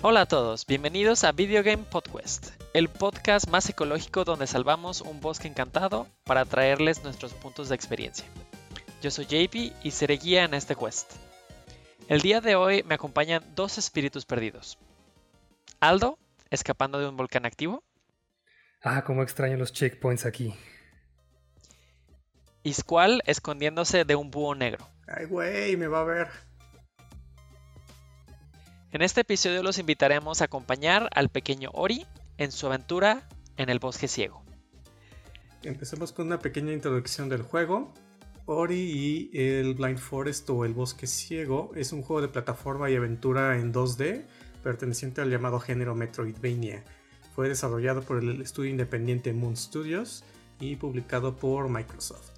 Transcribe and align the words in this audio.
Hola 0.00 0.20
a 0.20 0.26
todos, 0.26 0.64
bienvenidos 0.64 1.24
a 1.24 1.32
Video 1.32 1.64
Game 1.64 1.82
Podcast, 1.82 2.50
el 2.72 2.88
podcast 2.88 3.48
más 3.48 3.68
ecológico 3.68 4.22
donde 4.22 4.46
salvamos 4.46 5.00
un 5.00 5.20
bosque 5.20 5.48
encantado 5.48 6.06
para 6.22 6.44
traerles 6.44 7.02
nuestros 7.02 7.34
puntos 7.34 7.68
de 7.68 7.74
experiencia. 7.74 8.24
Yo 9.02 9.10
soy 9.10 9.24
JP 9.24 9.74
y 9.82 9.90
seré 9.90 10.18
guía 10.18 10.44
en 10.44 10.54
este 10.54 10.76
quest. 10.76 11.14
El 12.06 12.20
día 12.20 12.40
de 12.40 12.54
hoy 12.54 12.84
me 12.84 12.94
acompañan 12.94 13.42
dos 13.56 13.76
espíritus 13.76 14.24
perdidos. 14.24 14.78
Aldo, 15.80 16.16
escapando 16.48 17.00
de 17.00 17.08
un 17.08 17.16
volcán 17.16 17.44
activo. 17.44 17.82
Ah, 18.80 19.02
cómo 19.02 19.24
extraño 19.24 19.56
los 19.56 19.72
checkpoints 19.72 20.26
aquí. 20.26 20.54
Isqual 22.62 23.20
escondiéndose 23.26 24.04
de 24.04 24.14
un 24.14 24.30
búho 24.30 24.54
negro. 24.54 24.88
Ay, 25.08 25.24
güey, 25.24 25.76
me 25.76 25.88
va 25.88 26.02
a 26.02 26.04
ver. 26.04 26.47
En 28.90 29.02
este 29.02 29.20
episodio 29.20 29.62
los 29.62 29.78
invitaremos 29.78 30.40
a 30.40 30.46
acompañar 30.46 31.10
al 31.14 31.28
pequeño 31.28 31.68
Ori 31.74 32.06
en 32.38 32.50
su 32.50 32.66
aventura 32.66 33.28
en 33.58 33.68
el 33.68 33.80
bosque 33.80 34.08
ciego. 34.08 34.42
Empecemos 35.62 36.12
con 36.12 36.28
una 36.28 36.38
pequeña 36.38 36.72
introducción 36.72 37.28
del 37.28 37.42
juego. 37.42 37.92
Ori 38.46 38.80
y 38.80 39.38
el 39.38 39.74
Blind 39.74 39.98
Forest 39.98 40.48
o 40.48 40.64
el 40.64 40.72
Bosque 40.72 41.06
Ciego 41.06 41.70
es 41.74 41.92
un 41.92 42.00
juego 42.00 42.22
de 42.22 42.28
plataforma 42.28 42.88
y 42.88 42.96
aventura 42.96 43.58
en 43.58 43.74
2D 43.74 44.24
perteneciente 44.62 45.20
al 45.20 45.30
llamado 45.30 45.60
género 45.60 45.94
Metroidvania. 45.94 46.82
Fue 47.34 47.50
desarrollado 47.50 48.00
por 48.00 48.18
el 48.18 48.40
estudio 48.40 48.70
independiente 48.70 49.34
Moon 49.34 49.54
Studios 49.54 50.24
y 50.60 50.76
publicado 50.76 51.36
por 51.36 51.68
Microsoft. 51.68 52.37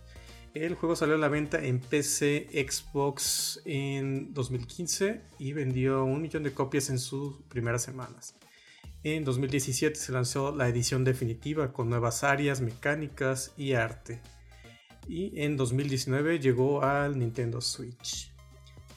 El 0.53 0.75
juego 0.75 0.97
salió 0.97 1.15
a 1.15 1.19
la 1.19 1.29
venta 1.29 1.65
en 1.65 1.79
PC, 1.79 2.49
Xbox 2.69 3.63
en 3.65 4.35
2015 4.35 5.21
y 5.39 5.53
vendió 5.53 6.05
un 6.05 6.21
millón 6.21 6.43
de 6.43 6.53
copias 6.53 6.91
en 6.91 6.99
sus 6.99 7.41
primeras 7.49 7.83
semanas. 7.83 8.35
En 9.05 9.25
2017 9.25 9.95
se 9.95 10.11
lanzó 10.11 10.55
la 10.55 10.69
edición 10.69 11.05
definitiva 11.05 11.73
con 11.73 11.89
nuevas 11.89 12.25
áreas, 12.25 12.61
mecánicas 12.61 13.53
y 13.57 13.75
arte. 13.75 14.21
Y 15.09 15.41
en 15.41 15.57
2019 15.57 16.41
llegó 16.41 16.83
al 16.83 17.17
Nintendo 17.17 17.61
Switch. 17.61 18.33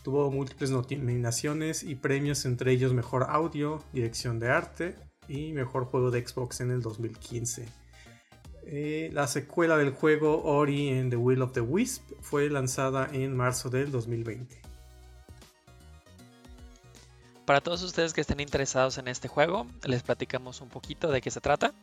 Tuvo 0.04 0.32
múltiples 0.32 0.72
nominaciones 0.72 1.84
y 1.84 1.94
premios, 1.94 2.46
entre 2.46 2.72
ellos 2.72 2.94
Mejor 2.94 3.28
Audio, 3.30 3.84
Dirección 3.94 4.40
de 4.40 4.50
Arte 4.50 4.96
y 5.28 5.54
Mejor 5.54 5.86
Juego 5.86 6.10
de 6.10 6.28
Xbox 6.28 6.62
en 6.62 6.72
el 6.72 6.82
2015. 6.82 7.83
Eh, 8.66 9.10
la 9.14 9.28
secuela 9.28 9.78
del 9.78 9.92
juego 9.92 10.44
Ori 10.44 10.98
and 10.98 11.10
the 11.10 11.18
Will 11.18 11.42
of 11.42 11.52
the 11.54 11.62
Wisp 11.62 12.04
fue 12.22 12.50
lanzada 12.50 13.10
en 13.12 13.36
marzo 13.36 13.70
del 13.70 13.92
2020. 13.92 14.62
Para 17.46 17.60
todos 17.60 17.84
ustedes 17.84 18.14
que 18.14 18.22
estén 18.22 18.40
interesados 18.40 18.98
en 18.98 19.10
este 19.10 19.28
juego, 19.28 19.68
les 19.86 20.02
platicamos 20.02 20.62
un 20.62 20.70
poquito 20.70 21.12
de 21.12 21.20
qué 21.20 21.30
se 21.30 21.42
trata. 21.42 21.74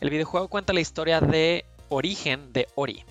El 0.00 0.08
videojuego 0.08 0.48
cuenta 0.48 0.72
la 0.72 0.80
historia 0.80 1.20
de 1.20 1.66
origen 1.90 2.52
de 2.52 2.66
Ori, 2.74 3.04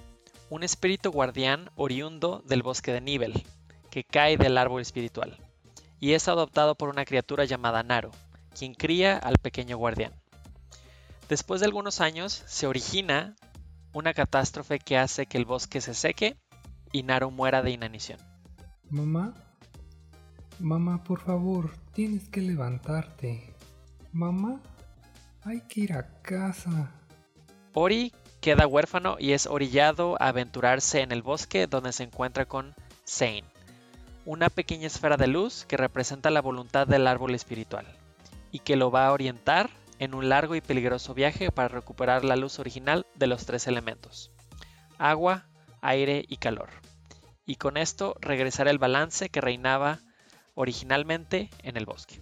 un 0.49 0.63
espíritu 0.63 1.11
guardián 1.11 1.69
oriundo 1.75 2.41
del 2.45 2.63
bosque 2.63 2.91
de 2.91 3.01
Nibel, 3.01 3.45
que 3.91 4.03
cae 4.03 4.37
del 4.37 4.57
árbol 4.57 4.81
espiritual, 4.81 5.37
y 5.99 6.13
es 6.13 6.27
adoptado 6.27 6.73
por 6.73 6.89
una 6.89 7.05
criatura 7.05 7.45
llamada 7.45 7.83
Naro, 7.83 8.11
quien 8.57 8.73
cría 8.73 9.17
al 9.17 9.37
pequeño 9.37 9.77
guardián. 9.77 10.22
Después 11.33 11.61
de 11.61 11.65
algunos 11.65 11.99
años 11.99 12.43
se 12.45 12.67
origina 12.67 13.35
una 13.91 14.13
catástrofe 14.13 14.77
que 14.77 14.99
hace 14.99 15.25
que 15.25 15.39
el 15.39 15.45
bosque 15.45 15.81
se 15.81 15.95
seque 15.95 16.37
y 16.91 17.01
Naru 17.01 17.31
muera 17.31 17.63
de 17.63 17.71
inanición. 17.71 18.19
Mamá, 18.91 19.33
mamá, 20.59 21.03
por 21.03 21.21
favor, 21.21 21.71
tienes 21.91 22.29
que 22.29 22.39
levantarte. 22.39 23.51
Mamá, 24.11 24.61
hay 25.41 25.61
que 25.61 25.79
ir 25.79 25.93
a 25.93 26.21
casa. 26.21 26.91
Ori 27.73 28.13
queda 28.39 28.67
huérfano 28.67 29.15
y 29.17 29.31
es 29.31 29.47
orillado 29.47 30.21
a 30.21 30.27
aventurarse 30.27 31.01
en 31.01 31.11
el 31.11 31.23
bosque 31.23 31.65
donde 31.65 31.93
se 31.93 32.03
encuentra 32.03 32.45
con 32.45 32.75
Zane, 33.07 33.45
una 34.25 34.51
pequeña 34.51 34.85
esfera 34.85 35.17
de 35.17 35.25
luz 35.25 35.65
que 35.65 35.77
representa 35.77 36.29
la 36.29 36.43
voluntad 36.43 36.85
del 36.85 37.07
árbol 37.07 37.33
espiritual 37.33 37.87
y 38.51 38.59
que 38.59 38.75
lo 38.75 38.91
va 38.91 39.07
a 39.07 39.13
orientar 39.13 39.71
en 40.03 40.13
un 40.13 40.29
largo 40.29 40.55
y 40.55 40.61
peligroso 40.61 41.13
viaje 41.13 41.51
para 41.51 41.69
recuperar 41.69 42.23
la 42.23 42.35
luz 42.35 42.59
original 42.59 43.05
de 43.15 43.27
los 43.27 43.45
tres 43.45 43.67
elementos, 43.67 44.31
agua, 44.97 45.47
aire 45.81 46.25
y 46.27 46.37
calor. 46.37 46.69
Y 47.45 47.55
con 47.55 47.77
esto 47.77 48.15
regresar 48.21 48.67
el 48.67 48.77
balance 48.77 49.29
que 49.29 49.41
reinaba 49.41 49.99
originalmente 50.55 51.49
en 51.63 51.77
el 51.77 51.85
bosque. 51.85 52.21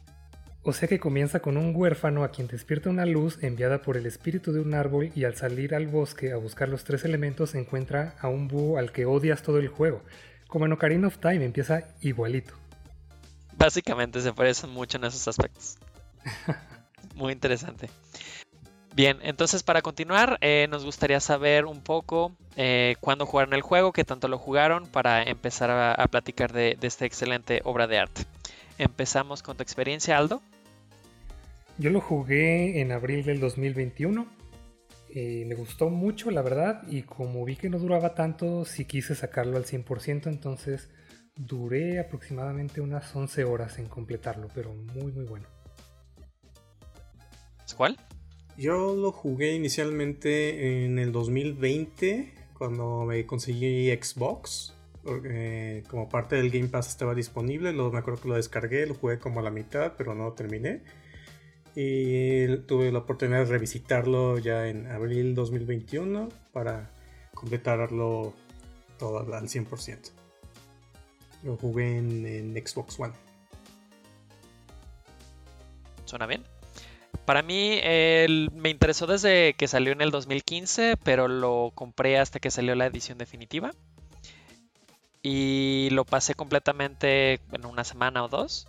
O 0.64 0.74
sea 0.74 0.88
que 0.88 1.00
comienza 1.00 1.40
con 1.40 1.58
un 1.58 1.76
huérfano 1.76 2.24
a 2.24 2.30
quien 2.30 2.48
despierta 2.48 2.92
una 2.92 3.08
luz 3.08 3.42
enviada 3.42 3.82
por 3.82 3.98
el 3.98 4.06
espíritu 4.06 4.52
de 4.52 4.60
un 4.60 4.76
árbol 4.76 5.12
y 5.16 5.24
al 5.24 5.36
salir 5.36 5.74
al 5.74 5.88
bosque 5.88 6.32
a 6.32 6.38
buscar 6.38 6.70
los 6.70 6.84
tres 6.84 7.04
elementos 7.04 7.56
encuentra 7.56 8.16
a 8.20 8.28
un 8.28 8.48
búho 8.48 8.78
al 8.78 8.92
que 8.92 9.06
odias 9.06 9.42
todo 9.42 9.58
el 9.58 9.70
juego. 9.70 10.04
Como 10.48 10.66
en 10.66 10.74
Ocarina 10.74 11.08
of 11.08 11.18
Time 11.18 11.44
empieza 11.44 11.96
igualito. 12.02 12.54
Básicamente 13.58 14.22
se 14.22 14.34
parecen 14.34 14.70
mucho 14.70 14.98
en 14.98 15.06
esos 15.06 15.28
aspectos. 15.28 15.78
muy 17.22 17.34
interesante. 17.34 17.90
Bien, 18.94 19.20
entonces 19.22 19.64
para 19.64 19.82
continuar, 19.82 20.38
eh, 20.42 20.68
nos 20.70 20.84
gustaría 20.84 21.22
saber 21.22 21.66
un 21.66 21.82
poco 21.82 22.34
eh, 22.58 22.96
cuándo 23.00 23.26
jugaron 23.26 23.54
el 23.54 23.62
juego, 23.62 23.94
qué 23.94 24.04
tanto 24.04 24.28
lo 24.28 24.38
jugaron, 24.38 24.86
para 24.86 25.24
empezar 25.24 25.72
a, 25.72 26.06
platicar 26.08 26.52
de, 26.52 26.78
esta 26.82 27.06
excelente 27.06 27.62
obra 27.64 27.88
de 27.88 28.00
arte. 28.00 28.24
Empezamos 28.78 29.44
con 29.44 29.56
tu 29.56 29.64
experiencia, 29.64 30.18
Aldo. 30.18 30.42
Yo 31.78 31.90
lo 31.90 32.02
jugué 32.02 32.82
en 32.82 32.92
abril 32.92 33.24
del 33.24 33.40
2021. 33.40 34.28
Eh, 35.14 35.46
me 35.48 35.56
gustó 35.56 35.90
mucho, 35.90 36.30
la 36.32 36.42
verdad, 36.42 36.84
y 36.90 37.04
como 37.04 37.46
vi 37.46 37.56
que 37.56 37.70
no 37.70 37.80
duraba 37.80 38.14
tanto, 38.14 38.66
sí 38.66 38.84
quise 38.86 39.16
sacarlo 39.16 39.56
al 39.56 39.66
100%, 39.66 40.28
entonces 40.28 40.90
duré 41.36 42.00
aproximadamente 42.00 42.82
unas 42.82 43.16
11 43.16 43.46
horas 43.46 43.80
en 43.80 43.88
completarlo, 43.88 44.50
pero 44.54 44.74
muy, 44.74 45.14
muy 45.14 45.26
bueno. 45.26 45.48
¿Cuál? 47.76 47.98
Yo 48.58 48.96
lo 48.96 49.12
jugué 49.12 49.56
inicialmente 49.56 50.86
en 50.86 51.00
el 51.00 51.12
2020, 51.12 52.34
cuando 52.58 53.06
me 53.06 53.26
conseguí 53.26 53.90
Xbox. 53.92 54.74
como 55.90 56.10
parte 56.10 56.36
del 56.36 56.52
Game 56.52 56.68
Pass 56.68 56.90
estaba 56.90 57.16
disponible, 57.16 57.74
me 57.74 57.98
acuerdo 57.98 58.22
que 58.22 58.30
lo 58.30 58.36
descargué, 58.36 58.86
lo 58.86 58.94
jugué 58.94 59.18
como 59.18 59.40
a 59.40 59.44
la 59.44 59.50
mitad, 59.50 59.94
pero 59.98 60.14
no 60.14 60.34
terminé. 60.34 60.84
Y 61.76 62.58
tuve 62.68 62.92
la 62.92 63.00
oportunidad 63.00 63.40
de 63.40 63.46
revisitarlo 63.46 64.38
ya 64.38 64.68
en 64.68 64.88
abril 64.88 65.34
2021 65.34 66.30
para 66.52 66.92
completarlo 67.34 68.34
todo 69.00 69.20
al 69.34 69.48
100%. 69.48 70.12
Lo 71.44 71.58
jugué 71.58 71.98
en 71.98 72.54
Xbox 72.54 73.00
One. 73.00 73.14
¿Suena 76.06 76.28
bien? 76.28 76.44
Para 77.32 77.44
mí 77.44 77.80
me 78.52 78.70
interesó 78.70 79.08
desde 79.08 79.54
que 79.54 79.70
salió 79.70 79.94
en 79.94 80.02
el 80.02 80.12
2015, 80.12 80.98
pero 80.98 81.30
lo 81.30 81.72
compré 81.74 82.20
hasta 82.20 82.42
que 82.42 82.52
salió 82.52 82.76
la 82.76 82.88
edición 82.88 83.18
definitiva. 83.18 83.72
Y 85.24 85.88
lo 85.94 86.04
pasé 86.04 86.34
completamente 86.34 87.40
en 87.54 87.66
una 87.66 87.86
semana 87.86 88.26
o 88.26 88.28
dos. 88.28 88.68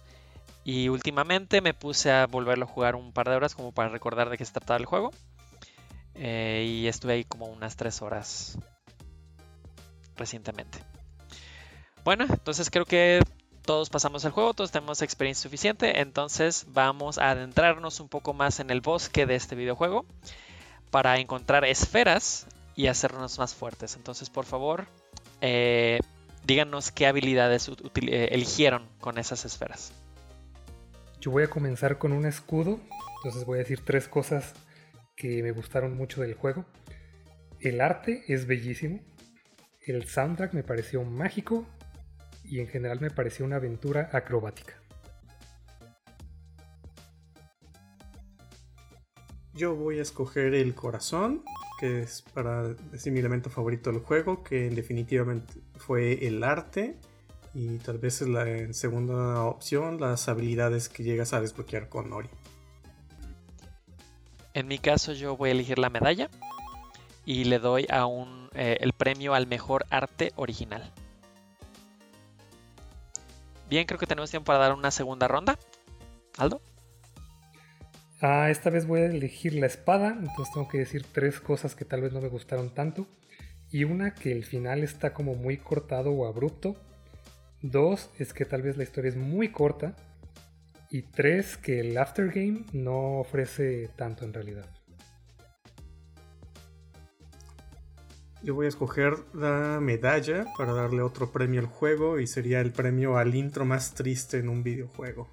Y 0.62 0.90
últimamente 0.90 1.60
me 1.60 1.74
puse 1.74 2.12
a 2.12 2.28
volverlo 2.28 2.66
a 2.66 2.68
jugar 2.68 2.94
un 2.94 3.12
par 3.12 3.28
de 3.28 3.34
horas 3.34 3.56
como 3.56 3.72
para 3.72 3.88
recordar 3.88 4.30
de 4.30 4.38
qué 4.38 4.44
se 4.44 4.52
trataba 4.52 4.78
el 4.78 4.86
juego. 4.86 5.10
Eh, 6.14 6.64
y 6.64 6.86
estuve 6.86 7.14
ahí 7.14 7.24
como 7.24 7.46
unas 7.46 7.74
tres 7.74 8.00
horas 8.00 8.56
recientemente. 10.14 10.78
Bueno, 12.04 12.26
entonces 12.30 12.70
creo 12.70 12.84
que 12.84 13.22
todos 13.64 13.90
pasamos 13.90 14.24
el 14.24 14.32
juego, 14.32 14.54
todos 14.54 14.72
tenemos 14.72 15.02
experiencia 15.02 15.44
suficiente, 15.44 16.00
entonces 16.00 16.66
vamos 16.68 17.18
a 17.18 17.30
adentrarnos 17.30 18.00
un 18.00 18.08
poco 18.08 18.34
más 18.34 18.60
en 18.60 18.70
el 18.70 18.80
bosque 18.80 19.26
de 19.26 19.36
este 19.36 19.54
videojuego 19.54 20.04
para 20.90 21.18
encontrar 21.18 21.64
esferas 21.64 22.46
y 22.74 22.88
hacernos 22.88 23.38
más 23.38 23.54
fuertes. 23.54 23.96
Entonces, 23.96 24.30
por 24.30 24.44
favor, 24.44 24.86
eh, 25.40 26.00
díganos 26.44 26.90
qué 26.90 27.06
habilidades 27.06 27.68
eh, 27.68 28.28
eligieron 28.32 28.88
con 29.00 29.18
esas 29.18 29.44
esferas. 29.44 29.92
Yo 31.20 31.30
voy 31.30 31.44
a 31.44 31.48
comenzar 31.48 31.98
con 31.98 32.12
un 32.12 32.26
escudo, 32.26 32.80
entonces 33.16 33.44
voy 33.46 33.56
a 33.56 33.62
decir 33.62 33.84
tres 33.84 34.08
cosas 34.08 34.54
que 35.14 35.42
me 35.42 35.52
gustaron 35.52 35.96
mucho 35.96 36.20
del 36.20 36.34
juego. 36.34 36.64
El 37.60 37.80
arte 37.80 38.24
es 38.26 38.46
bellísimo, 38.46 39.00
el 39.86 40.08
soundtrack 40.08 40.52
me 40.52 40.64
pareció 40.64 41.04
mágico 41.04 41.64
y 42.52 42.60
en 42.60 42.68
general 42.68 43.00
me 43.00 43.10
pareció 43.10 43.46
una 43.46 43.56
aventura 43.56 44.10
acrobática. 44.12 44.74
Yo 49.54 49.74
voy 49.74 49.98
a 49.98 50.02
escoger 50.02 50.52
el 50.52 50.74
corazón, 50.74 51.44
que 51.80 52.02
es 52.02 52.20
para 52.34 52.74
decir 52.74 53.10
mi 53.10 53.20
elemento 53.20 53.48
favorito 53.48 53.90
del 53.90 54.00
juego, 54.00 54.42
que 54.42 54.68
definitivamente 54.68 55.54
fue 55.78 56.26
el 56.26 56.44
arte. 56.44 56.98
Y 57.54 57.78
tal 57.78 57.96
vez 57.96 58.20
la 58.20 58.46
en 58.46 58.74
segunda 58.74 59.44
opción 59.44 59.98
las 59.98 60.28
habilidades 60.28 60.90
que 60.90 61.04
llegas 61.04 61.32
a 61.32 61.40
desbloquear 61.40 61.88
con 61.88 62.12
Ori. 62.12 62.28
En 64.52 64.68
mi 64.68 64.78
caso 64.78 65.14
yo 65.14 65.38
voy 65.38 65.48
a 65.48 65.52
elegir 65.52 65.78
la 65.78 65.88
medalla 65.88 66.28
y 67.24 67.44
le 67.44 67.58
doy 67.58 67.86
a 67.88 68.04
un, 68.04 68.50
eh, 68.52 68.76
el 68.80 68.92
premio 68.92 69.32
al 69.32 69.46
mejor 69.46 69.86
arte 69.88 70.32
original. 70.36 70.92
Bien, 73.72 73.86
creo 73.86 73.98
que 73.98 74.06
tenemos 74.06 74.30
tiempo 74.30 74.48
para 74.48 74.58
dar 74.58 74.74
una 74.74 74.90
segunda 74.90 75.28
ronda. 75.28 75.58
Aldo. 76.36 76.60
Ah, 78.20 78.50
esta 78.50 78.68
vez 78.68 78.86
voy 78.86 79.00
a 79.00 79.06
elegir 79.06 79.54
la 79.54 79.64
espada, 79.64 80.08
entonces 80.08 80.52
tengo 80.52 80.68
que 80.68 80.76
decir 80.76 81.06
tres 81.10 81.40
cosas 81.40 81.74
que 81.74 81.86
tal 81.86 82.02
vez 82.02 82.12
no 82.12 82.20
me 82.20 82.28
gustaron 82.28 82.74
tanto. 82.74 83.06
Y 83.70 83.84
una 83.84 84.12
que 84.14 84.30
el 84.30 84.44
final 84.44 84.82
está 84.82 85.14
como 85.14 85.36
muy 85.36 85.56
cortado 85.56 86.12
o 86.12 86.26
abrupto. 86.26 86.76
Dos 87.62 88.10
es 88.18 88.34
que 88.34 88.44
tal 88.44 88.60
vez 88.60 88.76
la 88.76 88.82
historia 88.82 89.08
es 89.08 89.16
muy 89.16 89.50
corta. 89.50 89.96
Y 90.90 91.04
tres 91.04 91.56
que 91.56 91.80
el 91.80 91.96
aftergame 91.96 92.66
no 92.74 93.20
ofrece 93.20 93.88
tanto 93.96 94.26
en 94.26 94.34
realidad. 94.34 94.66
Yo 98.42 98.56
voy 98.56 98.66
a 98.66 98.68
escoger 98.70 99.18
la 99.34 99.78
medalla 99.80 100.46
para 100.58 100.72
darle 100.72 101.02
otro 101.02 101.30
premio 101.30 101.60
al 101.60 101.66
juego 101.66 102.18
y 102.18 102.26
sería 102.26 102.60
el 102.60 102.72
premio 102.72 103.16
al 103.16 103.36
intro 103.36 103.64
más 103.64 103.94
triste 103.94 104.38
en 104.38 104.48
un 104.48 104.64
videojuego. 104.64 105.28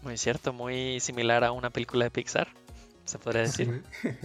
Muy 0.00 0.16
cierto, 0.16 0.54
muy 0.54 1.00
similar 1.00 1.44
a 1.44 1.52
una 1.52 1.68
película 1.68 2.06
de 2.06 2.10
Pixar, 2.10 2.48
se 3.04 3.18
podría 3.18 3.42
decir. 3.42 3.82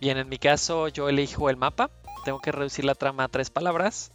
Bien, 0.00 0.18
en 0.18 0.28
mi 0.28 0.36
caso 0.38 0.88
yo 0.88 1.08
elijo 1.08 1.48
el 1.48 1.56
mapa. 1.56 1.90
Tengo 2.26 2.40
que 2.40 2.52
reducir 2.52 2.84
la 2.84 2.94
trama 2.94 3.24
a 3.24 3.28
tres 3.28 3.48
palabras. 3.48 4.12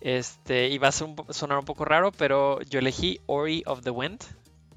Este, 0.00 0.68
y 0.68 0.78
va 0.78 0.88
a 0.88 0.92
sonar 0.92 1.58
un 1.58 1.66
poco 1.66 1.84
raro, 1.84 2.12
pero 2.12 2.62
yo 2.62 2.78
elegí 2.78 3.20
Ori 3.26 3.62
of 3.66 3.82
the 3.82 3.90
Wind, 3.90 4.24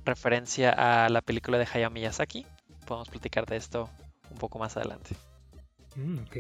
referencia 0.04 0.72
a 0.72 1.08
la 1.08 1.22
película 1.22 1.58
de 1.58 1.68
Hayao 1.72 1.92
Miyazaki 1.92 2.46
podemos 2.92 3.08
platicar 3.08 3.46
de 3.46 3.56
esto 3.56 3.90
un 4.30 4.38
poco 4.38 4.60
más 4.60 4.76
adelante. 4.76 5.16
Mm, 5.96 6.18
ok. 6.24 6.38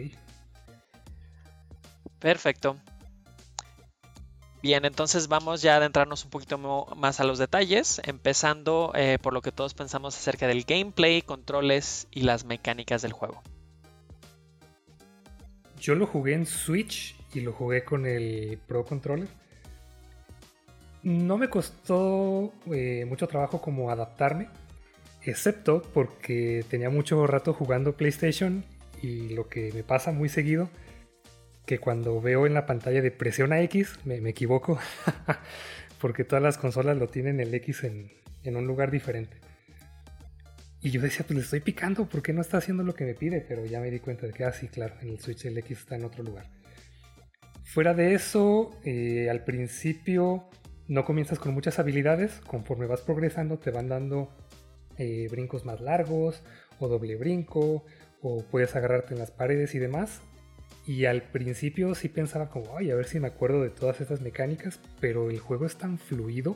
Perfecto. 2.20 2.76
Bien, 4.62 4.84
entonces 4.84 5.30
vamos 5.30 5.62
ya 5.62 5.76
a 5.76 5.78
adentrarnos 5.78 6.26
un 6.26 6.30
poquito 6.30 6.58
más 6.98 7.22
a 7.22 7.24
los 7.24 7.40
detalles, 7.40 8.02
empezando 8.04 8.92
eh, 8.96 9.18
por 9.22 9.32
lo 9.32 9.42
que 9.42 9.54
todos 9.54 9.74
pensamos 9.74 10.18
acerca 10.18 10.46
del 10.46 10.66
gameplay, 10.66 11.22
controles 11.22 12.10
y 12.12 12.24
las 12.24 12.44
mecánicas 12.44 13.02
del 13.02 13.14
juego. 13.14 13.42
Yo 15.80 15.96
lo 15.96 16.06
jugué 16.06 16.34
en 16.34 16.46
Switch 16.46 17.16
y 17.34 17.40
lo 17.40 17.54
jugué 17.54 17.86
con 17.86 18.06
el 18.06 18.60
Pro 18.68 18.84
Controller. 18.84 19.30
No 21.02 21.38
me 21.38 21.50
costó 21.50 22.52
eh, 22.74 23.06
mucho 23.08 23.26
trabajo 23.30 23.62
como 23.62 23.90
adaptarme 23.90 24.50
excepto 25.24 25.82
porque 25.94 26.66
tenía 26.70 26.90
mucho 26.90 27.26
rato 27.28 27.54
jugando 27.54 27.96
PlayStation 27.96 28.64
y 29.02 29.30
lo 29.30 29.48
que 29.48 29.72
me 29.74 29.84
pasa 29.84 30.12
muy 30.12 30.30
seguido, 30.30 30.70
que 31.66 31.80
cuando 31.80 32.22
veo 32.22 32.46
en 32.46 32.54
la 32.54 32.66
pantalla 32.66 33.02
de 33.02 33.12
presiona 33.12 33.62
X, 33.62 34.00
me, 34.06 34.18
equivoco, 34.30 34.80
porque 36.02 36.24
todas 36.24 36.44
las 36.44 36.58
consolas 36.58 36.98
lo 36.98 37.08
tienen 37.08 37.40
el 37.40 37.54
X 37.54 37.84
en, 37.84 38.12
un 38.56 38.68
lugar 38.68 38.92
diferente. 38.92 39.38
Y 40.82 40.90
yo 40.90 41.02
decía, 41.02 41.26
pues 41.28 41.38
le 41.38 41.44
estoy 41.44 41.60
picando, 41.60 42.10
¿por 42.10 42.24
qué 42.24 42.34
no 42.34 42.42
está 42.42 42.58
haciendo 42.58 42.84
lo 42.84 42.96
que 42.96 43.06
me 43.06 43.14
pide? 43.14 43.42
Pero 43.42 43.66
ya 43.66 43.80
me 43.80 43.92
di 43.92 44.00
cuenta 44.00 44.26
de 44.26 44.34
que, 44.34 44.44
ah, 44.44 44.52
sí, 44.52 44.68
claro, 44.68 44.96
en 45.02 45.10
el 45.10 45.20
Switch 45.20 45.46
el 45.46 45.58
X 45.60 45.80
está 45.80 45.96
en 45.96 46.06
otro 46.06 46.24
lugar. 46.24 46.46
Fuera 47.64 47.94
de 47.94 48.16
eso, 48.16 48.80
eh, 48.84 49.30
al 49.30 49.44
principio 49.44 50.50
no 50.88 51.06
comienzas 51.06 51.40
con 51.40 51.54
muchas 51.54 51.78
habilidades, 51.78 52.42
conforme 52.48 52.88
vas 52.88 53.02
progresando 53.02 53.60
te 53.60 53.72
van 53.72 53.88
dando 53.88 54.36
eh, 55.02 55.28
brincos 55.30 55.66
más 55.66 55.82
largos 55.82 56.44
o 56.80 56.88
doble 56.88 57.16
brinco 57.16 57.84
o 58.22 58.44
puedes 58.44 58.76
agarrarte 58.76 59.14
en 59.14 59.20
las 59.20 59.32
paredes 59.32 59.74
y 59.74 59.80
demás. 59.80 60.22
Y 60.86 61.06
al 61.06 61.24
principio 61.24 61.96
sí 61.96 62.08
pensaba 62.10 62.50
como, 62.50 62.78
ay, 62.78 62.92
a 62.92 62.96
ver 62.96 63.06
si 63.06 63.20
me 63.20 63.28
acuerdo 63.28 63.62
de 63.62 63.70
todas 63.70 64.02
estas 64.02 64.22
mecánicas, 64.22 64.80
pero 65.00 65.30
el 65.30 65.40
juego 65.40 65.66
es 65.66 65.76
tan 65.76 65.98
fluido 65.98 66.56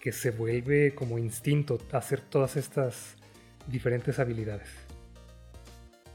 que 0.00 0.12
se 0.12 0.30
vuelve 0.30 0.94
como 0.94 1.18
instinto 1.18 1.78
hacer 1.92 2.20
todas 2.20 2.56
estas 2.56 3.16
diferentes 3.66 4.18
habilidades. 4.18 4.68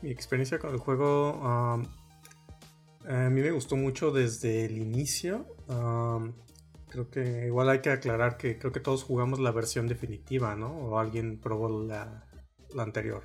Mi 0.01 0.12
experiencia 0.12 0.60
con 0.60 0.72
el 0.72 0.78
juego 0.78 1.39
a 1.44 3.30
mí 3.30 3.42
me 3.42 3.51
gustó 3.51 3.75
mucho 3.75 4.12
desde 4.12 4.66
el 4.66 4.78
inicio. 4.78 5.46
Creo 6.94 7.10
que 7.10 7.48
igual 7.48 7.69
hay 7.69 7.81
que 7.81 7.90
aclarar 7.90 8.38
que 8.38 8.60
creo 8.60 8.72
que 8.72 8.80
todos 8.80 9.04
jugamos 9.04 9.40
la 9.40 9.50
versión 9.50 9.88
definitiva, 9.88 10.56
¿no? 10.56 10.68
O 10.68 11.00
alguien 11.00 11.40
probó 11.40 11.68
la, 11.68 12.24
anterior. 12.78 13.24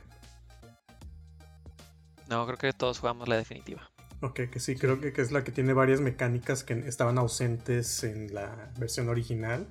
No, 2.31 2.47
creo 2.47 2.57
que 2.57 2.73
todos 2.73 2.99
jugamos 2.99 3.29
la 3.29 3.37
definitiva. 3.37 3.91
Ok, 4.23 4.49
que 4.51 4.59
sí, 4.59 4.75
creo 4.75 4.99
que, 5.03 5.13
es 5.15 5.33
la 5.33 5.45
que 5.45 5.53
tiene 5.53 5.75
varias 5.75 6.01
mecánicas 6.01 6.65
que 6.65 6.79
estaban 6.89 7.19
ausentes 7.19 8.05
en 8.05 8.33
la 8.33 8.73
versión 8.79 9.11
original. 9.11 9.67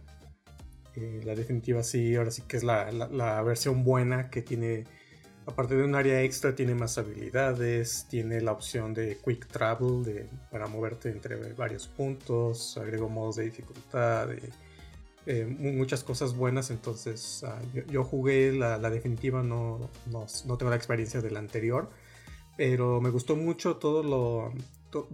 Eh, 0.94 1.22
la 1.24 1.34
definitiva 1.34 1.82
sí, 1.82 2.16
ahora 2.16 2.30
sí 2.30 2.44
que 2.48 2.58
es 2.58 2.64
la, 2.64 2.92
la, 2.92 3.42
versión 3.42 3.84
buena 3.84 4.30
que 4.30 4.44
tiene 4.44 4.84
aparte 5.48 5.76
de 5.78 5.84
un 5.84 5.96
área 5.96 6.22
extra, 6.24 6.54
tiene 6.54 6.76
más 6.76 6.98
habilidades, 6.98 8.06
tiene 8.10 8.42
la 8.42 8.52
opción 8.52 8.94
de 8.94 9.18
quick 9.24 9.48
travel 9.48 10.30
para 10.52 10.68
moverte 10.68 11.10
entre 11.10 11.54
varios 11.54 11.88
puntos, 11.88 12.78
agregó 12.78 13.08
modos 13.08 13.38
de 13.38 13.46
dificultad, 13.46 14.30
eh, 15.26 15.46
muchas 15.46 16.04
cosas 16.04 16.36
buenas. 16.36 16.70
Entonces, 16.70 17.46
ah, 17.48 17.62
yo, 17.90 18.04
jugué 18.04 18.52
la, 18.52 18.78
definitiva, 18.90 19.42
no, 19.42 19.90
no, 20.08 20.58
tengo 20.58 20.70
la 20.70 20.76
experiencia 20.76 21.22
de 21.22 21.32
la 21.32 21.40
anterior, 21.40 21.90
pero 22.58 23.00
me 23.00 23.10
gustó 23.10 23.38
mucho 23.38 23.78
todo, 23.78 24.04
lo, 24.04 24.54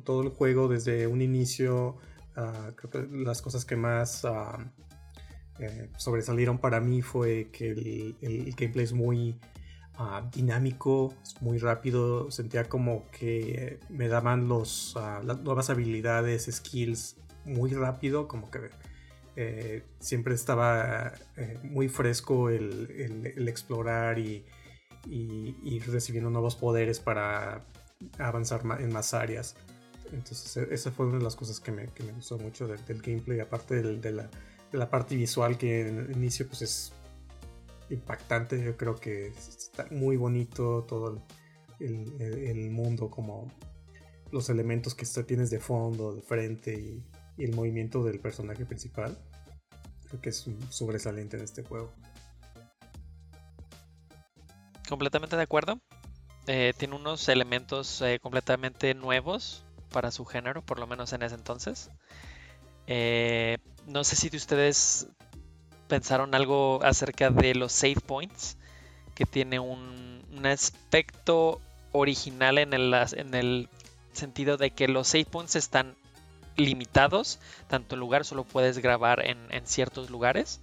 todo 0.04 0.24
el 0.24 0.30
juego 0.30 0.68
desde 0.68 1.06
un 1.06 1.22
inicio. 1.22 1.98
Ah, 2.36 2.72
creo 2.76 2.90
que 2.90 3.18
las 3.24 3.44
cosas 3.44 3.66
que 3.66 3.76
más 3.76 4.26
ah, 4.26 4.58
eh, 5.60 5.90
sobresalieron 5.98 6.58
para 6.58 6.80
mí 6.80 7.04
fue 7.04 7.50
que 7.52 7.70
el, 7.70 8.16
el 8.22 8.56
gameplay 8.56 8.86
es 8.86 8.94
muy 8.94 9.36
Ah, 9.96 10.28
dinámico, 10.34 11.14
muy 11.42 11.60
rápido. 11.60 12.32
Sentía 12.32 12.68
como 12.68 13.10
que 13.12 13.80
me 13.90 14.08
daban 14.08 14.48
los, 14.48 14.96
ah, 14.98 15.22
las 15.24 15.42
nuevas 15.42 15.70
habilidades, 15.70 16.50
skills 16.52 17.18
muy 17.46 17.72
rápido, 17.72 18.28
como 18.28 18.50
que 18.50 18.70
eh, 19.36 19.84
siempre 20.00 20.34
estaba 20.34 21.14
eh, 21.38 21.60
muy 21.64 21.90
fresco 21.90 22.50
el, 22.50 23.48
explorar 23.48 24.20
y, 24.20 24.46
recibiendo 25.88 26.30
nuevos 26.30 26.56
poderes 26.56 27.00
para 27.00 27.66
avanzar 28.18 28.64
en 28.80 28.92
más 28.92 29.14
áreas. 29.14 29.56
Entonces, 30.12 30.58
e, 30.58 30.74
esa 30.74 30.92
fue 30.92 31.06
una 31.08 31.18
de 31.18 31.24
las 31.24 31.36
cosas 31.36 31.60
que 31.60 31.72
me, 31.72 31.88
gustó 32.16 32.38
mucho 32.38 32.68
del, 32.68 33.02
gameplay, 33.02 33.40
aparte 33.40 33.82
de, 33.82 34.12
la, 34.12 34.30
de, 34.72 34.78
la, 34.78 34.90
parte 34.90 35.16
visual 35.16 35.58
que 35.58 35.88
en 35.88 35.98
el 36.00 36.12
inicio 36.12 36.48
pues 36.48 36.62
es 36.62 36.94
impactante. 37.90 38.64
Yo 38.64 38.78
creo 38.78 38.96
que 38.96 39.28
está 39.28 39.88
muy 39.92 40.18
bonito 40.18 40.84
todo 40.88 41.22
el, 41.80 42.70
mundo, 42.72 43.10
como 43.10 43.52
los 44.32 44.50
elementos 44.50 44.96
que 44.96 45.06
tienes 45.24 45.50
de 45.50 45.60
fondo, 45.60 46.14
de 46.14 46.22
frente 46.22 46.74
y, 46.74 47.04
el 47.36 47.56
movimiento 47.56 48.04
del 48.04 48.20
personaje 48.20 48.64
principal. 48.64 49.18
Creo 50.08 50.22
que 50.22 50.30
es 50.30 50.46
sobresaliente 50.70 51.36
en 51.36 51.44
este 51.44 51.64
juego. 51.64 51.92
Completamente 54.88 55.36
de 55.36 55.42
acuerdo. 55.42 55.80
Eh, 56.46 56.74
tiene 56.78 56.96
unos 56.96 57.28
elementos 57.30 58.02
eh, 58.02 58.20
completamente 58.22 58.94
nuevos 58.94 59.66
para 59.92 60.12
su 60.12 60.26
género, 60.26 60.62
por 60.62 60.78
lo 60.78 60.86
menos 60.86 61.12
en 61.14 61.24
ese 61.24 61.34
entonces. 61.36 61.90
Eh, 62.86 63.58
no 63.88 64.04
sé 64.04 64.16
si 64.16 64.30
de 64.30 64.38
ustedes 64.38 65.08
pensaron 65.88 66.36
algo 66.36 66.80
acerca 66.84 67.30
de 67.30 67.56
los 67.56 67.72
save 67.72 68.02
points, 68.06 68.58
que 69.16 69.26
tiene 69.26 69.60
un, 69.60 70.04
aspecto 70.46 71.62
original 71.94 72.58
en 72.58 72.74
el, 72.74 72.94
en 72.94 73.34
el 73.34 73.70
sentido 74.12 74.58
de 74.58 74.72
que 74.72 74.90
los 74.90 75.08
save 75.08 75.26
points 75.26 75.56
están 75.56 75.96
limitados, 76.58 77.40
tanto 77.68 77.96
el 77.96 78.02
lugar 78.02 78.26
solo 78.26 78.44
puedes 78.44 78.80
grabar 78.80 79.26
en, 79.26 79.66
ciertos 79.66 80.10
lugares, 80.10 80.60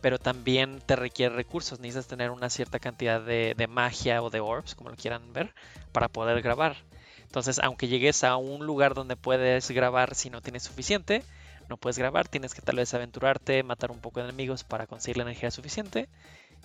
pero 0.00 0.18
también 0.18 0.80
te 0.84 0.94
requiere 0.94 1.34
recursos, 1.34 1.80
necesitas 1.80 2.06
tener 2.06 2.30
una 2.30 2.50
cierta 2.50 2.78
cantidad 2.78 3.20
de, 3.20 3.54
de, 3.56 3.66
magia 3.66 4.22
o 4.22 4.30
de 4.30 4.40
orbs, 4.40 4.74
como 4.74 4.90
lo 4.90 4.96
quieran 4.96 5.32
ver, 5.32 5.54
para 5.92 6.08
poder 6.08 6.40
grabar. 6.42 6.76
Entonces, 7.22 7.58
aunque 7.58 7.88
llegues 7.88 8.24
a 8.24 8.36
un 8.36 8.64
lugar 8.64 8.94
donde 8.94 9.16
puedes 9.16 9.70
grabar 9.70 10.14
si 10.14 10.30
no 10.30 10.40
tienes 10.40 10.62
suficiente, 10.62 11.24
no 11.68 11.76
puedes 11.76 11.98
grabar, 11.98 12.28
tienes 12.28 12.54
que 12.54 12.62
tal 12.62 12.76
vez 12.76 12.92
aventurarte, 12.94 13.62
matar 13.62 13.90
un 13.90 14.00
poco 14.00 14.20
de 14.20 14.28
enemigos 14.28 14.64
para 14.64 14.86
conseguir 14.86 15.18
la 15.18 15.24
energía 15.24 15.50
suficiente 15.50 16.08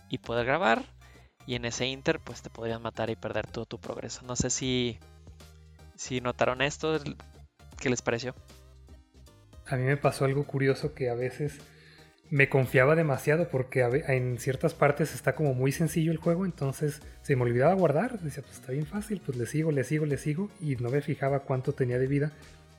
y 0.10 0.20
poder 0.20 0.46
grabar. 0.46 0.84
Y 1.46 1.56
en 1.56 1.66
ese 1.66 1.88
inter, 1.88 2.20
pues 2.20 2.42
te 2.42 2.50
podrían 2.50 2.82
matar 2.82 3.10
y 3.10 3.16
perder 3.16 3.48
todo 3.48 3.66
tu 3.66 3.80
progreso. 3.80 4.22
No 4.26 4.36
sé 4.36 4.50
si, 4.50 4.98
si 5.96 6.22
notaron 6.22 6.62
esto, 6.62 7.00
¿qué 7.80 7.90
les 7.90 8.02
pareció? 8.02 8.34
A 9.68 9.76
mí 9.76 9.84
me 9.84 9.98
pasó 9.98 10.26
algo 10.26 10.46
curioso 10.46 10.94
que 10.94 11.10
a 11.10 11.16
veces 11.16 11.60
me 12.30 12.48
confiaba 12.50 12.96
demasiado 12.96 13.50
porque 13.50 13.82
en 13.82 14.38
ciertas 14.40 14.74
partes 14.74 15.14
está 15.14 15.36
como 15.36 15.54
muy 15.54 15.72
sencillo 15.72 16.12
el 16.12 16.18
juego, 16.18 16.46
entonces 16.46 17.02
se 17.22 17.36
me 17.36 17.44
olvidaba 17.44 17.74
guardar. 17.74 18.20
Decía, 18.20 18.42
pues 18.42 18.56
está 18.56 18.72
bien 18.72 18.86
fácil, 18.86 19.22
pues 19.24 19.38
le 19.38 19.46
sigo, 19.46 19.72
le 19.72 19.84
sigo, 19.84 20.06
le 20.06 20.18
sigo 20.18 20.50
y 20.62 20.78
no 20.78 20.90
me 20.90 21.02
fijaba 21.02 21.42
cuánto 21.42 21.74
tenía 21.74 22.00
de 22.00 22.08
vida 22.08 22.32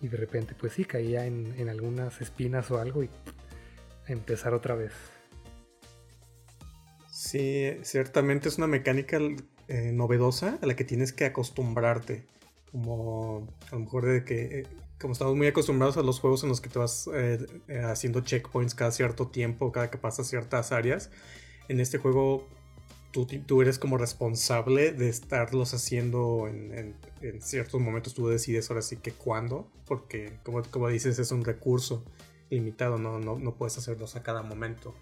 y 0.05 0.09
de 0.09 0.19
repente 0.19 0.55
pues 0.55 0.75
sí, 0.75 0.85
caía 0.85 1.25
en, 1.25 1.67
algunas 1.71 2.21
espinas 2.21 2.71
o 2.71 2.79
algo 2.79 3.03
y 3.03 3.09
empezar 4.07 4.53
otra 4.53 4.75
vez. 4.75 4.93
Sí, 7.11 7.79
ciertamente 7.83 8.51
es 8.51 8.59
una 8.59 8.67
mecánica 8.67 9.19
eh, 9.69 9.93
novedosa 9.95 10.59
a 10.61 10.67
la 10.67 10.77
que 10.77 10.85
tienes 10.85 11.15
que 11.15 11.25
acostumbrarte. 11.25 12.27
Como 12.71 13.49
a 13.71 13.77
lo 13.77 13.81
mejor 13.81 14.05
de 14.05 14.25
que, 14.25 14.61
eh, 14.61 14.67
como 15.01 15.15
estamos 15.15 15.37
muy 15.37 15.47
acostumbrados 15.47 15.97
a 15.97 16.03
los 16.03 16.21
juegos 16.21 16.43
en 16.43 16.51
los 16.51 16.61
que 16.61 16.69
te 16.69 16.79
vas 16.79 17.09
eh, 17.15 17.39
haciendo 17.87 18.21
checkpoints 18.21 18.75
cada 18.75 18.91
cierto 18.91 19.29
tiempo, 19.29 19.73
cada 19.73 19.91
que 19.91 19.97
pasas 19.97 20.27
ciertas 20.27 20.71
áreas, 20.71 21.11
en 21.69 21.81
este 21.81 21.97
juego 21.97 22.47
tú, 23.15 23.27
tú 23.27 23.63
eres 23.63 23.79
como 23.79 23.97
responsable 23.97 24.91
de 24.91 25.09
estarlos 25.09 25.73
haciendo 25.73 26.49
en, 26.49 26.97
ciertos 27.41 27.81
momentos. 27.81 28.13
Tú 28.13 28.29
decides 28.29 28.69
ahora 28.69 28.83
sí 28.83 28.97
que 28.97 29.13
cuándo, 29.13 29.71
porque 29.87 30.37
como, 30.43 30.63
como 30.65 30.89
dices, 30.89 31.19
es 31.21 31.31
un 31.31 31.45
recurso 31.45 32.05
limitado, 32.51 32.99
no, 32.99 33.21
no, 33.21 33.39
no 33.39 33.55
puedes 33.55 33.79
hacerlos 33.79 34.17
a 34.17 34.25
cada 34.25 34.43
momento. 34.43 34.95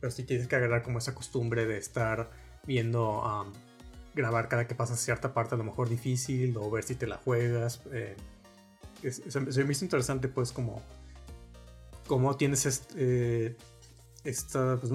Pero 0.00 0.10
sí 0.10 0.24
tienes 0.24 0.48
que 0.48 0.56
agarrar 0.56 0.82
como 0.82 0.98
esa 0.98 1.14
costumbre 1.14 1.66
de 1.66 1.76
estar 1.76 2.30
viendo, 2.66 3.22
grabar 4.14 4.48
cada 4.48 4.66
que 4.66 4.74
pasas 4.74 4.98
cierta 4.98 5.34
parte 5.34 5.54
a 5.54 5.58
lo 5.58 5.64
mejor 5.64 5.90
difícil 5.90 6.56
o 6.56 6.70
ver 6.70 6.84
si 6.84 6.94
te 6.94 7.06
la 7.06 7.18
juegas. 7.18 7.82
Eh, 7.92 8.16
se 9.10 9.64
me 9.64 9.72
hizo 9.72 9.84
interesante 9.84 10.28
pues 10.28 10.52
como 10.52 10.82
tienes 12.36 12.66
este, 12.66 13.56
esta, 14.24 14.78
pues, 14.78 14.92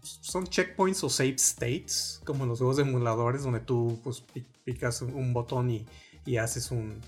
son 0.00 0.46
checkpoints 0.46 1.04
o 1.04 1.08
save 1.08 1.36
states, 1.36 2.20
como 2.24 2.44
en 2.44 2.50
los 2.50 2.58
juegos 2.58 2.78
emuladores 2.78 3.42
donde 3.42 3.60
tú 3.60 4.00
pues 4.02 4.24
picas 4.64 5.02
un 5.02 5.32
botón 5.32 5.70
y, 5.70 5.86
y 6.24 6.36
haces 6.38 6.70
un, 6.70 7.00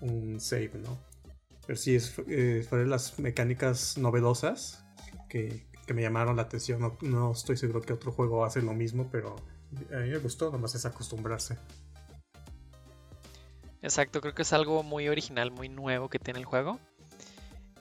un 0.00 0.40
save, 0.40 0.72
¿no? 0.74 0.98
Pero 1.66 1.78
sí, 1.78 1.94
es, 1.94 2.14
eh, 2.26 2.66
de 2.70 2.86
las 2.86 3.18
mecánicas 3.18 3.96
novedosas 3.96 4.84
que, 5.28 5.66
que 5.86 5.94
me 5.94 6.02
llamaron 6.02 6.36
la 6.36 6.42
atención. 6.42 6.96
No, 7.00 7.32
estoy 7.32 7.56
seguro 7.56 7.80
que 7.80 7.92
otro 7.92 8.12
juego 8.12 8.44
hace 8.44 8.60
lo 8.62 8.74
mismo, 8.74 9.08
pero 9.10 9.36
a 9.92 9.98
mí 9.98 10.10
me 10.10 10.18
gustó, 10.18 10.50
nomás 10.50 10.74
es 10.74 10.84
acostumbrarse. 10.84 11.56
Exacto, 13.82 14.20
creo 14.20 14.34
que 14.34 14.42
es 14.42 14.52
algo 14.52 14.82
muy 14.82 15.08
original, 15.08 15.50
muy 15.50 15.68
nuevo 15.68 16.08
que 16.08 16.18
tiene 16.18 16.40
el 16.40 16.44
juego. 16.44 16.78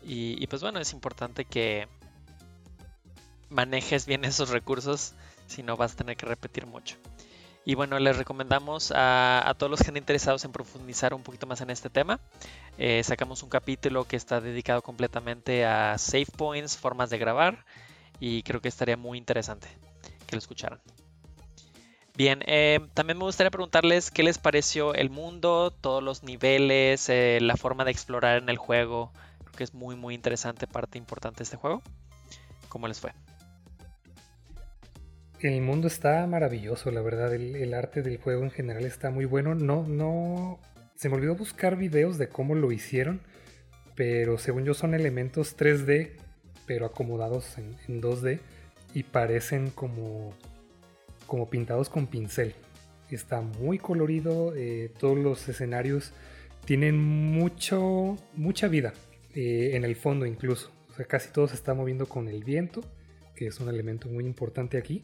Y, 0.02 0.48
pues 0.48 0.62
bueno, 0.62 0.80
es 0.80 0.94
importante 0.94 1.46
que 1.46 1.88
manejes 3.50 4.06
bien 4.06 4.26
esos 4.26 4.50
recursos, 4.50 5.14
si 5.48 5.64
no 5.64 5.78
vas 5.78 5.94
a 5.94 5.96
tener 5.98 6.18
que 6.18 6.26
repetir 6.26 6.66
mucho. 6.66 6.98
Y 7.66 7.76
bueno, 7.76 8.00
les 8.00 8.18
recomendamos 8.18 8.92
a, 8.96 9.54
todos 9.58 9.70
los 9.70 9.80
que 9.80 9.84
estén 9.84 9.98
interesados 9.98 10.44
en 10.46 10.52
profundizar 10.52 11.14
un 11.14 11.22
poquito 11.22 11.46
más 11.46 11.62
en 11.62 11.70
este 11.70 11.90
tema. 11.90 12.20
Eh, 12.78 13.04
sacamos 13.04 13.44
un 13.44 13.50
capítulo 13.50 14.06
que 14.06 14.16
está 14.16 14.42
dedicado 14.42 14.82
completamente 14.82 15.66
a 15.66 15.98
save 15.98 16.26
points, 16.36 16.78
formas 16.78 17.10
de 17.10 17.18
grabar 17.18 17.66
y 18.20 18.44
creo 18.44 18.62
que 18.62 18.70
estaría 18.70 18.98
muy 18.98 19.18
interesante 19.18 19.68
que 20.26 20.36
lo 20.36 20.40
escucharan. 20.40 20.80
Bien, 22.16 22.44
eh, 22.48 22.80
también 22.94 23.18
me 23.18 23.24
gustaría 23.24 23.52
preguntarles 23.52 24.12
qué 24.12 24.24
les 24.24 24.38
pareció 24.38 24.94
el 24.94 25.10
mundo, 25.10 25.72
todos 25.72 26.04
los 26.04 26.24
niveles, 26.24 27.08
eh, 27.08 27.40
la 27.42 27.56
forma 27.56 27.86
de 27.86 27.92
explorar 27.92 28.42
en 28.42 28.50
el 28.50 28.58
juego. 28.58 29.12
Creo 29.40 29.54
que 29.54 29.64
es 29.64 29.74
muy, 29.74 29.96
muy 29.96 30.16
interesante, 30.16 30.68
parte 30.68 30.98
importante 30.98 31.38
de 31.38 31.44
este 31.44 31.58
juego. 31.58 31.82
¿Cómo 32.68 32.88
les 32.88 33.00
fue? 33.00 33.14
El 35.42 35.62
mundo 35.62 35.88
está 35.88 36.28
maravilloso, 36.28 36.92
la 36.92 37.02
verdad. 37.02 37.34
El, 37.34 37.74
arte 37.74 38.02
del 38.02 38.18
juego 38.18 38.44
en 38.44 38.52
general 38.52 38.86
está 38.86 39.10
muy 39.10 39.26
bueno. 39.26 39.56
No, 39.56 39.88
no. 39.88 40.60
Se 40.96 41.08
me 41.08 41.16
olvidó 41.16 41.36
buscar 41.36 41.78
videos 41.78 42.18
de 42.18 42.28
cómo 42.28 42.56
lo 42.56 42.72
hicieron. 42.72 43.22
Pero 43.96 44.38
según 44.38 44.66
yo 44.66 44.74
son 44.74 44.94
elementos 44.94 45.58
3D 45.58 46.12
pero 46.70 46.86
acomodados 46.86 47.58
en, 47.58 48.00
2D 48.00 48.42
y 48.94 49.02
parecen 49.02 49.72
como, 49.72 50.36
como 51.26 51.50
pintados 51.50 51.90
con 51.90 52.06
pincel. 52.06 52.54
Está 53.10 53.42
muy 53.42 53.80
colorido, 53.80 54.54
eh, 54.56 54.92
todos 55.00 55.18
los 55.18 55.50
escenarios 55.50 56.14
tienen 56.66 57.00
mucho, 57.00 58.18
mucha 58.36 58.68
vida 58.68 58.94
eh, 59.34 59.72
en 59.74 59.84
el 59.84 59.96
fondo 59.96 60.28
incluso. 60.28 60.72
O 60.92 60.94
sea, 60.94 61.06
casi 61.06 61.32
todo 61.32 61.48
se 61.48 61.56
está 61.56 61.74
moviendo 61.74 62.08
con 62.08 62.28
el 62.28 62.44
viento, 62.44 62.82
que 63.36 63.48
es 63.48 63.60
un 63.60 63.68
elemento 63.68 64.08
muy 64.08 64.26
importante 64.26 64.78
aquí. 64.78 65.04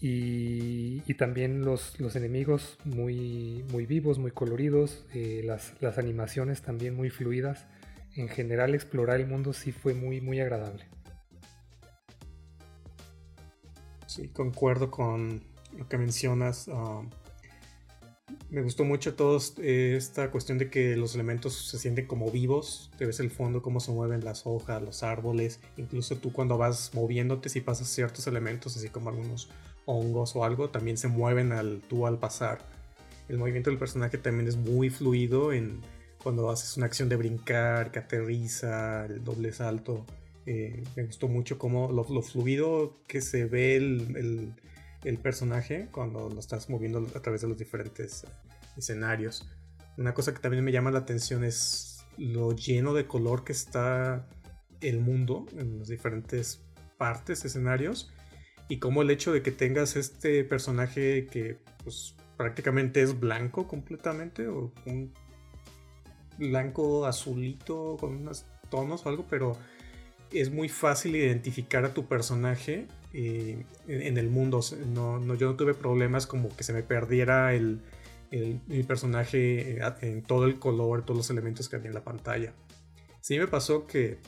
Y, 0.00 1.00
también 1.14 1.64
los, 1.64 1.98
los, 1.98 2.14
enemigos 2.14 2.78
muy, 2.84 3.64
muy 3.72 3.86
vivos, 3.86 4.18
muy 4.18 4.30
coloridos, 4.30 5.06
eh, 5.14 5.42
las, 5.44 5.72
las, 5.80 5.96
animaciones 5.96 6.60
también 6.60 6.94
muy 6.94 7.08
fluidas 7.08 7.64
en 8.16 8.28
general 8.28 8.74
explorar 8.74 9.20
el 9.20 9.26
mundo 9.26 9.52
sí 9.52 9.72
fue 9.72 9.94
muy, 9.94 10.20
muy 10.20 10.40
agradable. 10.40 10.84
Sí, 14.06 14.28
concuerdo 14.28 14.90
con 14.90 15.42
lo 15.76 15.88
que 15.88 15.98
mencionas. 15.98 16.68
Um, 16.68 17.10
me 18.48 18.62
gustó 18.62 18.84
mucho 18.84 19.14
toda 19.14 19.38
esta 19.62 20.30
cuestión 20.30 20.58
de 20.58 20.70
que 20.70 20.96
los 20.96 21.14
elementos 21.14 21.68
se 21.68 21.78
sienten 21.78 22.06
como 22.06 22.30
vivos. 22.30 22.90
Te 22.96 23.04
ves 23.04 23.20
el 23.20 23.30
fondo, 23.30 23.60
cómo 23.60 23.80
se 23.80 23.92
mueven 23.92 24.24
las 24.24 24.46
hojas, 24.46 24.82
los 24.82 25.02
árboles. 25.02 25.60
Incluso 25.76 26.16
tú 26.16 26.32
cuando 26.32 26.56
vas 26.56 26.94
moviéndote, 26.94 27.48
si 27.48 27.60
pasas 27.60 27.88
ciertos 27.88 28.26
elementos, 28.26 28.76
así 28.76 28.88
como 28.88 29.10
algunos 29.10 29.48
hongos 29.86 30.36
o 30.36 30.44
algo, 30.44 30.68
también 30.68 30.98
se 30.98 31.08
mueven 31.08 31.52
al, 31.52 31.80
tú 31.88 32.06
al 32.06 32.18
pasar. 32.18 32.58
El 33.28 33.38
movimiento 33.38 33.70
del 33.70 33.78
personaje 33.78 34.18
también 34.18 34.48
es 34.48 34.56
muy 34.56 34.90
fluido 34.90 35.52
en, 35.52 35.80
cuando 36.22 36.50
haces 36.50 36.76
una 36.76 36.86
acción 36.86 37.08
de 37.08 37.16
brincar, 37.16 37.90
que 37.90 38.00
aterriza, 38.00 39.06
el 39.06 39.24
doble 39.24 39.52
salto. 39.52 40.04
Eh, 40.44 40.84
me 40.94 41.04
gustó 41.04 41.28
mucho 41.28 41.58
cómo 41.58 41.90
lo, 41.90 42.04
fluido 42.22 43.00
que 43.08 43.20
se 43.20 43.46
ve 43.46 43.76
el, 43.76 44.54
personaje 45.22 45.88
cuando 45.92 46.28
lo 46.28 46.40
estás 46.40 46.68
moviendo 46.68 47.06
a 47.14 47.20
través 47.20 47.42
de 47.42 47.48
los 47.48 47.56
diferentes 47.56 48.24
escenarios. 48.76 49.48
Una 49.96 50.14
cosa 50.14 50.34
que 50.34 50.40
también 50.40 50.64
me 50.64 50.72
llama 50.72 50.90
la 50.90 50.98
atención 50.98 51.44
es 51.44 52.04
lo 52.18 52.52
lleno 52.52 52.92
de 52.92 53.06
color 53.06 53.44
que 53.44 53.52
está 53.52 54.26
el 54.80 55.00
mundo 55.00 55.46
en 55.56 55.78
las 55.78 55.88
diferentes 55.88 56.60
partes, 56.98 57.44
escenarios, 57.44 58.12
y 58.68 58.78
cómo 58.78 59.02
el 59.02 59.10
hecho 59.10 59.32
de 59.32 59.42
que 59.42 59.52
tengas 59.52 59.96
este 59.96 60.44
personaje 60.44 61.26
que 61.26 61.58
pues, 61.84 62.14
prácticamente 62.36 63.02
es 63.02 63.18
blanco 63.18 63.66
completamente, 63.66 64.48
o 64.48 64.72
un 64.84 65.12
blanco, 66.38 67.06
azulito, 67.06 67.96
con 67.98 68.16
unos 68.16 68.44
tonos 68.70 69.06
o 69.06 69.08
algo, 69.08 69.26
pero 69.28 69.56
es 70.32 70.50
muy 70.50 70.68
fácil 70.68 71.16
identificar 71.16 71.84
a 71.84 71.94
tu 71.94 72.06
personaje 72.06 72.86
eh, 73.12 73.64
en, 73.86 74.18
el 74.18 74.28
mundo. 74.28 74.60
No, 74.92 75.18
no, 75.18 75.34
yo 75.34 75.50
no 75.50 75.56
tuve 75.56 75.74
problemas 75.74 76.26
como 76.26 76.54
que 76.54 76.64
se 76.64 76.72
me 76.72 76.82
perdiera 76.82 77.54
el, 77.54 77.80
personaje 78.86 79.78
eh, 79.78 79.94
en 80.02 80.22
todo 80.22 80.46
el 80.46 80.58
color, 80.58 81.04
todos 81.04 81.16
los 81.16 81.30
elementos 81.30 81.68
que 81.68 81.76
había 81.76 81.88
en 81.88 81.94
la 81.94 82.04
pantalla. 82.04 82.52
Sí 83.20 83.38
me 83.38 83.46
pasó 83.46 83.86
que 83.86 84.18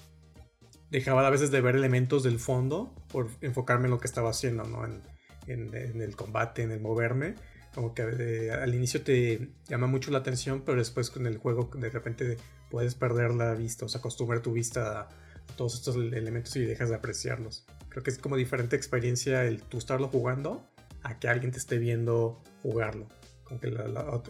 dejaba 0.91 1.27
a 1.27 1.31
veces 1.31 1.51
de 1.51 1.61
ver 1.61 1.77
elementos 1.77 2.23
del 2.23 2.39
fondo 2.39 2.95
por 3.09 3.29
enfocarme 3.41 3.87
en 3.87 3.91
lo 3.91 3.99
que 3.99 4.07
estaba 4.07 4.31
haciendo, 4.31 4.65
¿no? 4.65 4.85
en, 4.85 5.03
en 5.47 6.03
el 6.03 6.17
combate, 6.17 6.63
en 6.63 6.71
el 6.71 6.81
moverme 6.81 7.35
como 7.79 7.95
que 7.95 8.03
eh, 8.19 8.51
al 8.51 8.75
inicio 8.75 9.03
te 9.03 9.53
llama 9.69 9.87
mucho 9.87 10.11
la 10.11 10.19
atención, 10.19 10.63
pero 10.65 10.79
después 10.79 11.11
con 11.11 11.27
el 11.27 11.39
juego 11.39 11.71
de 11.75 11.91
repente 11.91 12.37
puedes 12.71 12.97
perder 12.97 13.33
la 13.35 13.55
vista, 13.55 13.85
o 13.85 13.89
sea, 13.89 14.01
acostumbrar 14.01 14.41
tu 14.41 14.53
vista 14.53 15.03
a, 15.03 15.09
todos 15.57 15.75
estos 15.75 15.95
elementos 15.97 16.55
y 16.57 16.65
dejas 16.65 16.91
de 16.91 16.97
apreciarlos. 16.97 17.65
Creo 17.89 18.03
que 18.03 18.11
es 18.11 18.19
como 18.19 18.37
diferente 18.37 18.77
experiencia 18.77 19.45
el 19.45 19.63
tú 19.63 19.79
estarlo 19.79 20.09
jugando 20.09 20.63
a 21.03 21.19
que 21.19 21.29
alguien 21.29 21.53
te 21.53 21.59
esté 21.59 21.79
viendo 21.79 22.43
jugarlo. 22.63 23.07
Como 23.45 23.61
que 23.61 23.69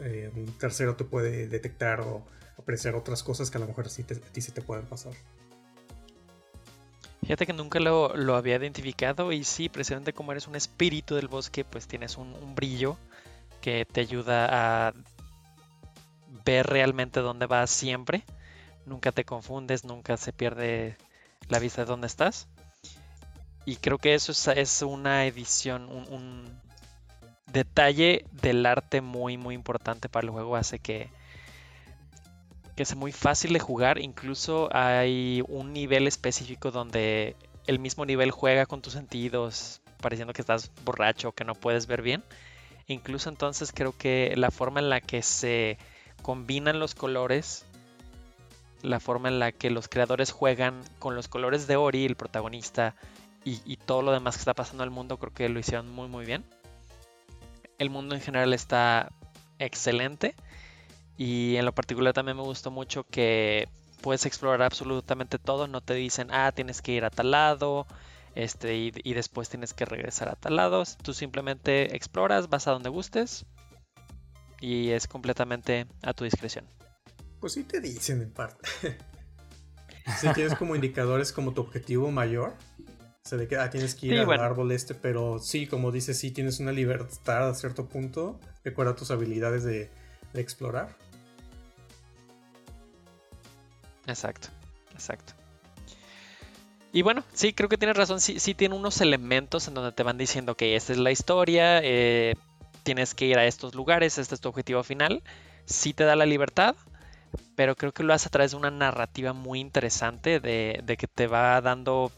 eh, 0.02 0.30
un 0.36 0.46
tercero 0.58 0.94
te 0.94 1.04
puede 1.04 1.48
detectar 1.48 2.02
o 2.02 2.24
apreciar 2.56 2.94
otras 2.94 3.22
cosas 3.22 3.50
que 3.50 3.56
a 3.56 3.60
lo 3.60 3.66
mejor 3.66 3.88
sí 3.88 4.04
te, 4.04 4.14
a 4.14 4.20
ti 4.20 4.40
sí 4.40 4.52
te 4.52 4.62
pueden 4.62 4.84
pasar. 4.84 5.14
Fíjate 7.22 7.46
que 7.46 7.52
nunca 7.52 7.80
lo, 7.80 8.36
había 8.36 8.56
identificado 8.56 9.32
y 9.32 9.44
sí, 9.44 9.68
precisamente 9.68 10.12
como 10.12 10.32
eres 10.32 10.46
un 10.46 10.56
espíritu 10.56 11.14
del 11.14 11.28
bosque, 11.28 11.64
pues 11.64 11.86
tienes 11.86 12.16
un 12.16 12.54
brillo 12.54 12.96
que 13.60 13.84
te 13.84 14.00
ayuda 14.00 14.88
a 14.88 14.94
ver 16.44 16.66
realmente 16.66 17.20
dónde 17.20 17.46
vas 17.46 17.70
siempre. 17.70 18.24
Nunca 18.86 19.12
te 19.12 19.24
confundes, 19.24 19.84
nunca 19.84 20.16
se 20.16 20.32
pierde 20.32 20.96
la 21.48 21.58
vista 21.58 21.82
de 21.82 21.86
dónde 21.86 22.06
estás. 22.06 22.48
Y 23.64 23.76
creo 23.76 23.98
que 23.98 24.14
eso 24.14 24.32
es, 24.52 24.82
una 24.82 25.26
edición, 25.26 25.90
un, 25.90 26.58
detalle 27.52 28.24
del 28.30 28.66
arte 28.66 29.00
muy 29.00 29.38
muy 29.38 29.54
importante 29.54 30.08
para 30.08 30.24
el 30.24 30.30
juego. 30.30 30.56
Hace 30.56 30.78
que, 30.78 31.10
que 32.78 32.84
es 32.84 32.94
muy 32.94 33.10
fácil 33.10 33.52
de 33.52 33.58
jugar. 33.58 33.98
Incluso 33.98 34.68
hay 34.70 35.42
un 35.48 35.72
nivel 35.72 36.06
específico 36.06 36.70
donde 36.70 37.34
el 37.66 37.80
mismo 37.80 38.06
nivel 38.06 38.30
juega 38.30 38.66
con 38.66 38.82
tus 38.82 38.92
sentidos, 38.92 39.82
pareciendo 40.00 40.32
que 40.32 40.42
estás 40.42 40.70
borracho, 40.84 41.32
que 41.32 41.42
no 41.42 41.56
puedes 41.56 41.88
ver 41.88 42.02
bien. 42.02 42.22
Incluso 42.86 43.30
entonces 43.30 43.72
creo 43.74 43.98
que 43.98 44.32
la 44.36 44.52
forma 44.52 44.78
en 44.78 44.90
la 44.90 45.00
que 45.00 45.22
se 45.22 45.76
combinan 46.22 46.78
los 46.78 46.94
colores, 46.94 47.64
la 48.82 49.00
forma 49.00 49.28
en 49.28 49.40
la 49.40 49.50
que 49.50 49.70
los 49.70 49.88
creadores 49.88 50.30
juegan 50.30 50.84
con 51.00 51.16
los 51.16 51.26
colores 51.26 51.66
de 51.66 51.74
Ori, 51.74 52.04
el 52.04 52.14
protagonista, 52.14 52.94
y, 53.44 53.76
todo 53.78 54.02
lo 54.02 54.12
demás 54.12 54.36
que 54.36 54.42
está 54.42 54.54
pasando 54.54 54.84
el 54.84 54.90
mundo, 54.90 55.16
creo 55.16 55.32
que 55.32 55.48
lo 55.48 55.58
hicieron 55.58 55.90
muy 55.92 56.06
muy 56.06 56.24
bien. 56.24 56.44
El 57.78 57.90
mundo 57.90 58.14
en 58.14 58.20
general 58.20 58.54
está 58.54 59.10
excelente. 59.58 60.36
Y 61.18 61.56
en 61.56 61.64
lo 61.64 61.74
particular 61.74 62.14
también 62.14 62.36
me 62.36 62.44
gustó 62.44 62.70
mucho 62.70 63.02
que 63.02 63.68
puedes 64.00 64.24
explorar 64.24 64.62
absolutamente 64.62 65.40
todo. 65.40 65.66
No 65.66 65.80
te 65.80 65.94
dicen, 65.94 66.28
ah, 66.30 66.52
tienes 66.52 66.80
que 66.80 66.92
ir 66.92 67.04
a 67.04 67.10
tal 67.10 67.32
lado. 67.32 67.88
Este, 68.36 68.76
y, 68.76 69.14
después 69.14 69.48
tienes 69.48 69.74
que 69.74 69.84
regresar 69.84 70.28
a 70.28 70.36
tal 70.36 70.54
lado. 70.54 70.84
Tú 71.02 71.12
simplemente 71.12 71.96
exploras, 71.96 72.48
vas 72.48 72.68
a 72.68 72.70
donde 72.70 72.88
gustes. 72.88 73.46
Y 74.60 74.90
es 74.90 75.08
completamente 75.08 75.88
a 76.02 76.14
tu 76.14 76.22
discreción. 76.22 76.64
Pues 77.40 77.54
sí 77.54 77.64
te 77.64 77.80
dicen 77.80 78.22
en 78.22 78.30
parte. 78.30 78.68
si 80.20 80.32
tienes 80.34 80.54
como 80.54 80.76
indicadores 80.76 81.32
como 81.32 81.52
tu 81.52 81.62
objetivo 81.62 82.12
mayor. 82.12 82.54
O 83.24 83.28
sea, 83.28 83.38
de 83.38 83.48
que 83.48 83.56
ah, 83.56 83.70
tienes 83.70 83.96
que 83.96 84.06
ir 84.06 84.20
al 84.20 84.40
árbol 84.40 84.70
este, 84.70 84.94
pero 84.94 85.40
sí, 85.40 85.66
como 85.66 85.90
dices, 85.90 86.16
sí 86.16 86.30
tienes 86.30 86.60
una 86.60 86.70
libertad 86.70 87.48
a 87.48 87.54
cierto 87.54 87.88
punto 87.88 88.38
de 88.62 88.70
acuerdo 88.70 88.92
a 88.92 88.94
tus 88.94 89.10
habilidades 89.10 89.64
de 89.64 89.90
explorar. 90.32 91.07
Exacto, 94.08 94.48
exacto. 94.92 95.34
Y 96.92 97.02
bueno, 97.02 97.22
sí, 97.34 97.52
creo 97.52 97.68
que 97.68 97.76
tienes 97.76 97.96
razón. 97.96 98.20
Sí, 98.20 98.40
sí 98.40 98.54
tiene 98.54 98.74
unos 98.74 99.00
elementos 99.00 99.68
en 99.68 99.74
donde 99.74 99.92
te 99.92 100.02
van 100.02 100.16
diciendo 100.16 100.56
que 100.56 100.74
esta 100.74 100.92
es 100.92 100.98
la 100.98 101.10
historia, 101.10 101.80
eh, 101.82 102.34
tienes 102.82 103.14
que 103.14 103.26
ir 103.26 103.38
a 103.38 103.44
estos 103.44 103.74
lugares, 103.74 104.16
este 104.16 104.34
es 104.34 104.40
tu 104.40 104.48
objetivo 104.48 104.82
final. 104.82 105.22
Sí 105.66 105.92
te 105.92 106.04
da 106.04 106.16
la 106.16 106.24
libertad, 106.24 106.74
pero 107.54 107.76
creo 107.76 107.92
que 107.92 108.02
lo 108.02 108.14
hace 108.14 108.28
a 108.28 108.30
través 108.30 108.52
de 108.52 108.56
una 108.56 108.70
narrativa 108.70 109.34
muy 109.34 109.60
interesante 109.60 110.40
de, 110.40 110.96
que 110.98 111.06
te 111.06 111.26
va 111.26 111.60
dando 111.60 112.10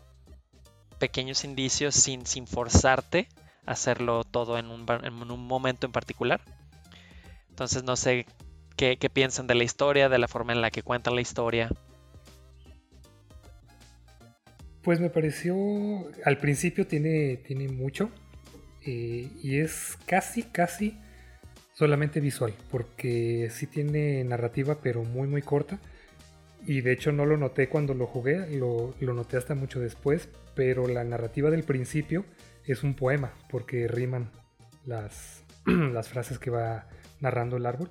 pequeños 1.00 1.42
indicios 1.44 1.97
sin, 1.97 2.25
sin 2.26 2.47
forzarte 2.47 3.28
a 3.66 3.73
hacerlo 3.73 4.23
todo 4.23 4.56
en 4.59 4.66
un, 4.66 4.87
en 4.88 5.30
un 5.30 5.47
momento 5.47 5.87
en 5.87 5.92
particular. 5.92 6.40
Entonces 7.49 7.82
no 7.82 7.97
sé 7.97 8.26
qué, 8.80 9.10
piensan 9.10 9.46
de 9.46 9.54
la 9.54 9.64
historia, 9.64 10.08
de 10.08 10.18
la 10.18 10.28
forma 10.28 10.52
en 10.52 10.62
la 10.62 10.70
que 10.70 10.82
cuentan 10.82 11.14
la 11.14 11.20
historia. 11.20 11.70
Pues 14.82 15.00
me 15.00 15.10
pareció, 15.10 15.54
al 16.25 16.38
principio 16.38 16.87
tiene, 16.87 17.37
tiene 17.37 17.68
mucho 17.68 18.10
eh, 18.87 19.28
y 19.42 19.58
es 19.58 19.99
casi, 20.06 20.44
casi 20.44 20.99
solamente 21.75 22.20
visual, 22.20 22.54
porque 22.70 23.49
sí 23.50 23.66
tiene 23.66 24.25
narrativa 24.25 24.78
pero 24.82 25.04
muy, 25.04 25.28
muy 25.28 25.42
corta. 25.42 25.78
Y 26.66 26.80
de 26.82 26.92
hecho 26.92 27.12
no 27.12 27.26
lo 27.26 27.37
noté 27.37 27.68
cuando 27.68 27.94
lo 27.94 28.06
jugué, 28.06 28.56
lo, 28.56 28.94
lo 29.00 29.14
noté 29.14 29.37
hasta 29.37 29.54
mucho 29.54 29.80
después, 29.80 30.28
pero 30.54 30.87
la 30.88 31.04
narrativa 31.04 31.50
del 31.50 31.64
principio 31.64 32.25
es 32.66 32.82
un 32.82 32.94
poema, 32.94 33.34
porque 33.50 33.88
riman 33.88 34.30
las, 34.87 35.44
las 35.66 36.08
frases 36.08 36.38
que 36.38 36.50
va 36.50 36.87
narrando 37.20 37.56
el 37.56 37.66
árbol. 37.66 37.90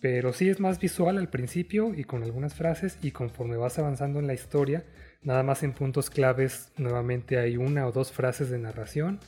Pero 0.00 0.32
sí 0.32 0.48
es 0.48 0.60
más 0.60 0.78
visual 0.78 1.18
al 1.18 1.28
principio 1.28 1.94
y 1.94 2.04
con 2.04 2.22
algunas 2.22 2.54
frases 2.54 2.98
y 3.02 3.10
conforme 3.10 3.56
vas 3.56 3.78
avanzando 3.78 4.18
en 4.18 4.26
la 4.26 4.34
historia, 4.34 4.84
nada 5.22 5.42
más 5.42 5.62
en 5.62 5.72
puntos 5.72 6.08
claves 6.08 6.72
nuevamente 6.78 7.38
hay 7.38 7.56
una 7.58 7.86
o 7.86 7.92
dos 7.92 8.10
frases 8.10 8.48
de 8.48 8.58
narración 8.58 9.20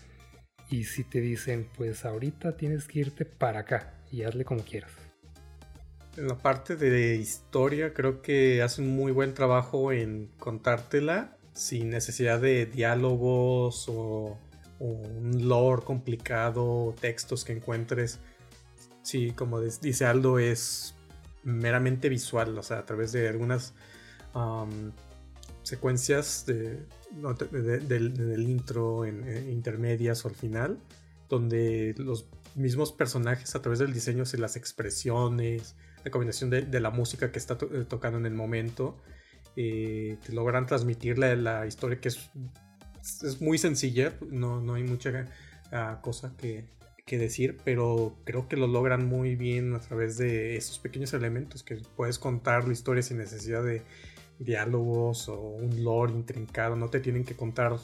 y 0.70 0.84
si 0.84 1.04
te 1.04 1.20
dicen 1.20 1.68
pues 1.76 2.06
ahorita 2.06 2.56
tienes 2.56 2.88
que 2.88 3.00
irte 3.00 3.26
para 3.26 3.60
acá 3.60 3.92
y 4.10 4.22
hazle 4.22 4.44
como 4.44 4.62
quieras. 4.64 4.92
En 6.16 6.28
la 6.28 6.36
parte 6.36 6.76
de 6.76 7.16
historia 7.16 7.92
creo 7.92 8.22
que 8.22 8.62
hace 8.62 8.80
un 8.80 8.96
muy 8.96 9.12
buen 9.12 9.34
trabajo 9.34 9.92
en 9.92 10.30
contártela 10.38 11.36
sin 11.52 11.90
necesidad 11.90 12.40
de 12.40 12.64
diálogos 12.64 13.88
o, 13.88 14.38
o 14.78 14.86
un 14.86 15.48
lore 15.48 15.82
complicado, 15.82 16.94
textos 16.98 17.44
que 17.44 17.52
encuentres 17.52 18.20
Sí, 19.02 19.32
como 19.32 19.60
dice 19.60 20.04
Aldo, 20.04 20.38
es 20.38 20.94
meramente 21.42 22.08
visual, 22.08 22.56
o 22.56 22.62
sea, 22.62 22.78
a 22.78 22.86
través 22.86 23.12
de 23.12 23.28
algunas 23.28 23.74
secuencias 25.62 26.46
de, 26.46 26.86
del, 27.10 28.48
intro, 28.48 29.04
en, 29.04 29.50
intermedias 29.50 30.24
o 30.24 30.28
al 30.28 30.34
final, 30.34 30.78
donde 31.28 31.94
los 31.98 32.26
mismos 32.54 32.92
personajes 32.92 33.54
a 33.54 33.62
través 33.62 33.78
del 33.78 33.92
diseño, 33.92 34.24
y 34.32 34.36
las 34.36 34.56
expresiones, 34.56 35.74
la 36.04 36.10
combinación 36.10 36.50
de, 36.50 36.80
la 36.80 36.90
música 36.90 37.32
que 37.32 37.38
está 37.38 37.58
eh, 37.72 37.84
tocando 37.88 38.18
en 38.18 38.26
el 38.26 38.34
momento, 38.34 38.96
eh, 39.56 40.16
te 40.24 40.32
logran 40.32 40.66
transmitir 40.66 41.18
la, 41.18 41.66
historia 41.66 42.00
que 42.00 42.08
es, 42.08 42.30
es 43.22 43.40
muy 43.40 43.58
sencilla, 43.58 44.14
no, 44.30 44.60
no 44.60 44.74
hay 44.74 44.84
mucha 44.84 45.28
ah, 45.72 46.00
cosa 46.02 46.34
que, 46.36 46.66
que 47.04 47.18
decir, 47.18 47.58
pero 47.64 48.16
creo 48.24 48.48
que 48.48 48.56
lo 48.56 48.66
logran 48.66 49.06
muy 49.06 49.34
bien 49.34 49.74
a 49.74 49.80
través 49.80 50.18
de 50.18 50.56
esos 50.56 50.78
pequeños 50.78 51.12
elementos 51.14 51.62
que 51.62 51.76
puedes 51.96 52.18
contar 52.18 52.66
la 52.66 52.72
historia 52.72 53.02
sin 53.02 53.18
necesidad 53.18 53.62
de 53.62 53.82
diálogos 54.38 55.28
o 55.28 55.40
un 55.40 55.82
lore 55.82 56.12
intrincado, 56.12 56.76
no 56.76 56.88
te 56.88 57.00
tienen 57.00 57.24
que 57.24 57.34
contar 57.34 57.76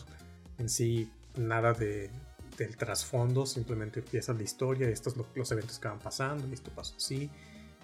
en 0.59 0.69
sí 0.69 1.11
nada 1.37 1.73
de, 1.73 2.11
del 2.57 2.77
trasfondo, 2.77 3.47
simplemente 3.47 4.01
empieza 4.01 4.33
la 4.33 4.43
historia, 4.43 4.89
estos 4.89 5.15
son 5.15 5.27
los 5.35 5.51
eventos 5.53 5.79
que 5.79 5.89
van 5.89 5.99
pasando, 5.99 6.47
y 6.49 6.53
esto 6.53 6.71
pasó 6.75 6.95
así. 6.97 7.31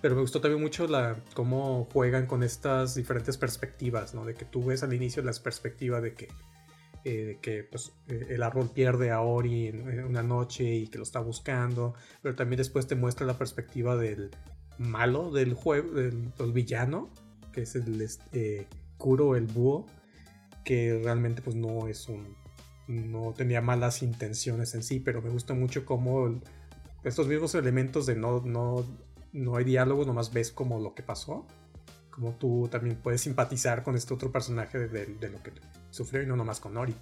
Pero 0.01 0.17
me 0.17 0.21
gustó 0.21 0.41
también 0.41 0.61
mucho 0.61 0.87
la, 0.87 1.17
cómo 1.35 1.89
juegan 1.93 2.27
con 2.27 2.43
estas 2.43 2.95
diferentes 2.95 3.39
perspectivas, 3.39 4.15
¿no? 4.15 4.25
De 4.25 4.35
que 4.35 4.45
tú 4.45 4.65
ves 4.65 4.83
al 4.83 4.93
inicio 4.93 5.23
la 5.23 5.33
perspectiva 5.33 6.01
de 6.01 6.13
que 6.13 6.29
eh, 7.07 7.39
que 7.43 7.65
pues, 7.65 7.93
eh, 8.09 8.29
el 8.31 8.43
árbol 8.43 8.71
pierde 8.71 9.11
a 9.11 9.21
Ori 9.21 9.67
en, 9.67 10.05
una 10.05 10.23
noche 10.23 10.65
y 10.65 10.87
que 10.87 10.97
lo 10.97 11.05
está 11.05 11.21
buscando, 11.21 11.93
pero 12.23 12.35
también 12.35 12.57
después 12.57 12.87
te 12.87 12.95
muestra 12.95 13.27
la 13.27 13.37
perspectiva 13.37 13.95
del 13.95 14.31
malo 14.79 15.31
del 15.31 15.53
juego, 15.53 15.91
del, 15.93 16.33
villano, 16.55 17.11
que 17.53 17.63
es 17.63 17.75
el 17.75 18.01
este, 18.01 18.67
Kuro, 18.97 19.37
el 19.37 19.45
búho, 19.45 19.85
que 20.65 20.99
realmente 21.05 21.43
pues 21.43 21.57
no 21.57 21.89
es 21.89 22.09
un... 22.09 22.37
no 22.89 23.35
tenía 23.37 23.61
malas 23.61 24.03
intenciones 24.03 24.75
en 24.75 24.83
sí, 24.83 24.99
pero 24.99 25.21
me 25.21 25.29
gusta 25.29 25.53
mucho 25.53 25.85
cómo 25.85 26.41
estos 27.03 27.29
mismos 27.29 27.55
elementos 27.55 28.07
de 28.07 28.17
no, 28.17 28.41
no, 28.41 28.83
no 29.35 29.57
hay 29.57 29.65
diálogo, 29.65 30.07
nomás 30.07 30.33
ves 30.33 30.51
como 30.51 30.81
lo 30.81 30.95
que 30.95 31.03
pasó, 31.03 31.47
como 32.11 32.33
tú 32.37 32.67
también 32.71 32.97
puedes 32.97 33.21
simpatizar 33.21 33.83
con 33.83 33.95
este 33.95 34.15
otro 34.15 34.33
personaje 34.33 34.89
de 34.89 35.29
lo 35.29 35.43
que 35.43 35.53
sufrió 35.95 36.23
y 36.23 36.27
no 36.27 36.37
nomás 36.37 36.59
con 36.59 36.75
Nori. 36.75 36.95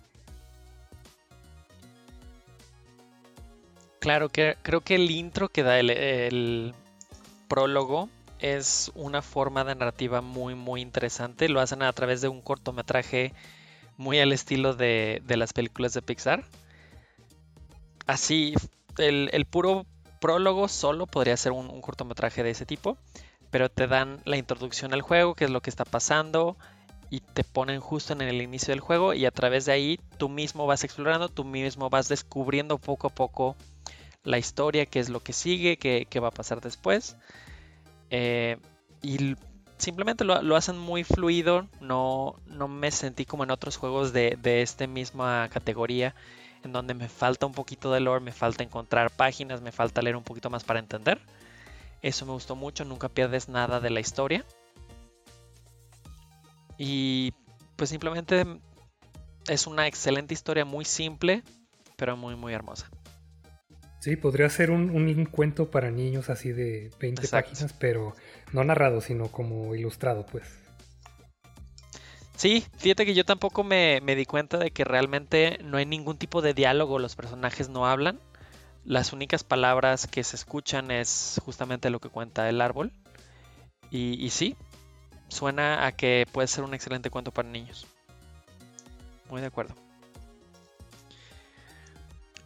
Claro, 3.98 4.28
que, 4.28 4.56
creo 4.62 4.82
que 4.82 4.96
el 4.96 5.10
intro 5.10 5.48
que 5.48 5.62
da 5.62 5.78
el, 5.78 6.74
prólogo 7.48 8.08
es 8.38 8.90
una 8.94 9.22
forma 9.22 9.62
de 9.64 9.74
narrativa 9.74 10.20
muy 10.20 10.54
muy 10.54 10.80
interesante. 10.80 11.48
Lo 11.48 11.60
hacen 11.60 11.82
a 11.82 11.92
través 11.92 12.20
de 12.20 12.28
un 12.28 12.42
cortometraje 12.42 13.32
muy 13.96 14.18
al 14.20 14.32
estilo 14.32 14.74
de, 14.74 15.22
las 15.28 15.52
películas 15.52 15.94
de 15.94 16.02
Pixar. 16.02 16.44
Así, 18.06 18.54
el, 18.98 19.46
puro 19.46 19.86
prólogo 20.20 20.68
solo 20.68 21.06
podría 21.06 21.36
ser 21.36 21.52
un, 21.52 21.80
cortometraje 21.80 22.42
de 22.42 22.50
ese 22.50 22.66
tipo, 22.66 22.98
pero 23.50 23.70
te 23.70 23.86
dan 23.86 24.20
la 24.24 24.36
introducción 24.36 24.92
al 24.92 25.02
juego, 25.02 25.34
qué 25.34 25.44
es 25.44 25.50
lo 25.50 25.60
que 25.60 25.70
está 25.70 25.84
pasando, 25.84 26.56
y 27.12 27.20
te 27.20 27.44
ponen 27.44 27.78
justo 27.78 28.14
en 28.14 28.22
el 28.22 28.40
inicio 28.40 28.72
del 28.72 28.80
juego 28.80 29.12
y 29.12 29.26
a 29.26 29.30
través 29.30 29.66
de 29.66 29.72
ahí 29.72 30.00
tú 30.16 30.30
mismo 30.30 30.66
vas 30.66 30.82
explorando, 30.82 31.28
tú 31.28 31.44
mismo 31.44 31.90
vas 31.90 32.08
descubriendo 32.08 32.78
poco 32.78 33.08
a 33.08 33.10
poco 33.10 33.54
la 34.24 34.38
historia, 34.38 34.86
qué 34.86 34.98
es 34.98 35.10
lo 35.10 35.20
que 35.20 35.34
sigue, 35.34 35.76
qué, 35.76 36.20
va 36.20 36.28
a 36.28 36.30
pasar 36.30 36.62
después. 36.62 37.16
Eh, 38.08 38.56
y 39.02 39.36
simplemente 39.76 40.24
lo, 40.24 40.56
hacen 40.56 40.78
muy 40.78 41.04
fluido, 41.04 41.68
no, 41.82 42.36
no 42.46 42.66
me 42.66 42.90
sentí 42.90 43.26
como 43.26 43.44
en 43.44 43.50
otros 43.50 43.76
juegos 43.76 44.14
de, 44.14 44.38
de 44.40 44.62
esta 44.62 44.86
misma 44.86 45.50
categoría 45.52 46.14
en 46.64 46.72
donde 46.72 46.94
me 46.94 47.10
falta 47.10 47.44
un 47.44 47.52
poquito 47.52 47.92
de 47.92 48.00
lore, 48.00 48.24
me 48.24 48.32
falta 48.32 48.62
encontrar 48.62 49.10
páginas, 49.10 49.60
me 49.60 49.70
falta 49.70 50.00
leer 50.00 50.16
un 50.16 50.24
poquito 50.24 50.48
más 50.48 50.64
para 50.64 50.78
entender. 50.78 51.20
Eso 52.00 52.24
me 52.24 52.32
gustó 52.32 52.56
mucho, 52.56 52.86
nunca 52.86 53.10
pierdes 53.10 53.50
nada 53.50 53.80
de 53.80 53.90
la 53.90 54.00
historia. 54.00 54.46
Y 56.78 57.32
pues 57.76 57.90
simplemente 57.90 58.44
es 59.48 59.66
una 59.66 59.86
excelente 59.86 60.34
historia, 60.34 60.64
muy 60.64 60.84
simple, 60.84 61.42
pero 61.96 62.16
muy, 62.16 62.36
muy 62.36 62.52
hermosa. 62.52 62.90
Sí, 64.00 64.16
podría 64.16 64.48
ser 64.50 64.70
un, 64.70 65.24
cuento 65.26 65.70
para 65.70 65.90
niños 65.90 66.28
así 66.28 66.50
de 66.50 66.90
20 67.00 67.28
páginas, 67.28 67.72
pero 67.72 68.16
no 68.52 68.64
narrado, 68.64 69.00
sino 69.00 69.28
como 69.28 69.74
ilustrado, 69.76 70.26
pues. 70.26 70.44
Sí, 72.36 72.64
fíjate 72.78 73.06
que 73.06 73.14
yo 73.14 73.24
tampoco 73.24 73.62
me, 73.62 74.00
me, 74.02 74.16
di 74.16 74.26
cuenta 74.26 74.58
de 74.58 74.72
que 74.72 74.82
realmente 74.82 75.60
no 75.62 75.76
hay 75.76 75.86
ningún 75.86 76.18
tipo 76.18 76.42
de 76.42 76.54
diálogo, 76.54 76.98
los 76.98 77.14
personajes 77.14 77.68
no 77.68 77.86
hablan. 77.86 78.18
Las 78.84 79.12
únicas 79.12 79.44
palabras 79.44 80.08
que 80.08 80.24
se 80.24 80.34
escuchan 80.34 80.90
es 80.90 81.40
justamente 81.44 81.90
lo 81.90 82.00
que 82.00 82.08
cuenta 82.08 82.48
el 82.48 82.60
árbol. 82.60 82.92
Y, 83.90 84.30
sí, 84.30 84.56
suena 85.32 85.86
a 85.86 85.92
que 85.92 86.26
puede 86.30 86.48
ser 86.48 86.64
un 86.64 86.74
excelente 86.74 87.10
cuento 87.10 87.32
para 87.32 87.48
niños. 87.48 87.86
Muy 89.30 89.40
de 89.40 89.48
acuerdo. 89.48 89.74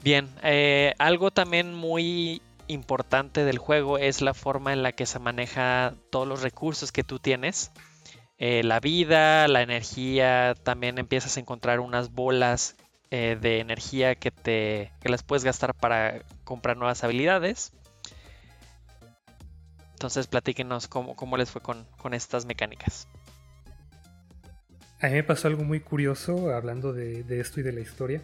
Bien, 0.03 0.29
eh, 0.42 0.94
algo 0.99 1.31
también 1.31 1.75
muy 1.75 2.40
importante 2.68 3.44
del 3.44 3.59
juego 3.59 3.99
es 3.99 4.20
la 4.20 4.35
forma 4.35 4.72
en 4.72 4.83
la 4.83 4.92
que 4.92 5.07
se 5.07 5.18
maneja 5.18 5.94
todos 6.11 6.29
los 6.29 6.42
recursos 6.42 6.92
que 6.92 7.03
tú 7.03 7.18
tienes. 7.18 7.72
Eh, 8.38 8.62
la 8.62 8.81
vida, 8.81 9.49
la 9.49 9.62
energía, 9.62 10.55
también 10.62 10.99
empiezas 10.99 11.37
a 11.37 11.40
encontrar 11.40 11.81
unas 11.81 12.12
bolas 12.12 12.77
eh, 13.11 13.38
de 13.40 13.61
energía 13.61 14.14
que, 14.14 14.31
te, 14.31 14.92
que 15.01 15.09
las 15.09 15.22
puedes 15.22 15.44
gastar 15.44 15.75
para 15.75 16.22
comprar 16.44 16.77
nuevas 16.77 17.03
habilidades. 17.03 17.72
Entonces 19.97 20.27
platíquenos 20.27 20.89
cómo, 20.89 21.17
cómo 21.17 21.39
les 21.39 21.51
fue 21.51 21.63
con, 21.63 21.87
estas 22.13 22.45
mecánicas. 22.45 23.09
A 25.01 25.07
mí 25.07 25.15
me 25.15 25.23
pasó 25.23 25.49
algo 25.49 25.65
muy 25.65 25.81
curioso 25.81 26.55
hablando 26.55 26.93
de, 26.93 27.23
de, 27.23 27.41
esto 27.41 27.61
y 27.61 27.63
de 27.63 27.73
la 27.73 27.81
historia, 27.81 28.21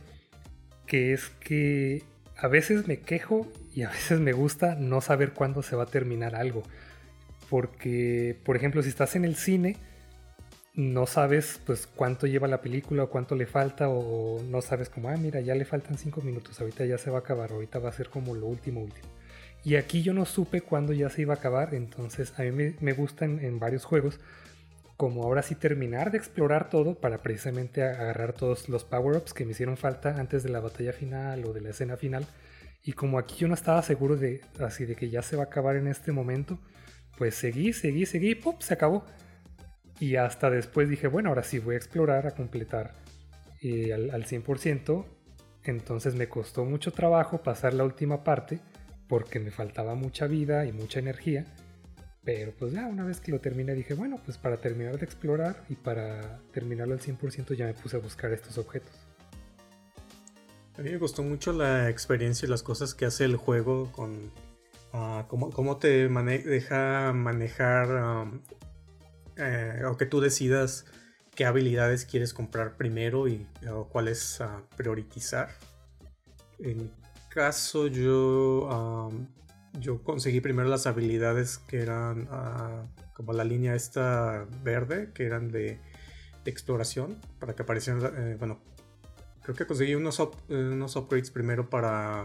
que 0.87 1.15
es 1.15 1.31
que 1.41 2.03
a 2.37 2.47
veces 2.47 2.87
me 2.87 3.01
quejo 3.01 3.51
y 3.75 3.85
a 3.85 3.89
veces 3.89 4.21
me 4.21 4.35
gusta 4.35 4.75
no 4.75 5.01
saber 5.01 5.33
cuándo 5.33 5.63
se 5.63 5.75
va 5.75 5.85
a 5.85 5.87
terminar 5.87 6.35
algo. 6.35 6.63
Porque, 7.49 8.39
por 8.45 8.55
ejemplo, 8.55 8.83
si 8.83 8.91
estás 8.91 9.17
en 9.17 9.25
el 9.25 9.37
cine, 9.37 9.79
no 10.75 11.07
sabes 11.07 11.59
pues 11.65 11.87
cuánto 11.87 12.27
lleva 12.27 12.49
la 12.49 12.61
película 12.61 13.05
o 13.05 13.09
cuánto 13.09 13.35
le 13.35 13.47
falta 13.47 13.89
o 13.89 14.43
no 14.43 14.61
sabes 14.61 14.91
como, 14.91 15.09
ah, 15.09 15.17
mira, 15.17 15.41
ya 15.41 15.55
le 15.55 15.65
faltan 15.65 15.97
cinco 15.97 16.21
minutos, 16.21 16.61
ahorita 16.61 16.85
ya 16.85 16.99
se 16.99 17.11
va 17.11 17.17
a 17.17 17.21
acabar, 17.21 17.53
ahorita 17.53 17.79
va 17.79 17.89
a 17.89 17.93
ser 17.93 18.11
como 18.11 18.35
lo 18.35 18.45
último, 18.45 18.83
último. 18.83 19.09
Y 19.64 19.77
aquí 19.77 20.03
yo 20.03 20.12
no 20.12 20.25
supe 20.25 20.61
cuándo 20.61 20.92
ya 20.92 21.09
se 21.09 21.22
iba 21.22 21.35
a 21.35 21.37
acabar, 21.37 21.75
entonces 21.75 22.38
a 22.38 22.42
mí 22.42 22.51
me, 22.51 22.75
me 22.81 22.92
gustan 22.92 23.38
en 23.44 23.59
varios 23.61 23.85
juegos 23.85 24.18
como 25.03 25.25
ahora 25.25 25.42
sí 25.42 25.57
terminar 25.57 26.12
de 26.12 26.18
explorar 26.18 26.70
todo 26.70 26.94
para 26.94 27.18
precisamente 27.18 27.83
agarrar 27.83 28.35
todos 28.35 28.68
los 28.68 28.85
power-ups 28.85 29.35
que 29.35 29.44
me 29.44 29.51
hicieron 29.51 29.77
falta 29.77 30.14
antes 30.16 30.44
de 30.44 30.51
la 30.51 30.61
batalla 30.61 30.92
final 30.92 31.44
o 31.44 31.53
de 31.53 31.61
la 31.61 31.70
escena 31.70 31.96
final. 31.96 32.25
Y 32.85 32.92
como 32.92 33.18
aquí 33.18 33.35
yo 33.37 33.48
no 33.48 33.55
estaba 33.55 33.83
seguro 33.83 34.16
de 34.16 34.42
así 34.61 34.85
de 34.85 34.94
que 34.94 35.11
ya 35.11 35.22
se 35.22 35.35
va 35.35 35.42
a 35.42 35.46
acabar 35.46 35.75
en 35.75 35.88
este 35.88 36.12
momento, 36.12 36.57
pues 37.18 37.35
seguí, 37.35 37.72
seguí, 37.72 38.07
seguí, 38.07 38.37
¡pum! 38.37 38.55
se 38.61 38.75
acabó. 38.75 39.05
Y 39.98 40.14
hasta 40.14 40.51
después 40.51 40.88
dije, 40.88 41.09
bueno, 41.09 41.31
ahora 41.31 41.42
sí 41.42 41.59
voy 41.59 41.75
a 41.75 41.79
explorar, 41.79 42.29
a 42.29 42.33
completar 42.33 42.92
eh, 43.61 43.92
al, 43.92 44.11
al 44.11 44.25
100%. 44.25 45.05
Entonces 45.64 46.14
me 46.14 46.29
costó 46.29 46.64
mucho 46.64 46.92
trabajo 46.92 47.42
pasar 47.42 47.75
la 47.75 47.83
última 47.83 48.22
parte 48.22 48.61
porque 49.12 49.40
me 49.40 49.51
faltaba 49.51 49.94
mucha 49.94 50.27
vida 50.27 50.64
y 50.64 50.72
mucha 50.72 50.98
energía. 50.98 51.44
Pero 52.25 52.55
pues 52.59 52.72
ya 52.72 52.87
una 52.87 53.05
vez 53.05 53.20
que 53.20 53.31
lo 53.31 53.40
terminé 53.40 53.75
dije, 53.75 53.92
bueno, 53.92 54.18
pues 54.25 54.38
para 54.38 54.57
terminar 54.57 54.98
de 54.98 55.05
explorar 55.05 55.66
y 55.68 55.75
para 55.75 56.40
terminarlo 56.51 56.94
al 56.94 57.01
100% 57.01 57.55
ya 57.55 57.66
me 57.66 57.75
puse 57.75 57.98
a 57.98 58.01
buscar 58.01 58.33
estos 58.33 58.57
objetos. 58.57 58.94
A 60.79 60.81
mí 60.81 60.88
me 60.88 60.96
gustó 60.96 61.22
mucho 61.22 61.53
la 61.53 61.90
experiencia 61.90 62.46
y 62.46 62.48
las 62.48 62.62
cosas 62.62 62.94
que 62.94 63.05
hace 63.05 63.27
el 63.27 63.37
juego 63.37 63.92
con 63.92 64.33
uh, 64.94 65.27
cómo, 65.29 65.77
te 65.77 66.09
deja 66.09 67.12
manejar 67.12 67.90
um, 67.90 68.40
eh, 69.37 69.83
o 69.85 69.98
que 69.98 70.07
tú 70.07 70.22
decidas 70.22 70.87
qué 71.35 71.44
habilidades 71.44 72.07
quieres 72.07 72.33
comprar 72.33 72.79
primero 72.79 73.29
y 73.29 73.46
o 73.70 73.88
cuáles 73.88 74.40
uh, 74.40 74.62
priorizar. 74.75 75.51
En 76.61 77.02
caso 77.33 77.87
yo, 77.87 78.68
um, 78.68 79.27
yo 79.81 80.03
conseguí 80.03 80.40
primero 80.40 80.68
las 80.68 80.87
habilidades 80.87 81.59
que 81.59 81.81
eran 81.81 82.29
uh, 82.31 82.87
como 83.14 83.33
la 83.33 83.45
línea 83.45 83.75
esta 83.75 84.47
verde, 84.62 85.11
que 85.14 85.25
eran 85.25 85.49
de, 85.49 85.81
exploración, 86.45 87.21
para 87.38 87.55
que 87.55 87.62
aparecieran, 87.62 88.03
eh, 88.16 88.37
bueno, 88.37 88.59
creo 89.42 89.55
que 89.55 89.64
conseguí 89.64 89.95
unos, 89.95 90.21
unos 90.49 90.97
upgrades 90.97 91.31
primero 91.31 91.71
para 91.71 92.25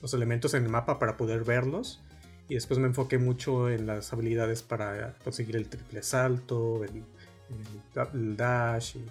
los 0.00 0.14
elementos 0.14 0.54
en 0.54 0.64
el 0.64 0.70
mapa 0.70 0.98
para 0.98 1.18
poder 1.18 1.44
verlos 1.44 2.02
y 2.48 2.54
después 2.54 2.80
me 2.80 2.86
enfoqué 2.86 3.18
mucho 3.18 3.68
en 3.68 3.86
las 3.86 4.12
habilidades 4.12 4.62
para 4.62 5.14
conseguir 5.22 5.56
el 5.56 5.68
triple 5.68 6.02
salto, 6.02 6.82
el, 6.82 8.36
dash, 8.36 8.96
y, 8.96 9.04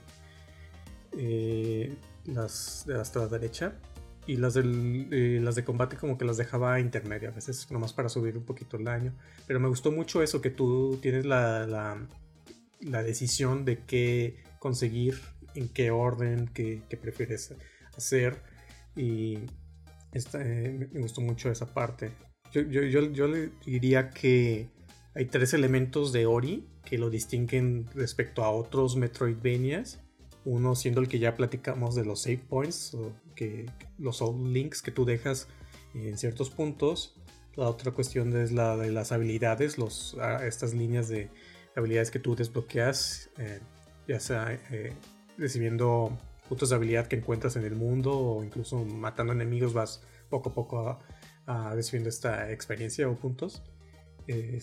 eh, 1.17 1.95
las 2.25 2.85
de 2.87 2.95
la 2.95 3.27
derecha. 3.27 3.73
Y 4.27 4.35
las, 4.35 4.53
del, 4.53 5.07
eh, 5.11 5.39
las 5.41 5.55
de 5.55 5.63
combate 5.63 5.95
como 5.95 6.17
que 6.17 6.25
las 6.25 6.35
dejaba 6.35 6.81
intermedia, 6.81 7.29
a 7.29 7.31
veces 7.31 7.71
nomás 7.71 7.93
para 7.93 8.09
subir 8.09 8.37
un 8.37 8.43
poquito 8.43 8.75
el 8.75 8.83
daño. 8.83 9.13
Pero 9.47 9.61
me 9.61 9.69
gustó 9.69 9.89
mucho 9.91 10.21
eso, 10.21 10.41
que 10.41 10.49
tú 10.49 10.99
tienes 11.01 11.25
la, 11.25 11.65
la, 12.81 13.03
decisión 13.03 13.63
de 13.63 13.79
qué 13.85 14.43
conseguir, 14.59 15.19
en 15.55 15.69
qué 15.69 15.91
orden, 15.91 16.49
qué, 16.53 16.81
prefieres 17.01 17.55
hacer. 17.95 18.43
Y 18.97 19.39
eh, 20.13 20.89
me 20.91 20.99
gustó 20.99 21.21
mucho 21.21 21.49
esa 21.49 21.73
parte. 21.73 22.11
Yo, 22.51 22.61
yo, 22.61 23.27
le 23.27 23.51
diría 23.65 24.09
que 24.09 24.67
hay 25.15 25.25
tres 25.25 25.53
elementos 25.53 26.11
de 26.11 26.25
Ori 26.25 26.67
que 26.83 26.97
lo 26.97 27.09
distinguen 27.09 27.85
respecto 27.93 28.43
a 28.43 28.51
otros 28.51 28.97
Metroidvanias. 28.97 30.01
Uno 30.45 30.75
siendo 30.75 31.01
el 31.01 31.07
que 31.07 31.19
ya 31.19 31.35
platicamos 31.35 31.95
de 31.95 32.05
los 32.05 32.21
save 32.21 32.37
points, 32.37 32.95
que, 33.37 33.67
los 33.97 34.21
links 34.21 34.81
que 34.81 34.91
tú 34.91 35.05
dejas 35.05 35.47
en 35.93 36.17
ciertos 36.17 36.49
puntos. 36.49 37.15
La 37.55 37.69
otra 37.69 37.91
cuestión 37.91 38.35
es 38.35 38.51
la 38.51 38.75
de 38.75 38.91
las 38.91 39.11
habilidades, 39.11 39.77
estas 40.43 40.73
líneas 40.73 41.07
de 41.07 41.29
habilidades 41.75 42.11
que 42.11 42.19
tú 42.19 42.35
desbloqueas, 42.35 43.29
eh, 43.37 43.61
ya 44.07 44.19
sea 44.19 44.59
eh, 44.71 44.93
recibiendo 45.37 46.17
puntos 46.49 46.69
de 46.69 46.75
habilidad 46.75 47.07
que 47.07 47.15
encuentras 47.15 47.55
en 47.55 47.65
el 47.65 47.75
mundo 47.75 48.17
o 48.17 48.43
incluso 48.43 48.83
matando 48.83 49.33
enemigos 49.33 49.73
vas 49.73 50.01
poco 50.29 50.49
a 50.49 50.53
poco 50.53 50.99
a, 51.45 51.73
recibiendo 51.73 52.09
esta 52.09 52.51
experiencia 52.51 53.09
o 53.09 53.15
puntos. 53.15 53.63
Eh, 54.27 54.59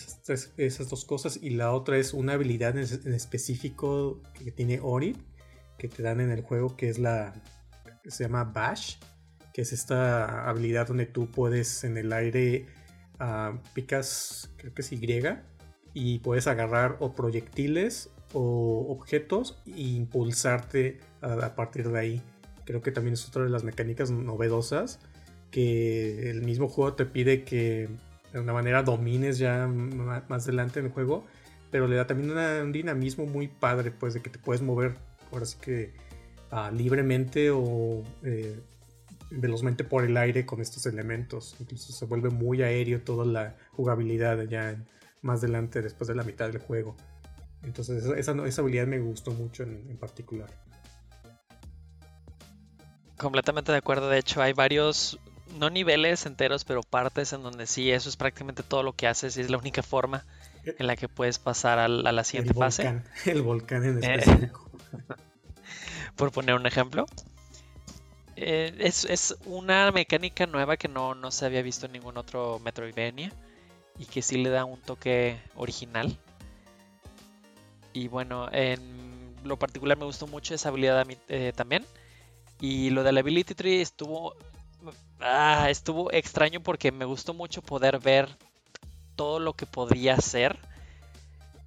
esas, 0.58 0.90
dos 0.90 1.04
cosas. 1.04 1.38
Y 1.40 1.50
la 1.50 1.72
otra 1.72 1.96
es 1.96 2.12
una 2.12 2.34
habilidad 2.34 2.76
en, 2.76 3.14
específico 3.14 4.20
que 4.34 4.52
tiene 4.52 4.80
Ori, 4.82 5.16
que 5.78 5.88
te 5.88 6.02
dan 6.02 6.20
en 6.20 6.30
el 6.30 6.42
juego, 6.42 6.76
que 6.76 6.90
es 6.90 6.98
la. 6.98 7.32
Se 8.06 8.24
llama 8.24 8.44
Bash, 8.44 8.96
que 9.52 9.62
es 9.62 9.72
esta 9.72 10.48
habilidad 10.48 10.88
donde 10.88 11.06
tú 11.06 11.30
puedes 11.30 11.84
en 11.84 11.96
el 11.96 12.12
aire 12.12 12.66
uh, 13.20 13.56
picas, 13.72 14.50
creo 14.56 14.74
que 14.74 14.82
es 14.82 14.92
Y, 14.92 15.00
y 15.94 16.18
puedes 16.18 16.46
agarrar 16.46 16.96
o 17.00 17.14
proyectiles 17.14 18.10
o 18.32 18.86
objetos 18.90 19.62
e 19.66 19.80
impulsarte 19.80 21.00
a 21.22 21.54
partir 21.54 21.88
de 21.90 21.98
ahí. 21.98 22.22
Creo 22.64 22.82
que 22.82 22.90
también 22.90 23.14
es 23.14 23.26
otra 23.28 23.44
de 23.44 23.50
las 23.50 23.64
mecánicas 23.64 24.10
novedosas 24.10 24.98
que 25.50 26.30
el 26.30 26.42
mismo 26.42 26.68
juego 26.68 26.94
te 26.94 27.06
pide 27.06 27.44
que 27.44 27.88
de 28.32 28.40
una 28.40 28.52
manera 28.52 28.82
domines 28.82 29.38
ya 29.38 29.68
más 29.68 30.44
adelante 30.48 30.80
en 30.80 30.86
el 30.86 30.92
juego, 30.92 31.24
pero 31.70 31.86
le 31.86 31.94
da 31.94 32.08
también 32.08 32.36
un 32.36 32.72
dinamismo 32.72 33.26
muy 33.26 33.46
padre, 33.46 33.92
pues 33.92 34.14
de 34.14 34.20
que 34.22 34.30
te 34.30 34.40
puedes 34.40 34.62
mover 34.62 34.96
ahora 35.30 35.46
sí 35.46 35.56
que 35.60 35.92
ah, 36.50 36.70
libremente 36.70 37.50
o 37.50 38.02
eh, 38.22 38.58
velozmente 39.30 39.84
por 39.84 40.04
el 40.04 40.16
aire 40.16 40.46
con 40.46 40.60
estos 40.60 40.86
elementos. 40.86 41.56
Incluso 41.60 41.92
se 41.92 42.04
vuelve 42.06 42.30
muy 42.30 42.62
aéreo 42.62 43.02
toda 43.02 43.24
la 43.24 43.56
jugabilidad 43.72 44.42
ya 44.44 44.76
más 45.22 45.40
adelante 45.40 45.82
después 45.82 46.08
de 46.08 46.14
la 46.14 46.22
mitad 46.22 46.48
del 46.48 46.58
juego. 46.58 46.96
Entonces 47.62 48.04
esa, 48.04 48.46
esa 48.46 48.62
habilidad 48.62 48.86
me 48.86 48.98
gustó 48.98 49.30
mucho 49.30 49.62
en 49.62 49.96
particular. 49.96 50.50
Completamente 53.16 53.72
de 53.72 53.78
acuerdo. 53.78 54.08
De 54.08 54.18
hecho, 54.18 54.42
hay 54.42 54.52
varios 54.52 55.18
no 55.58 55.70
niveles 55.70 56.26
enteros, 56.26 56.64
pero 56.64 56.82
partes 56.82 57.32
en 57.32 57.42
donde 57.42 57.66
sí, 57.66 57.90
eso 57.90 58.08
es 58.08 58.16
prácticamente 58.16 58.62
todo 58.62 58.82
lo 58.82 58.92
que 58.92 59.06
haces 59.06 59.36
y 59.36 59.40
es 59.40 59.50
la 59.50 59.58
única 59.58 59.82
forma 59.82 60.24
en 60.64 60.86
la 60.86 60.96
que 60.96 61.08
puedes 61.08 61.38
pasar 61.38 61.78
a, 61.78 61.88
la 61.88 62.24
siguiente 62.24 62.54
fase. 62.54 63.02
El 63.24 63.42
volcán 63.42 63.84
en 63.84 64.02
eh, 64.02 64.16
específico. 64.16 64.70
por 66.16 66.32
poner 66.32 66.54
un 66.54 66.66
ejemplo. 66.66 67.06
Eh, 68.36 68.74
es, 68.78 69.36
una 69.46 69.92
mecánica 69.92 70.46
nueva 70.46 70.76
que 70.76 70.88
no, 70.88 71.14
no, 71.14 71.30
se 71.30 71.46
había 71.46 71.62
visto 71.62 71.86
en 71.86 71.92
ningún 71.92 72.16
otro 72.16 72.58
Metroidvania 72.58 73.32
y 73.98 74.06
que 74.06 74.22
sí 74.22 74.42
le 74.42 74.50
da 74.50 74.64
un 74.64 74.80
toque 74.80 75.38
original. 75.56 76.16
Y 77.92 78.08
bueno, 78.08 78.48
en 78.52 79.34
lo 79.44 79.56
particular 79.58 79.96
me 79.96 80.04
gustó 80.04 80.26
mucho 80.26 80.54
esa 80.54 80.70
habilidad 80.70 81.06
eh, 81.28 81.52
también. 81.54 81.84
Y 82.60 82.90
lo 82.90 83.02
de 83.02 83.12
la 83.12 83.20
Ability 83.20 83.54
Tree 83.54 83.80
estuvo 83.80 84.34
Ah, 85.20 85.70
estuvo 85.70 86.12
extraño 86.12 86.60
porque 86.60 86.92
me 86.92 87.04
gustó 87.04 87.34
mucho 87.34 87.62
poder 87.62 87.98
ver 87.98 88.28
todo 89.16 89.38
lo 89.38 89.54
que 89.54 89.66
podía 89.66 90.14
hacer. 90.14 90.58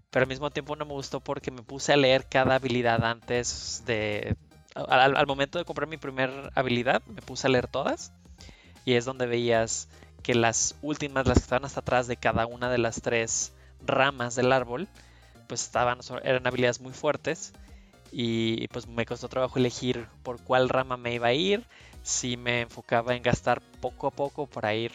Pero 0.10 0.24
al 0.24 0.30
mismo 0.30 0.50
tiempo 0.50 0.76
no 0.76 0.86
me 0.86 0.94
gustó 0.94 1.20
porque 1.20 1.52
me 1.52 1.64
puse 1.64 1.94
a 1.94 1.98
leer 1.98 2.26
cada 2.28 2.56
habilidad 2.56 3.04
antes 3.04 3.84
de... 3.86 4.36
Al, 4.76 5.26
momento 5.26 5.58
de 5.58 5.66
comprar 5.66 5.90
mi 5.90 5.98
primera 5.98 6.52
habilidad, 6.56 7.04
me 7.08 7.22
puse 7.22 7.48
a 7.48 7.50
leer 7.50 7.68
todas. 7.68 8.14
Y 8.86 8.94
es 8.94 9.06
donde 9.06 9.26
veías 9.26 9.90
que 10.24 10.36
las 10.36 10.76
últimas, 10.82 11.28
las 11.28 11.40
que 11.40 11.44
estaban 11.44 11.66
hasta 11.66 11.82
atrás 11.82 12.08
de 12.08 12.16
cada 12.16 12.46
una 12.46 12.70
de 12.70 12.78
las 12.78 13.02
tres 13.02 13.54
ramas 13.86 14.36
del 14.36 14.52
árbol, 14.52 14.88
pues 15.48 15.64
estaban, 15.64 16.00
eran 16.24 16.46
habilidades 16.48 16.80
muy 16.80 16.94
fuertes. 16.94 17.54
Y 18.12 18.68
pues 18.70 18.88
me 18.88 19.06
costó 19.06 19.28
trabajo 19.28 19.60
elegir 19.60 20.08
por 20.24 20.42
cuál 20.42 20.70
rama 20.70 20.96
me 20.96 21.14
iba 21.14 21.28
a 21.28 21.34
ir 21.34 21.66
si 22.04 22.38
me 22.38 22.62
enfocaba 22.62 23.16
en 23.16 23.24
gastar 23.24 23.62
poco 23.82 24.08
a 24.08 24.12
poco 24.12 24.48
para 24.48 24.74
ir 24.74 24.94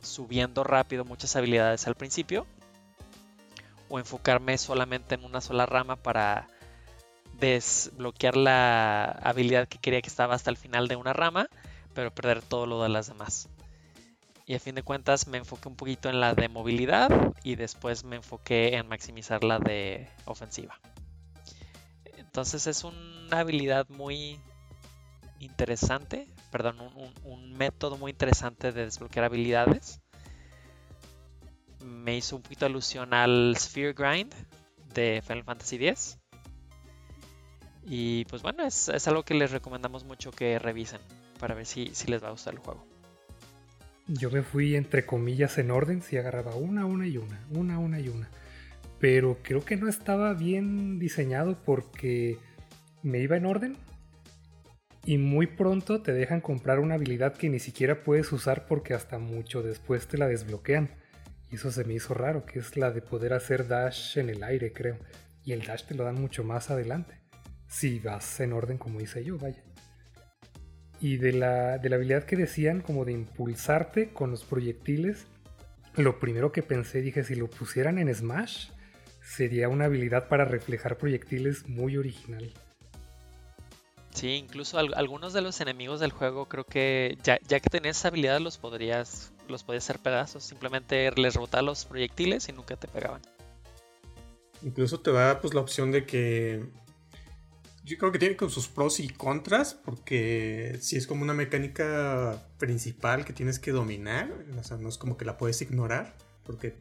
subiendo 0.00 0.62
rápido 0.62 1.04
muchas 1.04 1.34
habilidades 1.34 1.88
al 1.88 1.96
principio 1.96 2.46
o 3.90 3.98
enfocarme 3.98 4.56
solamente 4.56 5.14
en 5.14 5.24
una 5.24 5.40
sola 5.40 5.66
rama 5.66 5.96
para 5.96 6.48
desbloquear 7.38 8.36
la 8.36 9.04
habilidad 9.22 9.68
que 9.68 9.78
quería 9.78 10.00
que 10.00 10.08
estaba 10.08 10.34
hasta 10.34 10.50
el 10.50 10.56
final 10.56 10.88
de 10.88 10.96
una 10.96 11.12
rama, 11.12 11.48
pero 11.94 12.14
perder 12.14 12.40
todo 12.42 12.66
lo 12.66 12.82
de 12.82 12.88
las 12.88 13.08
demás. 13.08 13.48
Y 14.46 14.54
a 14.54 14.60
fin 14.60 14.74
de 14.74 14.82
cuentas 14.82 15.26
me 15.26 15.38
enfoqué 15.38 15.68
un 15.68 15.76
poquito 15.76 16.08
en 16.08 16.20
la 16.20 16.34
de 16.34 16.48
movilidad 16.48 17.10
y 17.44 17.56
después 17.56 18.04
me 18.04 18.16
enfoqué 18.16 18.76
en 18.76 18.88
maximizar 18.88 19.44
la 19.44 19.58
de 19.58 20.08
ofensiva. 20.24 20.78
Entonces 22.16 22.66
es 22.66 22.84
una 22.84 23.40
habilidad 23.40 23.88
muy 23.88 24.40
interesante, 25.40 26.28
perdón, 26.50 26.76
un, 27.24 27.52
método 27.54 27.96
muy 27.96 28.12
interesante 28.12 28.72
de 28.72 28.84
desbloquear 28.84 29.24
habilidades. 29.24 30.00
Me 31.84 32.16
hizo 32.16 32.36
un 32.36 32.42
poquito 32.42 32.66
alusión 32.66 33.14
al 33.14 33.54
Sphere 33.58 33.92
Grind 33.92 34.32
de 34.94 35.22
Final 35.26 35.44
Fantasy 35.44 35.76
X. 35.76 36.18
Y 37.86 38.24
pues 38.26 38.42
bueno, 38.42 38.64
es, 38.66 38.88
algo 39.08 39.24
que 39.24 39.34
les 39.34 39.50
recomendamos 39.50 40.04
mucho 40.04 40.30
que 40.30 40.58
revisen 40.58 41.00
para 41.38 41.54
ver 41.54 41.66
si, 41.66 41.90
si 41.92 42.08
les 42.08 42.22
va 42.22 42.28
a 42.28 42.32
gustar 42.32 42.54
el 42.54 42.60
juego. 42.60 42.86
Yo 44.06 44.30
me 44.30 44.42
fui 44.42 44.74
entre 44.74 45.06
comillas 45.06 45.56
en 45.58 45.70
orden, 45.70 46.02
si 46.02 46.16
agarraba 46.16 46.54
una, 46.54 46.84
una 46.84 47.06
y 47.06 47.16
una, 47.16 47.40
una, 47.50 47.78
una 47.78 48.00
y 48.00 48.08
una. 48.08 48.28
Pero 48.98 49.38
creo 49.42 49.64
que 49.64 49.76
no 49.76 49.88
estaba 49.88 50.34
bien 50.34 50.98
diseñado 50.98 51.56
porque 51.64 52.38
me 53.02 53.18
iba 53.20 53.36
en 53.36 53.46
orden 53.46 53.76
y 55.04 55.18
muy 55.18 55.46
pronto 55.46 56.02
te 56.02 56.12
dejan 56.12 56.40
comprar 56.40 56.78
una 56.78 56.94
habilidad 56.94 57.34
que 57.34 57.48
ni 57.48 57.58
siquiera 57.58 58.02
puedes 58.02 58.30
usar 58.32 58.66
porque 58.66 58.94
hasta 58.94 59.18
mucho 59.18 59.62
después 59.62 60.06
te 60.06 60.18
la 60.18 60.28
desbloquean. 60.28 60.90
Y 61.50 61.56
eso 61.56 61.72
se 61.72 61.84
me 61.84 61.94
hizo 61.94 62.14
raro, 62.14 62.46
que 62.46 62.60
es 62.60 62.76
la 62.76 62.90
de 62.90 63.02
poder 63.02 63.32
hacer 63.32 63.66
dash 63.66 64.18
en 64.18 64.30
el 64.30 64.42
aire, 64.42 64.72
creo. 64.72 64.98
Y 65.44 65.52
el 65.52 65.64
dash 65.64 65.84
te 65.84 65.94
lo 65.94 66.04
dan 66.04 66.20
mucho 66.20 66.44
más 66.44 66.70
adelante. 66.70 67.20
Si 67.66 67.98
vas 67.98 68.40
en 68.40 68.52
orden 68.52 68.78
como 68.78 69.00
hice 69.00 69.24
yo, 69.24 69.36
vaya. 69.38 69.62
Y 71.00 71.16
de 71.16 71.32
la, 71.32 71.78
de 71.78 71.88
la 71.88 71.96
habilidad 71.96 72.24
que 72.24 72.36
decían, 72.36 72.82
como 72.82 73.04
de 73.04 73.12
impulsarte 73.12 74.10
con 74.12 74.30
los 74.30 74.44
proyectiles, 74.44 75.26
lo 75.96 76.20
primero 76.20 76.52
que 76.52 76.62
pensé, 76.62 77.00
dije, 77.00 77.24
si 77.24 77.34
lo 77.34 77.48
pusieran 77.48 77.98
en 77.98 78.14
Smash, 78.14 78.68
sería 79.22 79.68
una 79.68 79.86
habilidad 79.86 80.28
para 80.28 80.44
reflejar 80.44 80.98
proyectiles 80.98 81.68
muy 81.68 81.96
original. 81.96 82.52
Sí, 84.10 84.34
incluso 84.34 84.78
algunos 84.78 85.32
de 85.32 85.40
los 85.40 85.60
enemigos 85.60 86.00
del 86.00 86.10
juego 86.10 86.46
creo 86.46 86.64
que 86.64 87.16
ya, 87.22 87.38
ya 87.46 87.60
que 87.60 87.70
tenés 87.70 87.98
esa 87.98 88.08
habilidad 88.08 88.40
los 88.40 88.58
podrías 88.58 89.32
los 89.50 89.64
podías 89.64 89.84
hacer 89.84 89.98
pedazos, 89.98 90.44
simplemente 90.44 91.10
les 91.12 91.34
rebotar 91.34 91.62
los 91.62 91.84
proyectiles 91.84 92.48
y 92.48 92.52
nunca 92.52 92.76
te 92.76 92.88
pegaban. 92.88 93.20
Incluso 94.62 95.00
te 95.00 95.12
da 95.12 95.40
pues 95.40 95.54
la 95.54 95.60
opción 95.60 95.90
de 95.90 96.06
que 96.06 96.64
yo 97.84 97.98
creo 97.98 98.12
que 98.12 98.18
tiene 98.18 98.36
con 98.36 98.50
sus 98.50 98.68
pros 98.68 99.00
y 99.00 99.08
contras, 99.08 99.74
porque 99.74 100.78
si 100.80 100.96
es 100.96 101.06
como 101.06 101.22
una 101.22 101.34
mecánica 101.34 102.46
principal 102.58 103.24
que 103.24 103.32
tienes 103.32 103.58
que 103.58 103.72
dominar, 103.72 104.30
o 104.58 104.62
sea, 104.62 104.76
no 104.76 104.88
es 104.88 104.98
como 104.98 105.16
que 105.16 105.24
la 105.24 105.38
puedes 105.38 105.60
ignorar, 105.62 106.14
porque 106.44 106.76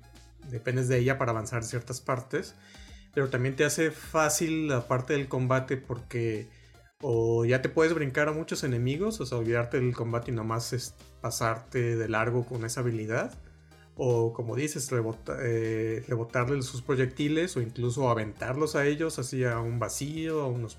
dependes 0.50 0.88
de 0.88 1.00
ella 1.00 1.18
para 1.18 1.32
avanzar 1.32 1.64
ciertas 1.64 2.02
partes, 2.02 2.56
pero 3.14 3.30
también 3.30 3.56
te 3.56 3.66
hace 3.66 3.92
fácil 3.92 4.68
la 4.68 4.88
parte 4.88 5.14
del 5.14 5.28
combate 5.28 5.78
porque 5.78 6.48
o 7.02 7.46
ya 7.46 7.62
te 7.62 7.70
puedes 7.70 7.94
brincar 7.94 8.28
a 8.28 8.34
muchos 8.34 8.64
enemigos, 8.64 9.22
o 9.22 9.26
sea, 9.26 9.38
olvidarte 9.38 9.80
del 9.80 9.96
combate 9.96 10.32
y 10.32 10.36
nomás 10.36 10.96
pasarte 11.22 11.96
de 11.96 12.10
largo 12.10 12.46
con 12.46 12.66
esa 12.66 12.82
habilidad. 12.82 13.38
O 13.96 14.34
como 14.34 14.56
dices, 14.56 14.90
eh, 15.42 16.04
rebotarle 16.08 16.62
sus 16.62 16.82
proyectiles 16.82 17.56
o 17.58 17.62
incluso 17.62 18.10
aventarlos 18.10 18.76
a 18.76 18.86
ellos 18.86 19.20
así 19.20 19.44
a 19.44 19.60
un 19.60 19.80
vacío, 19.80 20.42
a 20.42 20.48
unos 20.48 20.78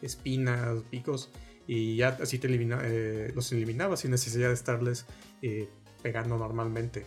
espinas, 0.00 0.82
picos. 0.90 1.30
Y 1.66 1.96
ya 1.96 2.18
así 2.20 2.38
te 2.38 2.48
elimina, 2.48 2.80
eh, 2.82 3.30
los 3.34 3.52
eliminabas 3.52 4.00
sin 4.00 4.10
necesidad 4.10 4.48
de 4.48 4.54
estarles 4.54 5.06
eh, 5.42 5.68
pegando 6.02 6.36
normalmente. 6.36 7.06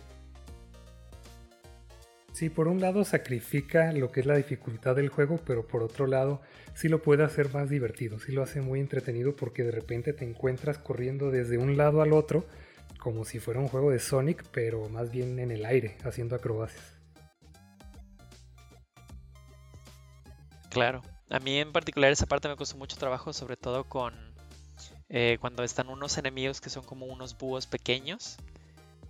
Sí, 2.32 2.50
por 2.50 2.68
un 2.68 2.80
lado 2.80 3.04
sacrifica 3.04 3.92
lo 3.92 4.10
que 4.12 4.20
es 4.20 4.26
la 4.26 4.36
dificultad 4.36 4.94
del 4.96 5.08
juego, 5.08 5.40
pero 5.44 5.66
por 5.66 5.82
otro 5.82 6.06
lado 6.06 6.42
sí 6.76 6.88
lo 6.88 7.02
puede 7.02 7.24
hacer 7.24 7.52
más 7.52 7.70
divertido, 7.70 8.20
sí 8.20 8.32
lo 8.32 8.42
hace 8.42 8.60
muy 8.60 8.80
entretenido 8.80 9.34
porque 9.34 9.64
de 9.64 9.72
repente 9.72 10.12
te 10.12 10.24
encuentras 10.24 10.78
corriendo 10.78 11.30
desde 11.30 11.56
un 11.56 11.76
lado 11.76 12.02
al 12.02 12.12
otro 12.12 12.46
como 12.98 13.24
si 13.24 13.38
fuera 13.38 13.60
un 13.60 13.68
juego 13.68 13.90
de 13.90 13.98
Sonic, 13.98 14.44
pero 14.52 14.88
más 14.88 15.10
bien 15.10 15.38
en 15.38 15.50
el 15.50 15.64
aire, 15.64 15.96
haciendo 16.04 16.36
acrobacias. 16.36 16.84
Claro, 20.70 21.02
a 21.30 21.38
mí 21.38 21.58
en 21.58 21.72
particular 21.72 22.12
esa 22.12 22.26
parte 22.26 22.48
me 22.48 22.56
costó 22.56 22.76
mucho 22.76 22.96
trabajo, 22.96 23.32
sobre 23.32 23.56
todo 23.56 23.84
con 23.84 24.14
eh, 25.08 25.38
cuando 25.40 25.62
están 25.62 25.88
unos 25.88 26.18
enemigos 26.18 26.60
que 26.60 26.68
son 26.68 26.84
como 26.84 27.06
unos 27.06 27.38
búhos 27.38 27.66
pequeños, 27.66 28.36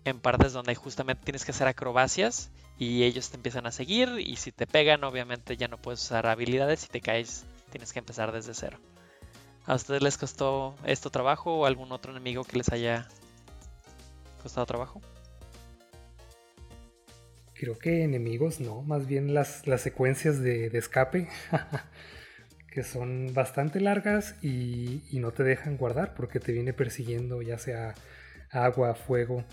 en 0.04 0.20
partes 0.20 0.52
donde 0.52 0.76
justamente 0.76 1.24
tienes 1.24 1.44
que 1.44 1.50
hacer 1.50 1.66
acrobacias 1.66 2.50
y 2.78 3.02
ellos 3.02 3.30
te 3.30 3.36
empiezan 3.36 3.66
a 3.66 3.72
seguir 3.72 4.10
y 4.18 4.36
si 4.36 4.52
te 4.52 4.66
pegan 4.66 5.02
obviamente 5.02 5.56
ya 5.56 5.66
no 5.66 5.78
puedes 5.78 6.02
usar 6.02 6.26
habilidades 6.26 6.84
y 6.84 6.88
te 6.88 7.00
caes 7.00 7.44
tienes 7.70 7.92
que 7.92 7.98
empezar 7.98 8.32
desde 8.32 8.54
cero. 8.54 8.78
¿A 9.66 9.74
ustedes 9.74 10.00
les 10.00 10.16
costó 10.16 10.76
esto 10.84 11.10
trabajo 11.10 11.58
o 11.58 11.66
algún 11.66 11.90
otro 11.90 12.12
enemigo 12.12 12.44
que 12.44 12.56
les 12.56 12.70
haya 12.70 13.08
costado 14.40 14.64
trabajo? 14.64 15.00
Creo 17.54 17.76
que 17.78 18.04
enemigos 18.04 18.60
no, 18.60 18.82
más 18.82 19.08
bien 19.08 19.34
las, 19.34 19.66
las 19.66 19.80
secuencias 19.80 20.40
de, 20.40 20.66
escape, 20.66 21.28
que 22.70 22.84
son 22.84 23.32
bastante 23.34 23.80
largas 23.80 24.36
y, 24.44 25.02
no 25.14 25.32
te 25.32 25.42
dejan 25.42 25.76
guardar 25.76 26.14
porque 26.14 26.38
te 26.38 26.52
viene 26.52 26.72
persiguiendo 26.72 27.42
ya 27.42 27.58
sea 27.58 27.94
agua, 28.50 28.94
fuego. 28.94 29.44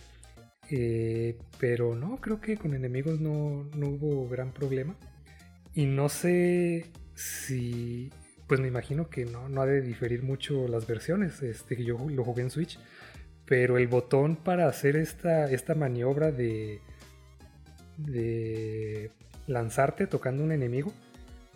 Eh, 0.69 1.39
pero 1.59 1.95
no, 1.95 2.17
creo 2.17 2.39
que 2.39 2.57
con 2.57 2.75
enemigos 2.75 3.19
no, 3.19 3.69
no 3.73 3.87
hubo 3.87 4.27
gran 4.29 4.51
problema. 4.53 4.95
Y 5.73 5.85
no 5.85 6.09
sé 6.09 6.91
si, 7.15 8.11
pues 8.47 8.59
me 8.59 8.67
imagino 8.67 9.09
que 9.09 9.25
no, 9.25 9.49
no 9.49 9.61
ha 9.61 9.65
de 9.65 9.81
diferir 9.81 10.23
mucho 10.23 10.67
las 10.67 10.87
versiones, 10.87 11.41
este, 11.41 11.83
yo 11.83 11.97
lo 12.09 12.23
jugué 12.23 12.43
en 12.43 12.49
Switch, 12.49 12.79
pero 13.45 13.77
el 13.77 13.87
botón 13.87 14.35
para 14.35 14.67
hacer 14.67 14.95
esta, 14.95 15.49
esta 15.51 15.75
maniobra 15.75 16.31
de, 16.31 16.81
de 17.97 19.11
lanzarte 19.47 20.07
tocando 20.07 20.43
un 20.43 20.51
enemigo, 20.51 20.93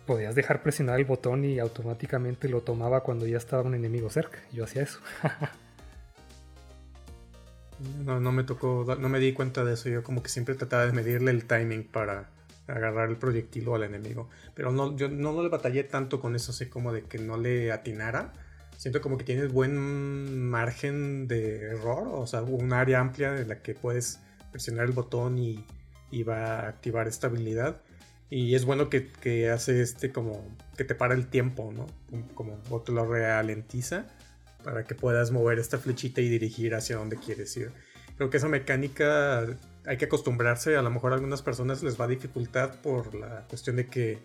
podías 0.06 0.34
dejar 0.34 0.62
presionar 0.62 0.98
el 0.98 1.04
botón 1.04 1.44
y 1.44 1.58
automáticamente 1.58 2.48
lo 2.48 2.62
tomaba 2.62 3.02
cuando 3.02 3.26
ya 3.26 3.36
estaba 3.36 3.62
un 3.62 3.74
enemigo 3.74 4.08
cerca. 4.10 4.38
Yo 4.52 4.64
hacía 4.64 4.82
eso. 4.82 5.00
no, 8.04 8.18
no 8.18 8.32
me 8.32 8.44
tocó, 8.44 8.96
no 8.98 9.08
me 9.08 9.18
di 9.18 9.34
cuenta 9.34 9.64
de 9.64 9.74
eso. 9.74 9.90
Yo 9.90 10.02
como 10.02 10.22
que 10.22 10.30
siempre 10.30 10.54
trataba 10.54 10.86
de 10.86 10.92
medirle 10.92 11.30
el 11.30 11.44
timing 11.44 11.84
para 11.84 12.30
agarrar 12.68 13.08
el 13.08 13.16
proyectil 13.16 13.68
al 13.70 13.82
enemigo. 13.82 14.28
Pero 14.54 14.70
no, 14.70 14.96
yo 14.96 15.08
no, 15.08 15.42
le 15.42 15.48
batallé 15.48 15.84
tanto 15.84 16.20
con 16.20 16.36
eso, 16.36 16.52
así 16.52 16.66
como 16.66 16.92
de 16.92 17.02
que 17.02 17.18
no 17.18 17.36
le 17.36 17.72
atinara. 17.72 18.32
Siento 18.76 19.00
como 19.00 19.18
que 19.18 19.24
tienes 19.24 19.52
buen 19.52 20.48
margen 20.48 21.26
de 21.26 21.62
error, 21.72 22.08
o 22.12 22.26
sea, 22.26 22.42
un 22.42 22.72
área 22.72 23.00
amplia 23.00 23.40
en 23.40 23.48
la 23.48 23.60
que 23.60 23.74
puedes 23.74 24.20
presionar 24.52 24.86
el 24.86 24.92
botón 24.92 25.38
y, 25.38 25.64
va 26.22 26.60
a 26.60 26.68
activar 26.68 27.08
esta 27.08 27.26
habilidad. 27.26 27.82
Y 28.30 28.54
es 28.54 28.64
bueno 28.64 28.88
que, 28.88 29.50
hace 29.50 29.82
este 29.82 30.12
como 30.12 30.56
que 30.76 30.84
te 30.84 30.94
para 30.94 31.14
el 31.14 31.26
tiempo, 31.26 31.72
¿no? 31.74 31.86
Como, 32.34 32.60
como 32.62 32.82
te 32.82 32.92
lo 32.92 33.04
ralentiza 33.04 34.06
para 34.62 34.84
que 34.84 34.94
puedas 34.94 35.30
mover 35.30 35.58
esta 35.58 35.78
flechita 35.78 36.20
y 36.20 36.28
dirigir 36.28 36.74
hacia 36.74 36.96
donde 36.96 37.16
quieres 37.16 37.56
ir. 37.56 37.72
Creo 38.16 38.30
que 38.30 38.36
esa 38.36 38.48
mecánica 38.48 39.46
hay 39.88 39.96
que 39.96 40.04
acostumbrarse. 40.04 40.76
A 40.76 40.82
lo 40.82 40.90
mejor 40.90 41.12
a 41.12 41.16
algunas 41.16 41.42
personas 41.42 41.82
les 41.82 42.00
va 42.00 42.04
a 42.04 42.08
dificultad 42.08 42.80
por 42.82 43.14
la 43.14 43.46
cuestión 43.48 43.76
de 43.76 43.86
que 43.86 44.18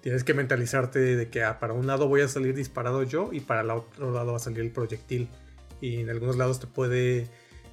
tienes 0.00 0.24
que 0.24 0.34
mentalizarte 0.34 0.98
de 0.98 1.28
que 1.30 1.44
ah, 1.44 1.60
para 1.60 1.74
un 1.74 1.86
lado 1.86 2.08
voy 2.08 2.22
a 2.22 2.28
salir 2.28 2.54
disparado 2.54 3.04
yo 3.04 3.30
y 3.32 3.40
para 3.40 3.60
el 3.60 3.70
otro 3.70 4.10
lado 4.10 4.32
va 4.32 4.36
a 4.36 4.40
salir 4.40 4.60
el 4.60 4.72
proyectil. 4.72 5.28
y 5.80 6.00
en 6.00 6.10
algunos 6.10 6.36
lados 6.36 6.60
te 6.60 6.66
puede, 6.66 7.28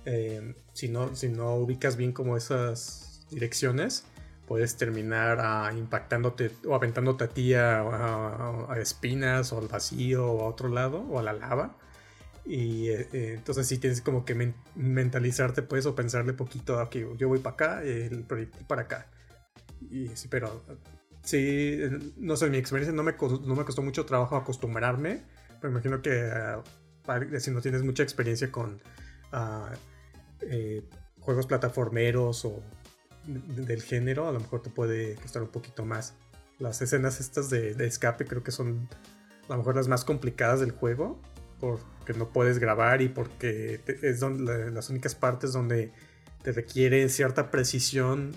eh, 0.06 0.54
si, 0.73 0.89
no, 0.89 1.15
si 1.15 1.30
no 1.30 1.56
ubicas 1.56 1.95
bien 1.95 2.12
como 2.12 2.38
esas 2.38 3.25
direcciones, 3.32 4.06
puedes 4.47 4.78
terminar 4.78 5.38
ah, 5.41 5.71
impactándote 5.75 6.52
o 6.67 6.75
aventándote 6.75 7.23
a 7.23 7.28
ti 7.28 7.54
a, 7.54 8.67
espinas 8.82 9.54
o 9.54 9.60
al 9.60 9.67
vacío 9.67 10.25
o 10.25 10.43
a 10.43 10.47
otro 10.47 10.69
lado 10.69 10.99
o 11.10 11.19
a 11.19 11.23
la 11.23 11.34
lava. 11.34 11.78
Y 12.50 12.90
eh, 12.90 13.08
eh, 13.14 13.34
entonces 13.38 13.68
sí 13.68 13.78
tienes 13.78 14.02
como 14.02 14.26
que 14.26 14.54
mentalizarte 14.74 15.62
pues 15.62 15.86
o 15.86 15.94
pensarle 15.94 16.34
poquito, 16.34 16.80
aquí 16.80 17.06
yo 17.16 17.28
voy 17.28 17.38
para 17.38 17.54
acá, 17.54 17.84
el 17.84 18.24
proyectil 18.24 18.66
para 18.66 18.82
acá. 18.82 19.08
Y 19.92 20.08
sí, 20.16 20.28
pero 20.30 20.66
sí, 21.22 21.80
no 22.18 22.36
sé, 22.36 22.50
mi 22.50 22.58
experiencia 22.58 22.92
no 22.92 23.04
me, 23.04 23.14
no 23.14 23.56
me 23.56 23.64
costó 23.64 23.84
mucho 23.84 24.04
trabajo 24.06 24.36
acostumbrarme, 24.36 25.22
pero 25.62 25.72
imagino 25.72 26.02
que 26.02 26.24
ah, 26.24 26.64
si 27.38 27.52
no 27.52 27.62
tienes 27.62 27.84
mucha 27.84 28.02
experiencia 28.02 28.52
con 28.52 28.82
ah, 29.32 29.72
eh, 30.42 30.84
juegos 31.20 31.46
plataformeros 31.46 32.46
o 32.46 32.64
del 33.28 33.84
género, 33.84 34.28
a 34.28 34.32
lo 34.32 34.40
mejor 34.40 34.64
te 34.64 34.72
puede 34.72 35.16
costar 35.16 35.44
un 35.44 35.50
poquito 35.50 35.86
más. 35.86 36.16
Las 36.58 36.82
escenas 36.82 37.20
estas 37.20 37.52
de, 37.52 37.72
escape 37.86 38.26
creo 38.26 38.44
que 38.44 38.52
son 38.52 38.90
a 39.48 39.52
lo 39.52 39.58
mejor 39.58 39.76
las 39.76 39.88
más 39.88 40.04
complicadas 40.04 40.60
del 40.62 40.72
juego, 40.72 41.20
porque 41.60 42.13
no 42.13 42.30
puedes 42.30 42.60
grabar 42.60 43.02
y 43.02 43.10
porque 43.10 43.82
es 44.02 44.19
donde, 44.19 44.72
las 44.72 44.89
únicas 44.89 45.15
partes 45.15 45.54
donde 45.54 45.91
te 46.41 46.52
requiere 46.52 47.08
cierta 47.10 47.52
precisión 47.52 48.34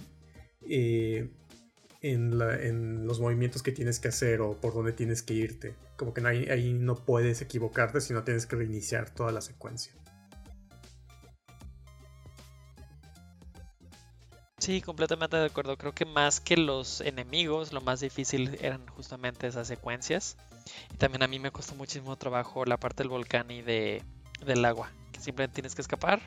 eh, 0.69 1.31
en, 2.01 3.07
los 3.07 3.21
movimientos 3.21 3.63
que 3.63 3.73
tienes 3.73 4.01
que 4.01 4.09
hacer 4.09 4.41
o 4.41 4.61
por 4.61 4.75
dónde 4.75 4.93
tienes 4.93 5.23
que 5.23 5.35
irte. 5.35 5.75
Como 5.97 6.13
que 6.13 6.27
ahí 6.27 6.73
no 6.73 6.97
puedes 6.97 7.43
equivocarte, 7.43 8.01
sino 8.01 8.25
tienes 8.25 8.47
que 8.47 8.57
reiniciar 8.57 9.11
toda 9.11 9.31
la 9.31 9.41
secuencia. 9.41 9.93
Sí, 14.63 14.81
completamente 14.81 15.37
de 15.37 15.47
acuerdo. 15.47 15.77
Creo 15.77 15.93
que 15.93 16.05
más 16.05 16.39
que 16.39 16.57
los 16.57 17.01
enemigos, 17.01 17.73
lo 17.73 17.81
más 17.81 17.99
difícil 17.99 18.57
eran 18.63 18.87
justamente 18.87 19.49
esas 19.49 19.67
secuencias. 19.67 20.37
Y 20.93 20.97
también 20.97 21.23
a 21.23 21.29
mí 21.29 21.39
me 21.39 21.51
costó 21.51 21.75
muchísimo 21.75 22.17
trabajo 22.17 22.65
la 22.65 22.77
parte 22.77 23.03
del 23.03 23.11
volcán 23.11 23.51
y 23.51 23.63
de, 23.63 24.03
del 24.45 24.65
agua. 24.65 24.91
Que 25.13 25.21
simplemente 25.21 25.55
tienes 25.55 25.75
que 25.75 25.83
escapar 25.83 26.21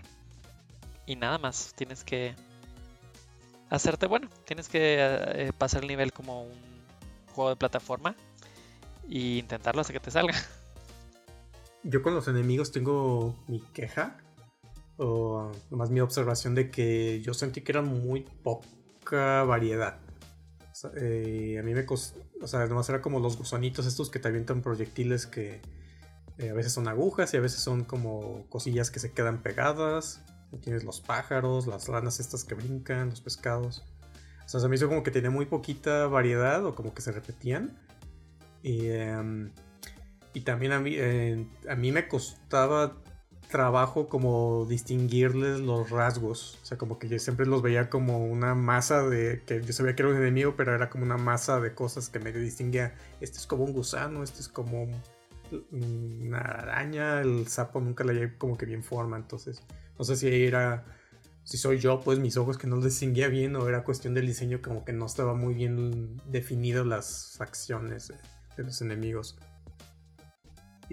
y 1.06 1.16
nada 1.16 1.38
más. 1.38 1.74
Tienes 1.76 2.04
que 2.04 2.36
hacerte 3.70 4.08
bueno. 4.08 4.30
Tienes 4.46 4.70
que 4.70 4.98
eh, 5.00 5.52
pasar 5.58 5.84
el 5.84 5.88
nivel 5.88 6.14
como 6.14 6.44
un 6.44 6.76
juego 7.34 7.50
de 7.50 7.56
plataforma 7.56 8.16
e 9.10 9.38
intentarlo 9.38 9.82
hasta 9.82 9.94
que 9.94 10.00
te 10.00 10.12
salga. 10.12 10.36
Yo 11.84 12.02
con 12.02 12.16
los 12.16 12.28
enemigos 12.28 12.72
tengo 12.72 13.36
mi 13.48 13.60
queja, 13.60 14.18
o 14.98 15.52
más 15.70 15.92
mi 15.92 16.00
observación 16.00 16.56
de 16.56 16.72
que 16.72 17.22
yo 17.22 17.36
sentí 17.36 17.62
que 17.62 17.72
eran 17.74 17.86
muy 17.86 18.22
poca 18.22 19.44
variedad. 19.44 20.00
Eh, 20.98 21.58
a 21.60 21.64
mí 21.64 21.74
me 21.76 21.86
costó, 21.86 22.20
o 22.42 22.48
sea, 22.48 22.66
nomás 22.68 22.90
era 22.90 23.02
como 23.02 23.20
los 23.20 23.38
gusanitos 23.38 23.86
estos 23.86 24.10
que 24.10 24.20
te 24.20 24.28
avientan 24.28 24.62
proyectiles 24.62 25.26
que 25.26 25.62
eh, 26.38 26.50
a 26.50 26.54
veces 26.54 26.74
son 26.74 26.88
agujas 26.88 27.34
y 27.34 27.38
a 27.38 27.40
veces 27.40 27.62
son 27.62 27.84
como 27.84 28.46
cosillas 28.50 28.92
que 28.92 29.00
se 29.00 29.12
quedan 29.12 29.42
pegadas. 29.42 30.22
Tienes 30.62 30.84
los 30.84 31.02
pájaros, 31.02 31.68
las 31.68 31.88
ranas 31.88 32.20
estas 32.20 32.44
que 32.44 32.56
brincan, 32.56 33.10
los 33.10 33.22
pescados. 33.22 33.84
O 34.46 34.50
sea, 34.50 34.60
se 34.60 34.70
me 34.70 34.76
hizo 34.76 34.88
como 34.88 35.04
que 35.04 35.12
tenía 35.12 35.30
muy 35.30 35.46
poquita 35.46 36.08
variedad 36.08 36.64
o 36.66 36.76
como 36.76 36.94
que 36.94 37.02
se 37.02 37.12
repetían. 37.12 37.78
Y, 38.62 38.88
em, 38.88 39.52
también 40.44 40.74
a 40.74 40.80
mí, 40.80 40.98
a 41.70 41.76
mí 41.76 41.92
me 41.92 42.08
costaba 42.08 43.02
trabajo 43.50 44.10
como 44.10 44.66
distinguirles 44.68 45.60
los 45.60 45.90
rasgos. 45.90 46.58
O 46.62 46.66
sea, 46.66 46.78
como 46.78 47.00
que 47.00 47.08
yo 47.08 47.20
siempre 47.20 47.46
los 47.46 47.62
veía 47.62 47.90
como 47.90 48.26
una 48.26 48.56
masa 48.56 49.08
de. 49.08 49.42
que 49.46 49.62
yo 49.62 49.74
sabía 49.74 49.96
que 49.96 50.04
era 50.04 50.12
un 50.12 50.18
enemigo, 50.18 50.56
pero 50.58 50.74
era 50.76 50.90
como 50.90 51.04
una 51.06 51.18
masa 51.18 51.60
de 51.60 51.74
cosas 51.74 52.10
que 52.10 52.20
me 52.20 52.32
distinguía. 52.32 52.96
Este 53.22 53.38
es 53.38 53.48
como 53.48 53.64
un 53.64 53.74
gusano, 53.74 54.24
este 54.24 54.42
es 54.42 54.48
como 54.48 54.88
una 55.72 56.40
araña, 56.40 57.22
el 57.22 57.48
sapo 57.48 57.80
nunca 57.80 58.04
le 58.04 58.14
llevé 58.14 58.38
como 58.38 58.58
que 58.58 58.66
bien 58.66 58.84
forma. 58.84 59.18
Entonces, 59.18 59.62
no 59.98 60.06
sé 60.06 60.16
si 60.16 60.46
era, 60.46 60.86
si 61.44 61.58
soy 61.58 61.80
yo, 61.80 62.02
pues 62.02 62.20
mis 62.20 62.38
ojos 62.38 62.58
que 62.58 62.68
no 62.68 62.76
los 62.76 62.86
distinguía 62.86 63.28
bien 63.28 63.56
o 63.56 63.68
era 63.68 63.84
cuestión 63.84 64.14
del 64.14 64.28
diseño 64.28 64.62
como 64.62 64.84
que 64.84 64.94
no 64.94 65.06
estaba 65.06 65.34
muy 65.34 65.54
bien 65.54 66.22
definido 66.26 66.84
las 66.84 67.36
facciones 67.38 68.12
de, 68.58 68.64
los 68.64 68.82
enemigos. 68.82 69.38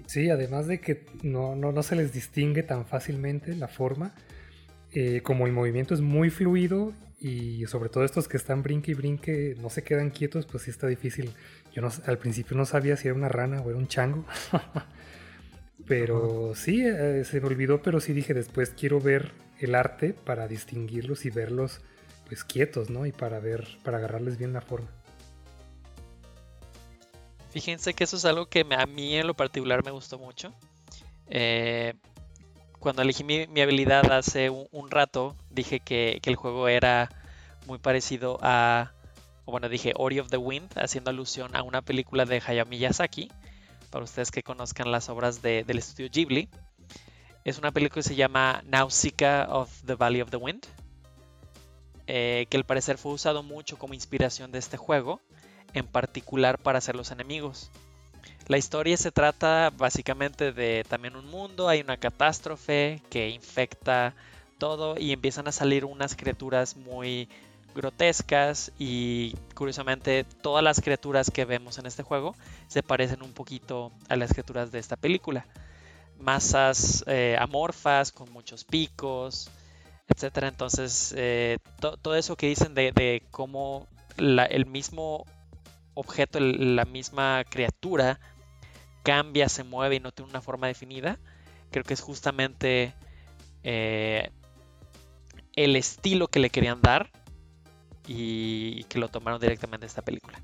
Sí, 0.07 0.29
además 0.29 0.67
de 0.67 0.79
que 0.79 1.05
no, 1.21 1.55
no, 1.55 1.83
se 1.83 1.95
les 1.95 2.13
distingue 2.13 2.63
tan 2.63 2.85
fácilmente 2.85 3.55
la 3.55 3.67
forma, 3.67 4.13
eh, 4.91 5.21
como 5.21 5.45
el 5.45 5.53
movimiento 5.53 5.93
es 5.93 6.01
muy 6.01 6.29
fluido 6.29 6.93
y 7.19 7.65
sobre 7.67 7.89
todo 7.89 8.03
estos 8.03 8.27
que 8.27 8.37
están 8.37 8.63
brinque 8.63 8.91
y 8.91 8.95
brinque 8.95 9.55
no 9.61 9.69
se 9.69 9.83
quedan 9.83 10.09
quietos, 10.09 10.45
pues 10.45 10.63
sí 10.63 10.71
está 10.71 10.87
difícil. 10.87 11.31
Yo 11.73 11.81
no, 11.81 11.89
al 12.05 12.17
principio 12.17 12.57
no 12.57 12.65
sabía 12.65 12.97
si 12.97 13.07
era 13.07 13.15
una 13.15 13.29
rana 13.29 13.61
o 13.61 13.69
era 13.69 13.79
un 13.79 13.87
chango. 13.87 14.25
Pero 15.87 16.53
sí, 16.55 16.83
eh, 16.85 17.23
se 17.25 17.41
me 17.41 17.47
olvidó, 17.47 17.81
pero 17.81 17.99
sí 17.99 18.13
dije 18.13 18.33
después 18.33 18.69
quiero 18.69 19.01
ver 19.01 19.31
el 19.59 19.75
arte 19.75 20.13
para 20.13 20.47
distinguirlos 20.47 21.25
y 21.25 21.29
verlos 21.29 21.81
pues 22.27 22.45
quietos, 22.45 22.89
¿no? 22.89 23.05
Y 23.05 23.11
para 23.11 23.39
ver, 23.39 23.67
para 23.83 23.97
agarrarles 23.97 24.37
bien 24.37 24.53
la 24.53 24.61
forma. 24.61 24.87
Fíjense 27.53 27.93
que 27.93 28.03
eso 28.03 28.17
es 28.17 28.25
algo 28.25 28.47
que 28.47 28.65
a 28.75 28.85
mí 28.87 29.15
en 29.15 29.27
lo 29.27 29.35
particular 29.35 29.85
me 29.85 29.91
gustó 29.91 30.17
mucho. 30.17 30.51
Eh, 31.27 31.93
cuando 32.79 33.03
elegí 33.03 33.23
mi, 33.23 33.61
habilidad 33.61 34.11
hace 34.11 34.49
un, 34.49 34.89
rato, 34.89 35.35
dije 35.51 35.79
que, 35.79 36.19
el 36.23 36.35
juego 36.35 36.67
era 36.67 37.09
muy 37.67 37.77
parecido 37.77 38.39
a, 38.41 38.93
bueno, 39.45 39.69
dije 39.69 39.93
Ori 39.95 40.19
of 40.19 40.29
the 40.31 40.37
Wind, 40.37 40.67
haciendo 40.75 41.11
alusión 41.11 41.55
a 41.55 41.61
una 41.61 41.83
película 41.83 42.25
de 42.25 42.41
Hayao 42.43 42.65
Miyazaki 42.65 43.31
para 43.91 44.03
ustedes 44.03 44.31
que 44.31 44.41
conozcan 44.41 44.91
las 44.91 45.09
obras 45.09 45.43
del 45.43 45.77
estudio 45.77 46.09
Ghibli. 46.11 46.49
Es 47.45 47.59
una 47.59 47.71
película 47.71 48.01
que 48.01 48.09
se 48.09 48.15
llama 48.15 48.63
Nausicaa 48.65 49.45
of 49.49 49.69
the 49.85 49.93
Valley 49.93 50.21
of 50.21 50.31
the 50.31 50.37
Wind, 50.37 50.65
eh, 52.07 52.47
que 52.49 52.57
al 52.57 52.65
parecer 52.65 52.97
fue 52.97 53.11
usado 53.13 53.43
mucho 53.43 53.77
como 53.77 53.93
inspiración 53.93 54.51
de 54.51 54.57
este 54.57 54.75
juego, 54.75 55.21
en 55.73 55.87
particular 55.87 56.57
para 56.57 56.77
hacer 56.77 56.95
los 56.95 57.11
enemigos. 57.11 57.71
La 58.47 58.57
historia 58.57 58.97
se 58.97 59.11
trata 59.11 59.71
básicamente 59.75 60.51
de 60.51 60.85
también 60.87 61.15
un 61.15 61.29
mundo, 61.29 61.69
hay 61.69 61.81
una 61.81 61.97
catástrofe 61.97 63.01
que 63.09 63.29
infecta 63.29 64.13
todo 64.57 64.97
y 64.97 65.13
empiezan 65.13 65.47
a 65.47 65.51
salir 65.51 65.85
unas 65.85 66.15
criaturas 66.15 66.75
muy 66.75 67.29
grotescas 67.73 68.71
y 68.77 69.35
curiosamente 69.55 70.25
todas 70.41 70.63
las 70.63 70.81
criaturas 70.81 71.31
que 71.31 71.45
vemos 71.45 71.77
en 71.77 71.85
este 71.85 72.03
juego 72.03 72.35
se 72.67 72.83
parecen 72.83 73.23
un 73.23 73.33
poquito 73.33 73.91
a 74.09 74.15
las 74.15 74.31
criaturas 74.31 74.71
de 74.71 74.79
esta 74.79 74.95
película. 74.95 75.45
Masas 76.19 77.03
eh, 77.07 77.35
amorfas 77.39 78.11
con 78.11 78.31
muchos 78.31 78.63
picos, 78.63 79.49
etcétera. 80.07 80.47
Entonces, 80.47 81.13
eh, 81.17 81.57
todo 81.79 82.15
eso 82.15 82.35
que 82.35 82.47
dicen 82.47 82.75
de, 82.75 83.23
cómo 83.31 83.87
el 84.17 84.65
mismo 84.65 85.25
objeto, 85.93 86.39
la 86.39 86.85
misma 86.85 87.43
criatura 87.49 88.19
cambia, 89.03 89.49
se 89.49 89.63
mueve 89.63 89.95
y 89.95 89.99
no 89.99 90.11
tiene 90.11 90.31
una 90.31 90.41
forma 90.41 90.67
definida, 90.67 91.19
creo 91.71 91.83
que 91.83 91.93
es 91.93 92.01
justamente 92.01 92.93
eh, 93.63 94.29
el 95.55 95.75
estilo 95.75 96.27
que 96.27 96.39
le 96.39 96.49
querían 96.49 96.81
dar 96.81 97.11
y 98.07 98.83
que 98.85 98.99
lo 98.99 99.09
tomaron 99.09 99.39
directamente 99.39 99.85
de 99.85 99.87
esta 99.87 100.01
película. 100.01 100.41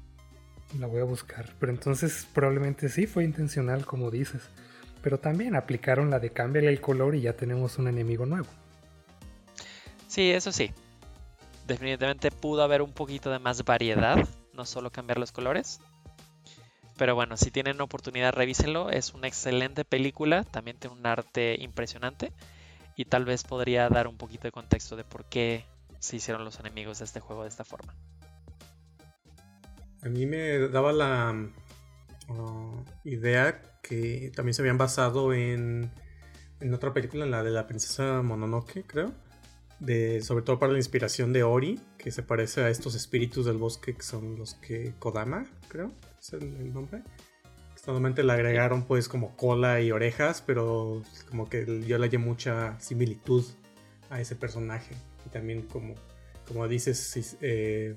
La 0.77 0.87
voy 0.87 1.01
a 1.01 1.03
buscar, 1.03 1.49
pero 1.59 1.71
entonces 1.71 2.27
probablemente 2.33 2.89
sí 2.89 3.07
fue 3.07 3.23
intencional 3.23 3.85
como 3.85 4.11
dices, 4.11 4.43
pero 5.01 5.17
también 5.19 5.55
aplicaron 5.55 6.09
la 6.09 6.19
de 6.19 6.31
cambiarle 6.31 6.69
el 6.69 6.79
color 6.79 7.15
y 7.15 7.21
ya 7.21 7.33
tenemos 7.33 7.77
un 7.77 7.87
enemigo 7.87 8.25
nuevo. 8.25 8.47
Sí, 10.07 10.29
eso 10.31 10.51
sí. 10.51 10.71
Definitivamente 11.67 12.31
pudo 12.31 12.63
haber 12.63 12.81
un 12.81 12.91
poquito 12.91 13.29
de 13.31 13.39
más 13.39 13.63
variedad, 13.63 14.27
no 14.59 14.65
solo 14.65 14.91
cambiar 14.91 15.17
los 15.17 15.31
colores. 15.31 15.79
Pero 16.97 17.15
bueno, 17.15 17.37
si 17.37 17.49
tienen 17.49 17.79
oportunidad, 17.79 18.33
revísenlo. 18.33 18.89
Es 18.89 19.13
una 19.13 19.27
excelente 19.27 19.85
película, 19.85 20.43
también 20.43 20.77
tiene 20.77 20.97
un 20.97 21.05
arte 21.07 21.55
impresionante 21.59 22.33
y 22.97 23.05
tal 23.05 23.23
vez 23.23 23.45
podría 23.45 23.87
dar 23.87 24.09
un 24.09 24.17
poquito 24.17 24.43
de 24.43 24.51
contexto 24.51 24.97
de 24.97 25.05
por 25.05 25.23
qué 25.23 25.63
se 25.99 26.17
hicieron 26.17 26.43
los 26.43 26.59
enemigos 26.59 26.99
de 26.99 27.05
este 27.05 27.21
juego 27.21 27.43
de 27.43 27.49
esta 27.49 27.63
forma. 27.63 27.95
A 30.01 30.09
mí 30.09 30.25
me 30.25 30.59
daba 30.67 30.91
la 30.91 31.33
uh, 32.27 32.83
idea 33.05 33.61
que 33.81 34.33
también 34.35 34.53
se 34.53 34.61
habían 34.61 34.77
basado 34.77 35.33
en, 35.33 35.89
en 36.59 36.73
otra 36.73 36.93
película, 36.93 37.23
en 37.23 37.31
la 37.31 37.43
de 37.43 37.51
la 37.51 37.65
princesa 37.65 38.21
Mononoke, 38.21 38.83
creo. 38.85 39.13
De, 39.79 40.21
sobre 40.21 40.43
todo 40.43 40.59
para 40.59 40.73
la 40.73 40.77
inspiración 40.77 41.31
de 41.31 41.43
Ori, 41.43 41.79
que 41.97 42.11
se 42.11 42.21
parece 42.21 42.61
a 42.61 42.69
estos 42.69 42.95
espíritus 42.95 43.45
del 43.45 43.57
bosque 43.57 43.95
que 43.95 44.03
son 44.03 44.37
los 44.37 44.55
que 44.55 44.93
Kodama, 44.99 45.49
creo, 45.69 45.93
es 46.19 46.33
el, 46.33 46.73
nombre. 46.73 47.01
Solamente 47.75 48.23
le 48.23 48.33
agregaron 48.33 48.85
pues 48.85 49.07
como 49.07 49.37
cola 49.37 49.79
y 49.79 49.91
orejas, 49.91 50.43
pero 50.45 51.01
como 51.29 51.49
que 51.49 51.65
yo 51.87 51.97
le 51.97 52.07
hallé 52.07 52.17
mucha 52.17 52.77
similitud 52.79 53.45
a 54.09 54.19
ese 54.19 54.35
personaje. 54.35 54.95
Y 55.25 55.29
también 55.29 55.61
como, 55.61 55.95
como 56.45 56.67
dices, 56.67 57.37
eh, 57.41 57.95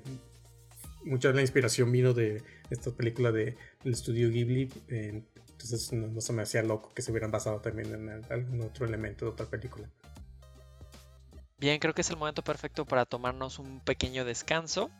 mucha 1.03 1.29
de 1.29 1.33
la 1.35 1.41
inspiración 1.41 1.91
vino 1.91 2.13
de 2.13 2.41
esta 2.69 2.91
película 2.91 3.31
de, 3.31 3.57
del 3.83 3.93
estudio 3.93 4.29
Ghibli. 4.29 4.69
entonces 4.87 5.91
no, 5.93 6.21
se 6.21 6.33
me 6.33 6.43
hacía 6.43 6.63
loco 6.63 6.93
que 6.93 7.01
se 7.01 7.11
hubieran 7.11 7.31
basado 7.31 7.59
también 7.59 7.93
en 7.93 8.09
algún 8.29 8.61
otro 8.61 8.85
elemento 8.85 9.25
de 9.25 9.31
otra 9.31 9.45
película. 9.47 9.89
Bien, 11.63 11.79
creo 11.79 11.93
que 11.93 12.01
es 12.01 12.09
el 12.09 12.17
momento 12.17 12.43
perfecto 12.43 12.83
para 12.83 13.05
tomarnos 13.05 13.57
un 13.57 13.79
pequeño 13.79 14.25
descanso 14.25 14.91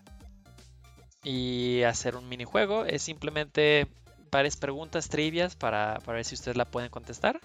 y 1.22 1.82
hacer 1.82 2.16
un 2.16 2.30
minijuego. 2.30 2.86
Es 2.86 3.02
simplemente 3.02 3.90
varias 4.32 4.56
preguntas 4.56 5.10
trivias 5.10 5.58
para, 5.58 6.00
para 6.06 6.16
ver 6.16 6.24
si 6.24 6.36
ustedes 6.36 6.56
la 6.56 6.64
pueden 6.64 6.90
contestar 6.90 7.42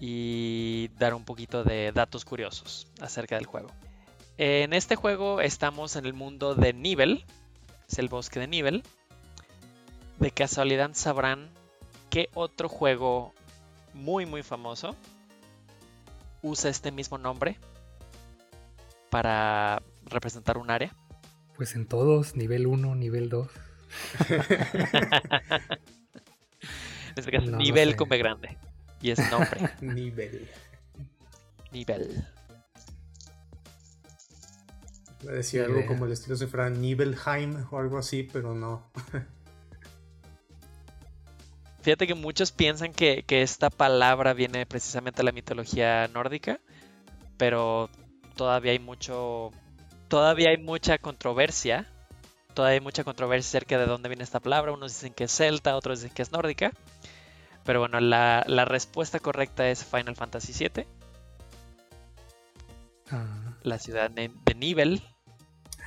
y 0.00 0.90
dar 0.98 1.14
un 1.14 1.24
poquito 1.24 1.62
de 1.62 1.92
datos 1.92 2.24
curiosos 2.24 2.88
acerca 3.00 3.36
del 3.36 3.46
juego. 3.46 3.68
En 4.36 4.72
este 4.72 4.96
juego 4.96 5.40
estamos 5.40 5.94
en 5.94 6.06
el 6.06 6.12
mundo 6.12 6.56
de 6.56 6.72
Nivel, 6.72 7.24
es 7.88 8.00
el 8.00 8.08
bosque 8.08 8.40
de 8.40 8.48
Nivel. 8.48 8.82
De 10.18 10.32
casualidad 10.32 10.90
sabrán 10.94 11.48
qué 12.10 12.30
otro 12.34 12.68
juego 12.68 13.32
muy 13.94 14.26
muy 14.26 14.42
famoso 14.42 14.96
usa 16.42 16.68
este 16.68 16.90
mismo 16.90 17.16
nombre 17.16 17.56
para 19.16 19.82
representar 20.04 20.58
un 20.58 20.70
área. 20.70 20.94
Pues 21.56 21.74
en 21.74 21.86
todos, 21.86 22.36
nivel 22.36 22.66
1, 22.66 22.96
nivel 22.96 23.30
2. 23.30 23.48
en 24.28 24.38
este 27.16 27.32
caso, 27.32 27.50
nivel 27.52 27.96
con 27.96 28.10
B 28.10 28.18
grande. 28.18 28.58
Y 29.00 29.12
es 29.12 29.30
nombre. 29.30 29.70
nivel. 29.80 30.50
Nivel. 31.72 32.26
Me 35.24 35.32
decía 35.32 35.64
algo 35.64 35.86
como 35.86 36.04
el 36.04 36.12
estilo 36.12 36.36
si 36.36 36.44
fuera 36.44 36.68
Nibelheim 36.68 37.64
o 37.70 37.78
algo 37.78 37.96
así, 37.96 38.22
pero 38.30 38.54
no. 38.54 38.86
Fíjate 41.80 42.06
que 42.06 42.14
muchos 42.14 42.52
piensan 42.52 42.92
que, 42.92 43.22
que, 43.22 43.40
esta 43.40 43.70
palabra 43.70 44.34
viene 44.34 44.66
precisamente 44.66 45.20
de 45.20 45.24
la 45.24 45.32
mitología 45.32 46.06
nórdica, 46.08 46.60
pero 47.38 47.88
todavía 48.36 48.72
hay 48.72 48.78
mucho. 48.78 49.50
Todavía 50.08 50.50
hay 50.50 50.58
mucha 50.58 50.98
controversia. 50.98 51.86
Todavía 52.54 52.74
hay 52.74 52.80
mucha 52.80 53.04
controversia 53.04 53.58
acerca 53.58 53.78
de 53.78 53.86
dónde 53.86 54.08
viene 54.08 54.24
esta 54.24 54.40
palabra. 54.40 54.72
Unos 54.72 54.92
dicen 54.92 55.12
que 55.12 55.24
es 55.24 55.32
celta, 55.32 55.76
otros 55.76 56.00
dicen 56.00 56.14
que 56.14 56.22
es 56.22 56.32
nórdica. 56.32 56.72
Pero 57.64 57.80
bueno, 57.80 57.98
la, 58.00 58.44
la 58.46 58.64
respuesta 58.64 59.18
correcta 59.18 59.68
es 59.68 59.84
Final 59.84 60.14
Fantasy 60.14 60.52
VII. 60.52 60.86
Ah. 63.10 63.56
La 63.62 63.78
ciudad 63.78 64.10
de, 64.10 64.30
Nibel. 64.54 65.02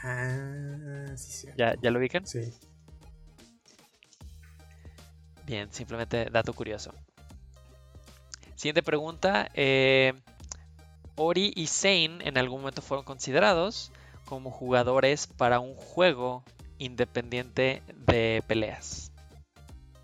Ah, 0.03 1.15
sí, 1.15 1.31
sí. 1.31 1.47
¿Ya, 1.57 1.75
¿Ya 1.81 1.91
lo 1.91 1.99
ubican? 1.99 2.25
Sí. 2.25 2.53
Bien, 5.45 5.71
simplemente 5.71 6.29
dato 6.29 6.53
curioso. 6.53 6.93
Siguiente 8.55 8.83
pregunta. 8.83 9.49
Eh, 9.53 10.13
Ori 11.19 11.51
y 11.55 11.67
Zane 11.67 12.19
en 12.21 12.37
algún 12.37 12.61
momento 12.61 12.81
fueron 12.81 13.03
considerados 13.03 13.91
como 14.25 14.51
jugadores 14.51 15.27
para 15.27 15.59
un 15.59 15.75
juego 15.75 16.43
independiente 16.77 17.83
de 18.07 18.41
peleas. 18.47 19.11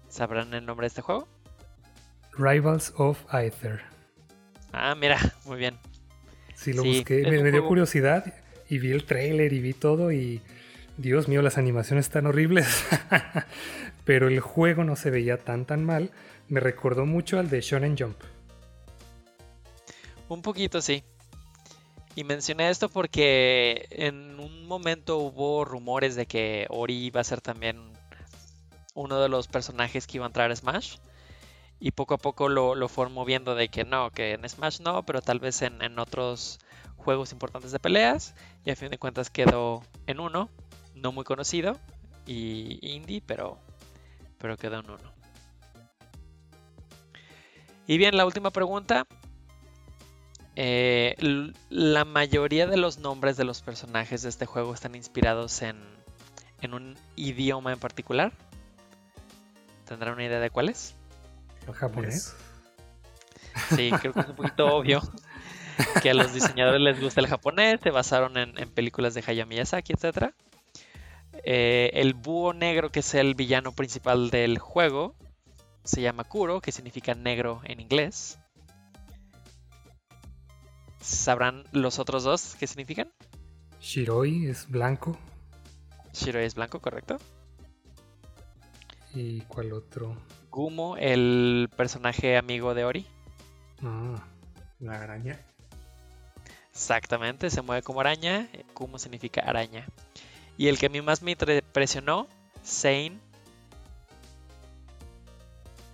¿Sabrán 0.09 0.53
el 0.53 0.65
nombre 0.65 0.85
de 0.85 0.87
este 0.89 1.01
juego? 1.01 1.27
Rivals 2.37 2.93
of 2.97 3.23
Aether. 3.33 3.81
Ah, 4.73 4.93
mira, 4.95 5.17
muy 5.45 5.57
bien. 5.57 5.77
Sí, 6.53 6.73
lo 6.73 6.83
busqué. 6.83 7.23
Me, 7.29 7.51
dio 7.51 7.65
curiosidad 7.65 8.33
y 8.69 8.79
vi 8.79 8.91
el 8.91 9.05
trailer 9.05 9.53
y 9.53 9.59
vi 9.59 9.73
todo 9.73 10.11
y 10.11 10.41
Dios 10.97 11.27
mío, 11.27 11.41
las 11.41 11.57
animaciones 11.57 12.05
están 12.05 12.25
horribles. 12.25 12.85
Pero 14.05 14.27
el 14.27 14.39
juego 14.39 14.83
no 14.83 14.95
se 14.95 15.11
veía 15.11 15.37
tan 15.37 15.65
tan 15.65 15.83
mal. 15.83 16.11
Me 16.49 16.59
recordó 16.59 17.05
mucho 17.05 17.39
al 17.39 17.49
de 17.49 17.61
Shonen 17.61 17.97
Jump. 17.97 18.17
Un 20.27 20.41
poquito, 20.41 20.81
sí. 20.81 21.03
Y 22.15 22.23
mencioné 22.23 22.69
esto 22.69 22.89
porque 22.89 23.87
en 23.91 24.39
un 24.39 24.65
momento 24.65 25.17
hubo 25.17 25.65
rumores 25.65 26.15
de 26.15 26.25
que 26.25 26.65
Ori 26.69 27.05
iba 27.05 27.21
a 27.21 27.25
ser 27.25 27.41
también 27.41 27.93
uno 28.93 29.19
de 29.19 29.29
los 29.29 29.47
personajes 29.47 30.07
que 30.07 30.17
iba 30.17 30.25
a 30.25 30.29
entrar 30.29 30.49
a 30.49 30.55
Smash. 30.55 30.97
Y 31.79 31.91
poco 31.91 32.13
a 32.13 32.17
poco 32.17 32.47
lo, 32.47 32.73
lo 32.73 32.87
fueron 32.87 33.13
moviendo 33.13 33.53
de 33.53 33.67
que 33.67 33.83
no, 33.83 34.09
que 34.11 34.31
en 34.31 34.47
Smash 34.47 34.79
no, 34.79 35.03
pero 35.03 35.21
tal 35.21 35.39
vez 35.39 35.61
en, 35.61 35.81
en 35.81 35.99
otros 35.99 36.59
juegos 36.95 37.33
importantes 37.33 37.71
de 37.71 37.79
peleas. 37.79 38.33
Y 38.63 38.71
a 38.71 38.75
fin 38.75 38.89
de 38.89 38.97
cuentas 38.97 39.29
quedó 39.29 39.83
en 40.07 40.21
uno, 40.21 40.49
no 40.95 41.11
muy 41.11 41.25
conocido 41.25 41.77
y 42.25 42.79
indie, 42.81 43.21
pero, 43.21 43.59
pero 44.39 44.57
quedó 44.57 44.79
en 44.79 44.89
uno. 44.89 45.13
Y 47.87 47.97
bien, 47.97 48.15
la 48.17 48.25
última 48.25 48.51
pregunta. 48.51 49.05
Eh, 50.55 51.51
la 51.69 52.05
mayoría 52.05 52.65
de 52.67 52.77
los 52.77 52.99
nombres 52.99 53.35
de 53.37 53.43
los 53.43 53.61
personajes 53.61 54.21
de 54.21 54.29
este 54.29 54.45
juego 54.45 54.73
están 54.73 54.95
inspirados 54.95 55.61
en, 55.61 55.75
en 56.61 56.73
un 56.73 56.97
idioma 57.15 57.73
en 57.73 57.79
particular. 57.79 58.31
¿Tendrán 59.85 60.13
una 60.13 60.25
idea 60.25 60.39
de 60.39 60.49
cuál 60.49 60.69
es? 60.69 60.95
¿El 61.67 61.73
japonés? 61.73 62.35
Sí, 63.75 63.91
creo 64.01 64.13
que 64.13 64.19
es 64.19 64.27
un 64.27 64.35
poquito 64.35 64.75
obvio 64.75 65.01
que 66.01 66.09
a 66.09 66.13
los 66.13 66.33
diseñadores 66.33 66.81
les 66.81 67.01
gusta 67.01 67.21
el 67.21 67.27
japonés, 67.27 67.79
se 67.81 67.91
basaron 67.91 68.37
en, 68.37 68.69
películas 68.71 69.13
de 69.13 69.23
Hayao 69.25 69.47
Miyazaki, 69.47 69.93
etc. 69.93 70.33
Eh, 71.43 71.91
el 71.93 72.13
búho 72.13 72.53
negro, 72.53 72.91
que 72.91 72.99
es 72.99 73.13
el 73.13 73.35
villano 73.35 73.71
principal 73.73 74.29
del 74.29 74.57
juego, 74.57 75.15
se 75.83 76.01
llama 76.01 76.23
Kuro, 76.23 76.61
que 76.61 76.71
significa 76.71 77.13
negro 77.13 77.61
en 77.65 77.79
inglés. 77.79 78.39
¿Sabrán 81.05 81.65
los 81.71 81.99
otros 81.99 82.23
dos 82.23 82.55
qué 82.59 82.65
significan? 82.65 83.13
Shiroi 83.79 84.47
es 84.47 84.67
blanco. 84.67 85.15
Shiroi 86.13 86.45
es 86.45 86.55
blanco, 86.55 86.81
correcto. 86.81 87.17
¿Y 89.13 89.41
cuál 89.41 89.71
otro? 89.73 90.17
Gumo, 90.49 90.97
el 90.97 91.69
personaje 91.77 92.37
amigo 92.37 92.73
de 92.73 92.85
Ori. 92.85 93.05
Ah, 93.83 94.27
la 94.79 94.99
araña. 95.03 95.39
Exactamente, 96.71 97.51
se 97.51 97.61
mueve 97.61 97.83
como 97.83 98.01
araña. 98.01 98.49
Gumo 98.73 98.97
significa 98.97 99.41
araña. 99.41 99.85
Y 100.57 100.69
el 100.69 100.79
que 100.79 100.87
a 100.87 100.89
mí 100.89 101.01
más 101.01 101.21
me 101.21 101.31
impresionó, 101.33 102.27
Zane. 102.65 103.19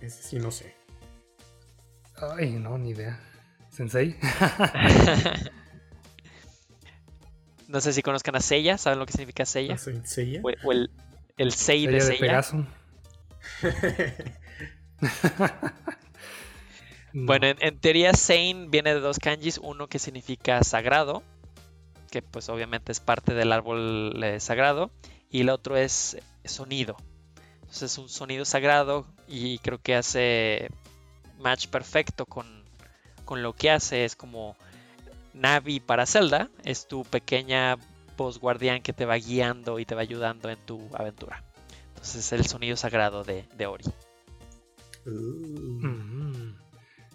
Ese 0.00 0.22
sí 0.22 0.38
no 0.38 0.50
sé. 0.50 0.74
Ay, 2.16 2.52
no, 2.52 2.78
ni 2.78 2.90
idea. 2.90 3.20
¿Sensei? 3.72 4.16
no 7.68 7.80
sé 7.80 7.94
si 7.94 8.02
conozcan 8.02 8.36
a 8.36 8.40
Seiya, 8.40 8.76
¿saben 8.76 8.98
lo 8.98 9.06
que 9.06 9.12
significa 9.12 9.46
Seiya? 9.46 9.78
¿Seiya? 9.78 10.42
O, 10.42 10.72
el, 10.72 10.90
el 11.38 11.52
Sei 11.52 11.86
de 11.86 12.00
Seiya. 12.00 12.42
Bueno, 17.14 17.46
en, 17.46 17.78
teoría 17.78 18.14
Sein 18.14 18.70
viene 18.70 18.94
de 18.94 19.00
dos 19.00 19.18
kanjis, 19.18 19.58
uno 19.58 19.86
que 19.86 19.98
significa 19.98 20.64
sagrado, 20.64 21.22
que 22.10 22.22
pues 22.22 22.48
obviamente 22.48 22.90
es 22.90 23.00
parte 23.00 23.34
del 23.34 23.52
árbol 23.52 24.18
eh, 24.24 24.40
sagrado, 24.40 24.90
y 25.30 25.42
el 25.42 25.50
otro 25.50 25.76
es 25.76 26.16
sonido. 26.46 26.96
Entonces 27.60 27.92
es 27.92 27.98
un 27.98 28.08
sonido 28.08 28.46
sagrado 28.46 29.06
y 29.28 29.58
creo 29.58 29.78
que 29.78 29.94
hace 29.94 30.70
match 31.38 31.66
perfecto 31.66 32.24
con, 32.24 32.61
con 33.24 33.42
lo 33.42 33.54
que 33.54 33.70
hace. 33.70 34.04
Es 34.04 34.16
como 34.16 34.56
Navi 35.34 35.80
para 35.80 36.06
Zelda, 36.06 36.50
es 36.64 36.86
tu 36.86 37.04
pequeña 37.04 37.76
voz 38.16 38.38
guardián 38.38 38.82
que 38.82 38.92
te 38.92 39.04
va 39.04 39.16
guiando 39.16 39.78
y 39.78 39.86
te 39.86 39.94
va 39.94 40.02
ayudando 40.02 40.50
en 40.50 40.58
tu 40.58 40.88
aventura. 40.94 41.44
Entonces 41.88 42.16
es 42.16 42.32
el 42.32 42.46
sonido 42.46 42.76
sagrado 42.76 43.24
de, 43.24 43.66
Ori. 43.66 43.84
Mm. 45.04 46.54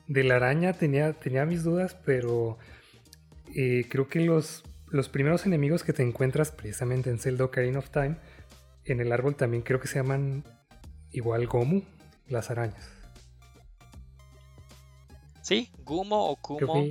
De 0.07 0.23
la 0.23 0.35
araña 0.35 0.73
tenía, 0.73 1.13
tenía 1.13 1.45
mis 1.45 1.63
dudas, 1.63 1.97
pero 2.05 2.57
eh, 3.55 3.85
creo 3.89 4.07
que 4.07 4.21
los, 4.21 4.63
los 4.89 5.09
primeros 5.09 5.45
enemigos 5.45 5.83
que 5.83 5.93
te 5.93 6.03
encuentras 6.03 6.51
precisamente 6.51 7.09
en 7.09 7.19
Zelda 7.19 7.45
Ocarina 7.45 7.79
of 7.79 7.89
Time, 7.89 8.17
en 8.85 9.01
el 9.01 9.11
árbol 9.11 9.35
también 9.35 9.63
creo 9.63 9.79
que 9.79 9.87
se 9.87 9.99
llaman 9.99 10.43
igual 11.11 11.47
Gomu, 11.47 11.83
las 12.27 12.49
arañas. 12.49 12.96
Sí, 15.47 15.71
Gumo 15.85 16.29
o 16.29 16.35
Kumo, 16.35 16.87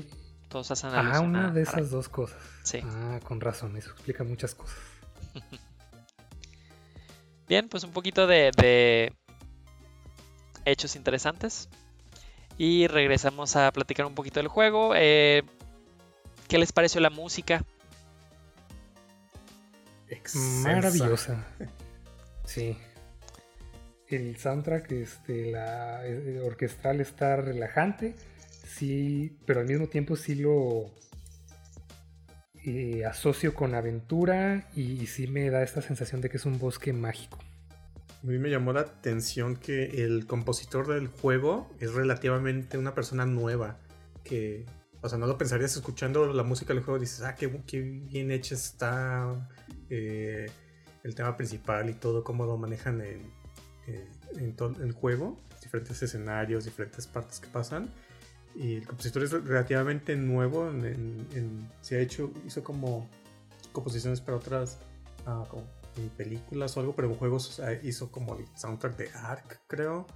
todos 0.49 0.71
hacen 0.71 0.89
Ah, 0.95 1.21
una 1.21 1.51
de 1.51 1.61
esas 1.61 1.91
dos 1.91 2.09
cosas. 2.09 2.43
Sí. 2.63 2.81
Ah, 2.83 3.21
con 3.23 3.39
razón, 3.39 3.77
eso 3.77 3.91
explica 3.91 4.25
muchas 4.25 4.55
cosas. 4.55 4.79
Bien, 7.51 7.69
pues 7.69 7.85
un 7.85 7.93
poquito 7.93 8.27
de, 8.27 9.13
hechos 10.65 10.97
interesantes. 10.97 11.69
Y 12.57 12.87
regresamos 12.87 13.57
a 13.57 13.71
platicar 13.73 14.07
un 14.07 14.15
poquito 14.15 14.41
del 14.41 14.49
juego. 14.49 14.95
Eh, 14.97 15.43
¿Qué 16.49 16.57
les 16.57 16.73
pareció 16.73 17.03
la 17.03 17.11
música? 17.11 17.63
Maravillosa. 20.63 21.45
Sí. 22.47 22.79
El 24.07 24.39
soundtrack, 24.39 24.93
este, 24.93 25.51
la 25.51 26.01
orquestal 26.45 27.01
está 27.01 27.35
relajante, 27.35 28.15
sí, 28.77 29.39
pero 29.47 29.61
al 29.61 29.67
mismo 29.67 29.89
tiempo 29.89 30.17
sí 30.17 30.35
lo 30.35 30.93
eh, 32.65 33.05
asocio 33.05 33.55
con 33.55 33.75
aventura 33.75 34.69
y, 34.75 35.07
sí 35.07 35.29
me 35.29 35.49
da 35.51 35.63
esta 35.63 35.81
sensación 35.83 36.21
de 36.21 36.29
que 36.29 36.37
es 36.37 36.47
un 36.47 36.59
bosque 36.59 36.93
mágico. 36.93 37.39
A 38.23 38.27
mí 38.27 38.39
me 38.39 38.51
llamó 38.51 38.73
la 38.73 38.81
atención 38.81 39.55
que 39.55 40.05
el 40.05 40.27
compositor 40.27 40.89
del 40.89 41.07
juego 41.07 41.71
es 41.79 41.95
relativamente 41.95 42.77
una 42.77 42.93
persona 42.93 43.25
nueva. 43.25 43.79
Que, 44.25 44.67
o 45.01 45.09
sea, 45.09 45.17
no 45.17 45.29
lo 45.29 45.39
pensarías 45.39 45.77
escuchando 45.77 46.33
la 46.33 46.43
música 46.43 46.75
del 46.75 46.83
juego. 46.83 46.99
Dices, 46.99 47.23
ah, 47.23 47.37
qué, 47.37 47.47
bien 47.47 48.33
hecha 48.33 48.57
está 48.57 49.49
eh, 49.89 50.51
el 51.05 51.15
tema 51.15 51.37
principal 51.37 51.89
y 51.89 51.95
todo, 51.95 52.25
cómo 52.25 52.47
lo 52.47 52.57
manejan 52.57 53.01
en, 53.01 53.31
en, 54.41 54.57
todo 54.57 54.83
el 54.83 54.91
juego. 54.91 55.39
Diferentes 55.63 56.03
escenarios, 56.03 56.65
diferentes 56.65 57.07
partes 57.07 57.39
que 57.39 57.47
pasan. 57.47 57.93
Y 58.57 58.77
el 58.77 58.87
compositor 58.87 59.23
es 59.23 59.33
relativamente 59.33 60.17
nuevo. 60.17 60.71
se 61.83 61.97
ha 61.97 62.01
hecho, 62.01 62.33
hizo 62.47 62.65
como 62.65 63.09
composiciones 63.73 64.21
para 64.21 64.39
otras. 64.39 64.79
Ah, 65.27 65.45
películas 66.17 66.77
o 66.77 66.81
algo, 66.81 66.95
pero 66.95 67.09
en 67.09 67.15
juegos 67.15 67.61
hizo 67.83 68.11
como 68.11 68.37
el 68.37 68.45
soundtrack 68.57 68.97
de 68.97 69.11
Ark, 69.15 69.61
creo. 69.67 70.07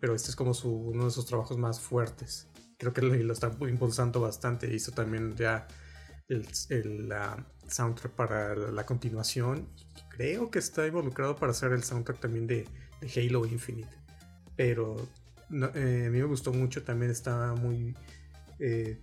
pero 0.00 0.14
este 0.14 0.30
es 0.30 0.36
como 0.36 0.54
su, 0.54 0.70
uno 0.70 1.04
de 1.06 1.10
sus 1.10 1.26
trabajos 1.26 1.56
más 1.56 1.80
fuertes. 1.80 2.48
Creo 2.78 2.92
que 2.92 3.02
lo, 3.02 3.32
está 3.32 3.50
impulsando 3.60 4.20
bastante. 4.20 4.72
Hizo 4.74 4.92
también 4.92 5.36
ya 5.36 5.66
el, 6.28 6.46
soundtrack 7.68 8.12
para 8.12 8.56
la, 8.56 8.84
continuación. 8.84 9.68
Creo 10.10 10.50
que 10.50 10.58
está 10.58 10.86
involucrado 10.86 11.36
para 11.36 11.52
hacer 11.52 11.72
el 11.72 11.84
soundtrack 11.84 12.20
también 12.20 12.46
de, 12.46 12.66
Halo 13.16 13.46
Infinite. 13.46 13.96
Pero 14.56 14.96
eh, 15.52 16.04
a 16.06 16.10
mí 16.10 16.18
me 16.18 16.24
gustó 16.24 16.52
mucho. 16.52 16.82
También 16.82 17.10
está 17.10 17.54
muy 17.54 17.94
eh, 18.58 18.98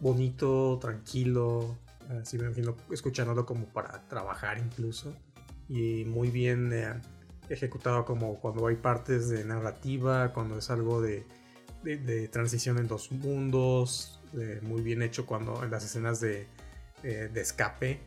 bonito, 0.00 0.78
tranquilo. 0.80 1.78
Así 2.20 2.38
me 2.38 2.46
imagino 2.46 2.76
escuchándolo 2.90 3.46
como 3.46 3.66
para 3.66 4.06
trabajar 4.08 4.58
incluso. 4.58 5.14
Y 5.68 6.04
muy 6.04 6.30
bien 6.30 6.72
eh, 6.72 7.00
ejecutado 7.48 8.04
como 8.04 8.38
cuando 8.40 8.66
hay 8.66 8.76
partes 8.76 9.28
de 9.28 9.44
narrativa, 9.44 10.32
cuando 10.32 10.58
es 10.58 10.70
algo 10.70 11.00
de, 11.00 11.24
de, 11.82 12.28
transición 12.28 12.78
en 12.78 12.88
dos 12.88 13.10
mundos. 13.12 14.20
muy 14.62 14.82
bien 14.82 15.02
hecho 15.02 15.24
cuando 15.26 15.64
en 15.64 15.70
las 15.70 15.84
escenas 15.84 16.20
de, 16.20 16.46
de 17.02 17.40
escape. 17.40 18.00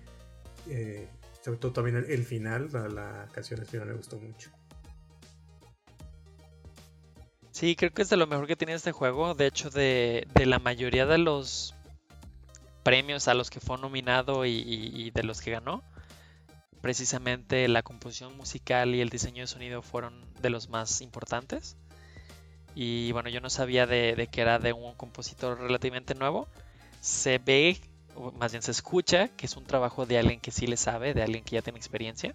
Sobre 1.42 1.58
todo 1.58 1.72
también 1.72 2.06
el, 2.08 2.24
final, 2.26 2.70
la, 2.72 3.28
canción 3.32 3.66
final 3.66 3.88
me 3.88 3.94
gustó 3.94 4.18
mucho. 4.20 4.52
Sí, 7.60 7.76
creo 7.76 7.91
que 7.91 8.03
es 8.03 8.10
de 8.10 8.16
lo 8.16 8.26
mejor 8.26 8.47
que 8.47 8.55
tiene 8.55 8.74
este 8.74 8.93
juego. 8.93 9.36
De 9.36 9.45
hecho, 9.45 9.70
de, 9.70 10.26
de 10.34 10.45
la 10.45 10.60
mayoría 10.60 11.05
de 11.05 11.18
los 11.18 11.76
premios 12.84 13.28
a 13.28 13.34
los 13.34 13.49
que 13.49 13.60
fue 13.60 13.78
nominado 13.78 14.45
y, 14.45 15.12
de 15.14 15.24
los 15.24 15.41
que 15.41 15.51
ganó, 15.51 15.84
precisamente 16.80 17.68
la 17.68 17.84
composición 17.84 18.38
musical 18.38 18.95
y 18.95 19.01
el 19.01 19.10
diseño 19.10 19.43
de 19.43 19.47
sonido 19.47 19.82
fueron 19.82 20.24
de 20.41 20.49
los 20.49 20.70
más 20.70 21.01
importantes. 21.01 21.76
Y 22.76 23.12
bueno, 23.12 23.28
yo 23.28 23.41
no 23.41 23.49
sabía 23.49 23.86
de, 23.86 24.30
que 24.32 24.39
era 24.39 24.57
de 24.57 24.72
un 24.72 24.93
compositor 24.93 25.60
relativamente 25.60 26.16
nuevo. 26.16 26.47
Se 27.01 27.39
ve, 27.39 27.82
o 28.16 28.32
más 28.32 28.53
bien 28.53 28.62
se 28.62 28.72
escucha, 28.72 29.28
que 29.36 29.47
es 29.47 29.57
un 29.57 29.66
trabajo 29.66 30.05
de 30.05 30.18
alguien 30.18 30.39
que 30.39 30.51
sí 30.51 30.66
le 30.66 30.78
sabe, 30.78 31.14
de 31.14 31.24
alguien 31.24 31.43
que 31.43 31.55
ya 31.57 31.62
tiene 31.62 31.78
experiencia. 31.78 32.34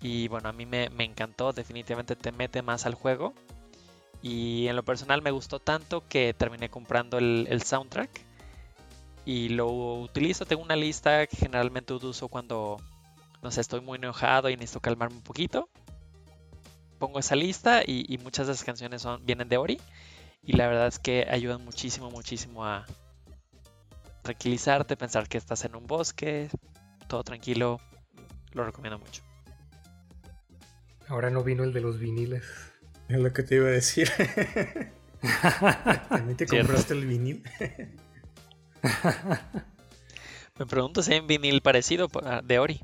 Y 0.00 0.28
bueno, 0.28 0.48
a 0.48 0.54
mí 0.54 0.64
me, 0.64 0.88
encantó, 1.04 1.52
definitivamente 1.52 2.16
te 2.16 2.32
mete 2.32 2.62
más 2.62 2.86
al 2.86 2.94
juego. 2.94 3.34
Y 4.22 4.66
en 4.66 4.76
lo 4.76 4.84
personal 4.84 5.22
me 5.22 5.30
gustó 5.30 5.60
tanto 5.60 6.06
que 6.08 6.34
terminé 6.34 6.68
comprando 6.68 7.18
el 7.18 7.62
soundtrack 7.62 8.28
y 9.28 9.50
lo 9.50 9.68
utilizo. 10.00 10.46
Tengo 10.46 10.62
una 10.62 10.74
lista 10.74 11.26
que 11.26 11.36
generalmente 11.36 11.92
uso 11.92 12.28
cuando, 12.28 12.78
no 13.42 13.50
sé, 13.50 13.60
estoy 13.60 13.82
muy 13.82 13.96
enojado 13.96 14.48
y 14.48 14.56
necesito 14.56 14.80
calmarme 14.80 15.16
un 15.16 15.22
poquito. 15.22 15.68
Pongo 16.98 17.18
esa 17.18 17.36
lista 17.36 17.82
y, 17.86 18.18
muchas 18.22 18.46
de 18.46 18.54
esas 18.54 18.64
canciones 18.64 19.02
son, 19.02 19.26
vienen 19.26 19.50
de 19.50 19.58
Ori. 19.58 19.78
Y 20.42 20.54
la 20.54 20.66
verdad 20.66 20.86
es 20.86 20.98
que 20.98 21.26
ayudan 21.30 21.62
muchísimo, 21.62 22.10
muchísimo 22.10 22.64
a 22.64 22.86
tranquilizarte, 24.22 24.96
pensar 24.96 25.28
que 25.28 25.36
estás 25.36 25.62
en 25.66 25.76
un 25.76 25.86
bosque, 25.86 26.48
todo 27.06 27.22
tranquilo. 27.22 27.80
Lo 28.52 28.64
recomiendo 28.64 28.98
mucho. 28.98 29.22
Ahora 31.06 31.28
no 31.28 31.44
vino 31.44 31.64
el 31.64 31.74
de 31.74 31.82
los 31.82 31.98
viniles. 31.98 32.44
Es 33.08 33.18
lo 33.18 33.32
que 33.32 33.42
te 33.42 33.56
iba 33.56 33.66
a 33.66 33.70
decir. 33.70 34.10
¿También 36.08 36.36
te 36.36 36.46
compraste 36.46 36.94
el 36.94 37.06
vinil? 37.06 37.42
Me 40.58 40.66
pregunto 40.66 41.02
si 41.02 41.14
hay 41.14 41.20
un 41.20 41.26
vinil 41.26 41.62
parecido 41.62 42.08
de 42.44 42.58
Ori. 42.58 42.80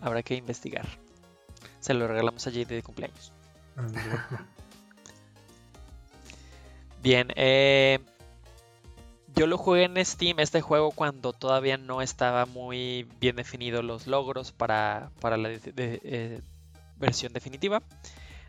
Habrá 0.00 0.22
que 0.22 0.34
investigar. 0.34 0.86
Se 1.80 1.92
lo 1.92 2.08
regalamos 2.08 2.46
a 2.46 2.50
JD 2.50 2.68
de 2.68 2.82
cumpleaños. 2.82 3.32
Bien, 7.02 7.28
eh, 7.36 7.98
yo 9.36 9.46
lo 9.46 9.58
jugué 9.58 9.84
en 9.84 10.02
Steam 10.04 10.40
este 10.40 10.62
juego 10.62 10.90
cuando 10.92 11.34
todavía 11.34 11.76
no 11.76 12.00
estaba 12.00 12.46
muy 12.46 13.06
bien 13.20 13.36
definidos 13.36 13.84
los 13.84 14.06
logros 14.06 14.52
para, 14.52 15.10
la 15.22 15.50
eh, 15.76 16.40
versión 16.96 17.32
definitiva. 17.32 17.82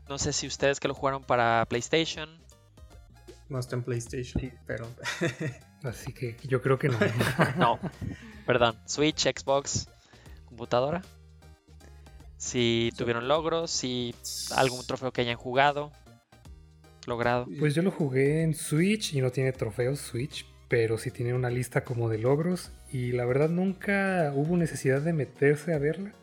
No 0.08 0.18
sé 0.18 0.34
si 0.34 0.48
ustedes 0.48 0.80
que 0.80 0.88
lo 0.88 0.94
jugaron 0.94 1.24
para 1.24 1.66
PlayStation 1.66 2.46
no 3.50 3.60
está 3.60 3.76
en 3.76 3.84
PlayStation, 3.84 4.52
pero. 4.66 4.88
Así 5.84 6.14
que 6.14 6.36
yo 6.48 6.62
creo 6.62 6.80
que 6.80 6.90
no. 6.90 6.98
no, 7.58 7.80
perdón. 8.46 8.76
Switch, 8.86 9.28
Xbox, 9.28 9.88
computadora. 10.46 11.04
Si 12.38 12.92
tuvieron 12.98 13.28
logros, 13.28 13.72
si 13.72 14.14
algún 14.56 14.86
trofeo 14.86 15.12
que 15.12 15.22
hayan 15.22 15.38
jugado, 15.38 15.92
logrado. 17.06 17.48
Pues 17.60 17.76
yo 17.76 17.82
lo 17.82 17.92
jugué 17.92 18.44
en 18.44 18.54
Switch 18.54 19.14
y 19.14 19.22
no 19.22 19.32
tiene 19.32 19.52
trofeos 19.52 20.00
Switch, 20.00 20.46
pero 20.68 20.98
sí 20.98 21.12
tiene 21.12 21.34
una 21.34 21.50
lista 21.50 21.84
como 21.84 22.10
de 22.10 22.18
logros. 22.18 22.72
Y 22.92 23.12
la 23.12 23.26
verdad 23.26 23.50
nunca 23.50 24.32
hubo 24.36 24.58
necesidad 24.58 25.02
de 25.02 25.14
meterse 25.14 25.74
a 25.74 25.78
verla 25.78 26.14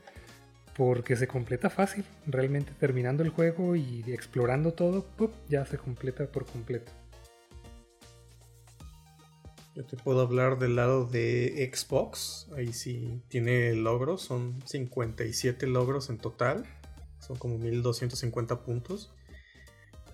porque 0.77 1.17
se 1.17 1.29
completa 1.29 1.71
fácil. 1.71 2.05
Realmente 2.27 2.73
terminando 2.79 3.23
el 3.23 3.31
juego 3.31 3.77
y 3.77 4.05
explorando 4.09 4.73
todo, 4.73 5.07
ya 5.49 5.65
se 5.67 5.79
completa 5.79 6.27
por 6.27 6.47
completo. 6.47 6.93
Yo 9.75 9.85
te 9.85 9.97
puedo 9.97 10.21
hablar 10.21 10.59
del 10.59 10.77
lado 10.77 11.07
de 11.07 11.71
Xbox. 11.73 12.49
Ahí 12.57 12.73
sí 12.75 13.23
tiene 13.29 13.75
logros. 13.75 14.21
Son 14.23 14.61
57 14.67 15.67
logros 15.67 16.11
en 16.11 16.19
total. 16.19 16.65
Son 17.21 17.37
como 17.37 17.57
1250 17.59 18.65
puntos. 18.65 19.15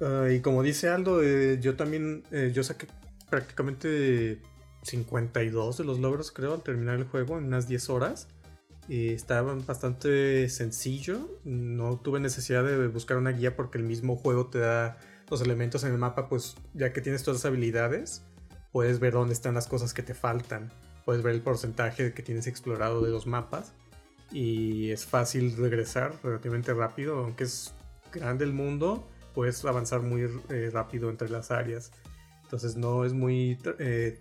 Ah, 0.00 0.28
y 0.30 0.40
como 0.40 0.62
dice 0.62 0.88
Aldo, 0.88 1.22
eh, 1.22 1.58
yo 1.60 1.74
también 1.76 2.22
eh, 2.30 2.52
yo 2.54 2.62
saqué 2.62 2.86
prácticamente 3.28 4.40
52 4.82 5.78
de 5.78 5.84
los 5.84 5.98
logros, 5.98 6.30
creo, 6.30 6.54
al 6.54 6.62
terminar 6.62 6.96
el 6.96 7.04
juego 7.04 7.36
en 7.38 7.44
unas 7.44 7.66
10 7.66 7.90
horas. 7.90 8.28
Y 8.88 9.10
estaba 9.10 9.54
bastante 9.54 10.48
sencillo. 10.48 11.38
No 11.44 11.98
tuve 11.98 12.20
necesidad 12.20 12.64
de 12.64 12.88
buscar 12.88 13.18
una 13.18 13.30
guía 13.30 13.54
porque 13.54 13.78
el 13.78 13.84
mismo 13.84 14.16
juego 14.16 14.46
te 14.46 14.58
da 14.60 14.98
los 15.30 15.42
elementos 15.42 15.84
en 15.84 15.92
el 15.92 15.98
mapa, 15.98 16.28
pues 16.28 16.56
ya 16.72 16.92
que 16.92 17.02
tienes 17.02 17.22
todas 17.22 17.42
las 17.42 17.44
habilidades 17.44 18.22
puedes 18.72 19.00
ver 19.00 19.12
dónde 19.12 19.34
están 19.34 19.54
las 19.54 19.66
cosas 19.66 19.94
que 19.94 20.02
te 20.02 20.14
faltan, 20.14 20.70
puedes 21.04 21.22
ver 21.22 21.34
el 21.34 21.40
porcentaje 21.40 22.12
que 22.12 22.22
tienes 22.22 22.46
explorado 22.46 23.00
de 23.02 23.10
los 23.10 23.26
mapas 23.26 23.72
y 24.30 24.90
es 24.90 25.06
fácil 25.06 25.56
regresar 25.56 26.14
relativamente 26.22 26.74
rápido, 26.74 27.18
aunque 27.18 27.44
es 27.44 27.74
grande 28.12 28.44
el 28.44 28.52
mundo, 28.52 29.08
puedes 29.34 29.64
avanzar 29.64 30.02
muy 30.02 30.28
eh, 30.50 30.70
rápido 30.72 31.10
entre 31.10 31.28
las 31.30 31.50
áreas. 31.50 31.92
Entonces 32.44 32.76
no 32.76 33.04
es 33.04 33.12
muy 33.12 33.58
eh, 33.78 34.20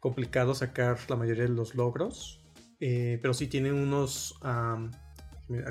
complicado 0.00 0.54
sacar 0.54 0.98
la 1.08 1.16
mayoría 1.16 1.44
de 1.44 1.50
los 1.50 1.74
logros, 1.74 2.40
eh, 2.80 3.18
pero 3.20 3.34
sí 3.34 3.46
tiene 3.46 3.72
unos, 3.72 4.38
al 4.42 4.90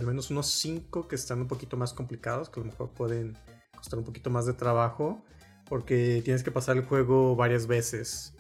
menos 0.06 0.30
unos 0.32 0.48
5 0.52 1.08
que 1.08 1.16
están 1.16 1.42
un 1.42 1.48
poquito 1.48 1.78
más 1.78 1.94
complicados, 1.94 2.50
que 2.50 2.60
a 2.60 2.64
lo 2.64 2.72
mejor 2.72 2.92
pueden 2.92 3.38
costar 3.76 4.00
un 4.00 4.06
poquito 4.06 4.30
más 4.30 4.46
de 4.46 4.54
trabajo 4.54 5.24
porque 5.70 6.22
tienes 6.24 6.44
que 6.44 6.52
pasar 6.52 6.78
el 6.78 6.84
juego 6.86 7.36
varias 7.36 7.68
veces. 7.68 8.34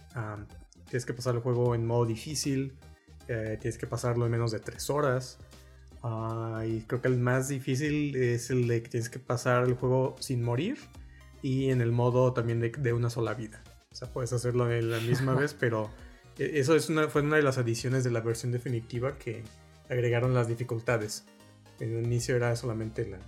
tienes 0.86 1.05
que 1.05 1.13
pasar 1.13 1.36
el 1.36 1.41
juego 1.41 1.76
en 1.76 1.86
modo 1.86 2.05
difícil, 2.05 2.74
eh, 3.28 3.57
tienes 3.59 3.78
que 3.78 3.88
pasarlo 3.88 4.26
en 4.26 4.32
menos 4.32 4.51
de 4.51 4.59
3 4.59 4.89
horas. 4.89 5.38
Ah, 6.03 6.63
y 6.65 6.82
creo 6.82 7.01
que 7.01 7.07
el 7.07 7.18
más 7.18 7.49
difícil 7.49 8.15
es 8.15 8.49
el 8.49 8.68
de 8.68 8.84
que 8.84 8.89
tienes 8.89 9.09
que 9.09 9.20
pasar 9.20 9.63
el 9.63 9.74
juego 9.74 10.15
sin 10.20 10.43
morir 10.43 10.78
y 11.41 11.70
en 11.70 11.82
el 11.82 11.91
modo 11.91 12.34
también 12.34 12.59
de, 12.59 12.93
una 12.93 13.09
sola 13.09 13.34
vida. 13.34 13.61
O 13.91 13.95
sea, 13.95 14.07
puedes 14.11 14.32
hacerlo 14.32 14.72
en 14.72 14.91
la 14.91 14.99
misma 14.99 15.34
vez, 15.39 15.53
pero 15.53 15.89
eso 16.38 16.76
es 16.76 16.90
una, 16.90 17.08
fue 17.08 17.22
una 17.22 17.38
de 17.38 17.44
las 17.44 17.58
adiciones 17.58 18.04
de 18.04 18.12
la 18.12 18.22
versión 18.22 18.52
definitiva 18.52 19.18
que 19.18 19.44
agregaron 19.90 20.34
las 20.34 20.48
dificultades. 20.48 21.26
En 21.80 21.96
el 21.96 22.06
inicio 22.06 22.36
era 22.36 22.56
solamente 22.56 23.08
la, 23.08 23.20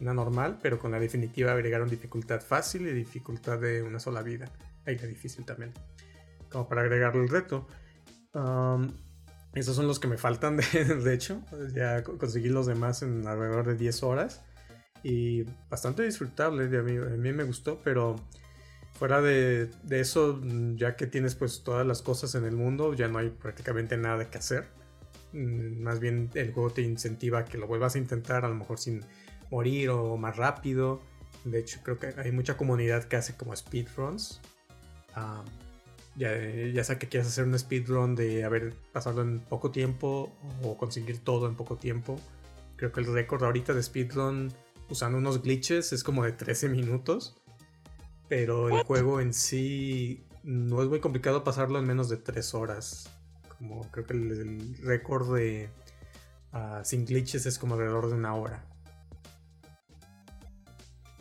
una 0.00 0.14
normal, 0.14 0.58
pero 0.62 0.78
con 0.78 0.90
la 0.90 0.98
definitiva 0.98 1.52
agregaron 1.52 1.88
dificultad 1.88 2.40
fácil 2.40 2.86
y 2.86 2.92
dificultad 2.92 3.58
de 3.58 3.82
una 3.82 4.00
sola 4.00 4.22
vida. 4.22 4.50
Ahí 4.86 4.98
la 4.98 5.06
difícil 5.06 5.44
también. 5.44 5.72
Como 6.50 6.68
para 6.68 6.82
agregarle 6.82 7.22
el 7.22 7.28
reto. 7.28 7.66
esos 9.54 9.76
son 9.76 9.86
los 9.86 10.00
que 10.00 10.08
me 10.08 10.16
faltan, 10.16 10.56
de, 10.56 11.14
hecho. 11.14 11.42
Ya 11.74 12.02
conseguí 12.02 12.48
los 12.48 12.66
demás 12.66 13.02
en 13.02 13.26
alrededor 13.26 13.66
de 13.66 13.76
10 13.76 14.02
horas. 14.02 14.42
Y 15.02 15.44
bastante 15.70 16.02
disfrutable, 16.02 16.64
a 16.64 16.82
mí, 16.82 16.96
a 16.96 17.16
mí 17.16 17.32
me 17.32 17.44
gustó, 17.44 17.80
pero 17.82 18.16
fuera 19.00 19.22
de, 19.22 19.70
eso, 19.88 20.42
ya 20.74 20.94
que 20.94 21.06
tienes 21.06 21.34
pues 21.34 21.62
todas 21.64 21.86
las 21.86 22.02
cosas 22.02 22.34
en 22.34 22.44
el 22.44 22.54
mundo, 22.54 22.92
ya 22.92 23.08
no 23.08 23.18
hay 23.18 23.30
prácticamente 23.30 23.96
nada 23.96 24.28
que 24.28 24.36
hacer. 24.36 24.68
Mm, 25.32 25.80
más 25.80 26.00
bien 26.00 26.28
el 26.34 26.52
juego 26.52 26.68
te 26.68 26.82
incentiva 26.82 27.38
a 27.38 27.44
que 27.46 27.56
lo 27.56 27.66
vuelvas 27.66 27.94
a 27.94 27.98
intentar, 27.98 28.44
a 28.44 28.48
lo 28.50 28.54
mejor 28.56 28.78
sin 28.78 29.02
morir 29.50 29.88
o 29.88 30.18
más 30.18 30.36
rápido. 30.36 31.00
De 31.46 31.60
hecho, 31.60 31.80
creo 31.82 31.98
que 31.98 32.12
hay 32.14 32.30
mucha 32.30 32.58
comunidad 32.58 33.04
que 33.04 33.16
hace 33.16 33.34
como 33.38 33.56
speedruns. 33.56 34.38
ya, 36.14 36.36
ya 36.74 36.84
sea 36.84 36.98
que 36.98 37.08
quieras 37.08 37.28
hacer 37.28 37.46
un 37.46 37.58
speedrun 37.58 38.14
de 38.14 38.44
haber 38.44 38.74
pasado 38.92 39.22
en 39.22 39.40
poco 39.40 39.70
tiempo 39.70 40.30
o 40.62 40.76
conseguir 40.76 41.24
todo 41.24 41.48
en 41.48 41.54
poco 41.54 41.76
tiempo. 41.76 42.20
Creo 42.76 42.92
que 42.92 43.00
el 43.00 43.06
récord 43.06 43.42
ahorita 43.44 43.72
de 43.72 43.82
speedrun 43.82 44.52
usando 44.90 45.16
unos 45.16 45.40
glitches 45.40 45.94
es 45.94 46.04
como 46.04 46.22
de 46.22 46.32
13 46.32 46.68
minutos. 46.68 47.39
Pero 48.30 48.68
el 48.68 48.84
juego 48.84 49.20
en 49.20 49.34
sí 49.34 50.22
no 50.44 50.80
es 50.84 50.88
muy 50.88 51.00
complicado 51.00 51.42
pasarlo 51.42 51.80
en 51.80 51.84
menos 51.84 52.08
de 52.08 52.16
3 52.16 52.54
horas. 52.54 53.10
Como 53.58 53.90
creo 53.90 54.06
que 54.06 54.12
el, 54.12 54.76
récord 54.84 55.34
de 55.34 55.68
ah, 56.52 56.80
sin 56.84 57.04
glitches 57.04 57.44
es 57.46 57.58
como 57.58 57.74
alrededor 57.74 58.08
de 58.08 58.14
una 58.14 58.36
hora. 58.36 58.64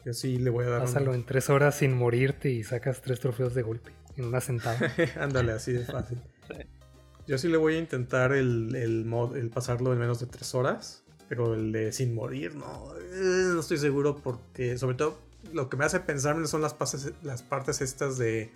Yo 0.05 0.13
sí 0.13 0.37
le 0.37 0.51
voy 0.51 0.65
a 0.65 0.69
dar. 0.69 0.81
Pásalo 0.81 1.15
en 1.15 1.25
3 1.25 1.49
horas 1.49 1.79
sin 1.79 1.97
morirte 1.97 2.51
y 2.51 2.63
sacas 2.63 3.01
3 3.01 3.19
trofeos 3.19 3.55
de 3.55 3.63
golpe 3.63 3.91
en 4.15 4.25
una 4.25 4.39
sentada. 4.39 4.93
Ándale, 5.19 5.53
así 5.53 5.73
de 5.73 5.85
fácil. 5.85 6.21
Yo 7.27 7.39
sí 7.39 7.47
le 7.47 7.57
voy 7.57 7.73
a 7.73 7.79
intentar 7.79 8.33
el, 8.33 8.75
el, 8.75 9.05
mod, 9.05 9.35
el 9.35 9.49
pasarlo 9.49 9.93
en 9.93 9.99
menos 9.99 10.19
de 10.19 10.27
3 10.27 10.53
horas. 10.53 11.03
Pero 11.27 11.55
el 11.55 11.71
de 11.71 11.91
sin 11.91 12.13
morir, 12.13 12.53
no. 12.53 12.93
Eh, 12.95 13.51
no 13.53 13.59
estoy 13.59 13.79
seguro 13.79 14.15
porque, 14.15 14.77
sobre 14.77 14.95
todo, 14.95 15.28
lo 15.53 15.69
que 15.69 15.77
me 15.77 15.85
hace 15.85 15.99
pensar 15.99 16.47
son 16.47 16.61
las, 16.61 16.75
las 17.23 17.41
partes 17.41 17.81
estas 17.81 18.17
de, 18.17 18.51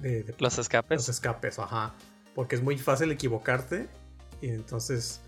de, 0.00 0.34
Los 0.38 0.58
escapes. 0.58 0.98
Los 0.98 1.08
escapes, 1.08 1.58
ajá. 1.58 1.94
Porque 2.34 2.56
es 2.56 2.62
muy 2.62 2.78
fácil 2.78 3.10
equivocarte. 3.10 3.88
Y 4.40 4.48
entonces, 4.48 5.20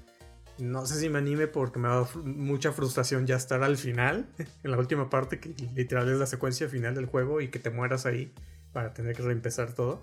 no 0.59 0.87
sé 0.87 1.01
si 1.01 1.09
me 1.09 1.19
anime 1.19 1.47
porque 1.47 1.79
me 1.79 1.89
dado 1.89 2.09
mucha 2.25 2.73
frustración 2.73 3.27
ya 3.27 3.37
estar 3.37 3.63
al 3.63 3.77
final, 3.77 4.27
en 4.63 4.71
la 4.71 4.79
última 4.79 5.11
parte, 5.11 5.41
que 5.41 5.55
literal 5.75 6.09
es 6.09 6.19
la 6.19 6.27
secuencia 6.27 6.69
final 6.69 6.95
del 6.95 7.07
juego 7.07 7.41
y 7.41 7.49
que 7.49 7.59
te 7.59 7.71
mueras 7.71 8.07
ahí 8.07 8.33
para 8.73 8.95
tener 8.95 9.17
que 9.17 9.23
reempezar 9.23 9.73
todo. 9.73 10.03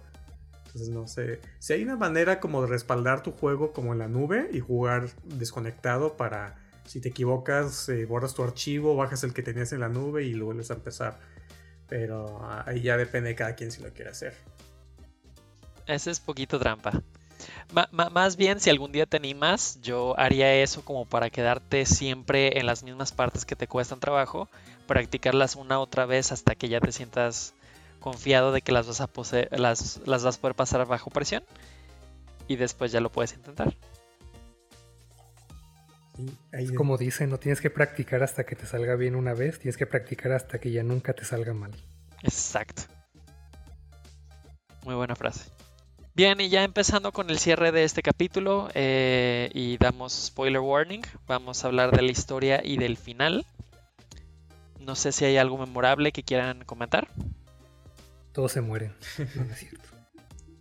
Entonces 0.66 0.90
no 0.90 1.08
sé. 1.08 1.40
Si 1.60 1.74
hay 1.74 1.84
una 1.84 1.96
manera 1.96 2.40
como 2.40 2.62
de 2.62 2.68
respaldar 2.68 3.24
tu 3.24 3.32
juego 3.32 3.72
como 3.72 3.94
en 3.94 4.00
la 4.00 4.08
nube 4.08 4.50
y 4.52 4.60
jugar 4.60 5.10
desconectado 5.24 6.18
para 6.18 6.56
si 6.88 7.02
te 7.02 7.10
equivocas, 7.10 7.90
eh, 7.90 8.06
borras 8.06 8.34
tu 8.34 8.44
archivo, 8.44 8.96
bajas 8.96 9.24
el 9.24 9.34
que 9.34 9.44
tenías 9.44 9.72
en 9.74 9.82
la 9.82 9.90
nube 9.90 10.24
y 10.24 10.34
lo 10.34 10.46
vuelves 10.46 10.72
a 10.72 10.76
empezar. 10.76 11.20
Pero 11.88 12.42
ahí 12.66 12.82
ya 12.82 12.98
depende 12.98 13.30
de 13.30 13.36
cada 13.36 13.56
quien 13.56 13.72
si 13.72 13.82
lo 13.82 13.94
quiere 13.94 14.12
hacer. 14.12 14.34
Ese 15.86 16.12
es 16.12 16.20
poquito 16.20 16.60
trampa. 16.60 17.02
más 17.92 18.36
bien, 18.36 18.60
si 18.60 18.70
algún 18.70 18.92
día 18.92 19.06
te 19.06 19.18
animas, 19.18 19.80
yo 19.82 20.18
haría 20.20 20.54
eso 20.56 20.84
como 20.84 21.06
para 21.06 21.30
quedarte 21.30 21.86
siempre 21.86 22.60
en 22.60 22.66
las 22.66 22.84
mismas 22.84 23.12
partes 23.12 23.46
que 23.46 23.56
te 23.56 23.68
cuestan 23.68 24.00
trabajo, 24.00 24.50
practicarlas 24.86 25.56
una 25.56 25.80
otra 25.80 26.06
vez 26.06 26.32
hasta 26.32 26.56
que 26.56 26.68
ya 26.68 26.82
te 26.82 26.92
sientas 26.92 27.54
confiado 28.00 28.52
de 28.52 28.62
que 28.62 28.72
las 28.72 28.88
vas 28.88 29.02
a 29.02 29.10
las, 29.52 30.02
las 30.06 30.24
vas 30.24 30.38
a 30.38 30.42
poder 30.42 30.56
pasar 30.56 30.86
bajo 30.86 31.10
presión 31.10 31.44
y 32.48 32.56
después 32.56 32.92
ya 32.92 33.02
lo 33.02 33.12
puedes 33.12 33.34
intentar. 33.34 33.76
Como 36.76 36.98
dice, 36.98 37.28
no 37.28 37.38
tienes 37.40 37.62
que 37.62 37.70
practicar 37.70 38.24
hasta 38.24 38.46
que 38.46 38.56
te 38.56 38.66
salga 38.66 38.96
bien 38.96 39.16
una 39.16 39.34
vez, 39.34 39.60
tienes 39.60 39.78
que 39.78 39.86
practicar 39.86 40.32
hasta 40.32 40.60
que 40.60 40.72
ya 40.72 40.84
nunca 40.84 41.14
te 41.14 41.26
salga 41.26 41.54
mal. 41.54 41.72
Exacto. 42.24 42.84
Muy 44.84 44.96
buena 44.96 45.16
frase. 45.16 45.52
Bien, 46.16 46.40
y 46.42 46.50
ya 46.50 46.64
empezando 46.64 47.12
con 47.12 47.30
el 47.30 47.38
cierre 47.38 47.72
de 47.72 47.84
este 47.84 48.02
capítulo 48.02 48.70
eh, 48.74 49.50
y 49.54 49.78
damos 49.78 50.14
spoiler 50.14 50.62
warning, 50.62 51.04
vamos 51.28 51.64
a 51.64 51.68
hablar 51.68 51.92
de 51.92 52.02
la 52.02 52.12
historia 52.12 52.62
y 52.64 52.78
del 52.78 52.98
final. 52.98 53.46
No 54.80 54.96
sé 54.96 55.12
si 55.12 55.26
hay 55.26 55.38
algo 55.38 55.58
memorable 55.58 56.12
que 56.12 56.24
quieran 56.24 56.64
comentar 56.64 57.08
todos 58.38 58.52
se 58.52 58.62
mueren. 58.62 58.94
No 59.36 59.52
es 59.52 59.58
cierto. 59.58 59.90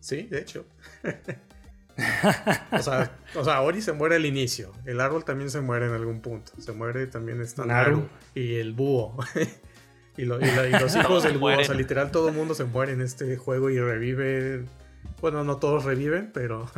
Sí, 0.00 0.22
de 0.22 0.40
hecho. 0.40 0.64
o, 2.72 3.44
sea, 3.44 3.60
Ori 3.62 3.80
se 3.80 3.92
muere 3.92 4.16
al 4.16 4.26
inicio. 4.26 4.72
El 4.84 5.00
árbol 5.00 5.24
también 5.24 5.50
se 5.50 5.60
muere 5.60 5.86
en 5.86 5.92
algún 5.92 6.20
punto. 6.20 6.52
Se 6.58 6.72
muere 6.72 7.06
también 7.06 7.40
esta 7.40 7.64
Naru 7.64 8.08
y 8.34 8.56
el 8.56 8.72
búho. 8.72 9.16
y, 10.16 10.24
los 10.24 10.42
hijos 10.96 11.22
del 11.22 11.38
búho. 11.38 11.58
O 11.58 11.64
sea, 11.64 11.74
literal 11.74 12.10
todo 12.10 12.28
el 12.28 12.34
mundo 12.34 12.54
se 12.54 12.64
muere 12.64 12.92
en 12.92 13.00
este 13.00 13.36
juego 13.36 13.70
y 13.70 13.78
revive. 13.78 14.64
Bueno, 15.20 15.44
no 15.44 15.56
todos 15.56 15.84
reviven, 15.84 16.30
pero. 16.32 16.66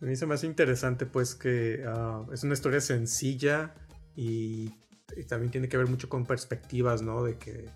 A 0.00 0.06
mí 0.06 0.16
se 0.16 0.26
me 0.26 0.34
hace 0.34 0.46
interesante, 0.46 1.06
pues, 1.06 1.34
que 1.34 1.82
ah, 1.86 2.26
es 2.30 2.44
una 2.44 2.52
historia 2.52 2.82
sencilla 2.82 3.72
y, 4.14 4.70
y, 5.16 5.24
también 5.24 5.50
tiene 5.50 5.66
que 5.66 5.78
ver 5.78 5.86
mucho 5.86 6.10
con 6.10 6.26
perspectivas, 6.26 7.00
¿no? 7.00 7.24
De 7.24 7.38
que 7.38 7.70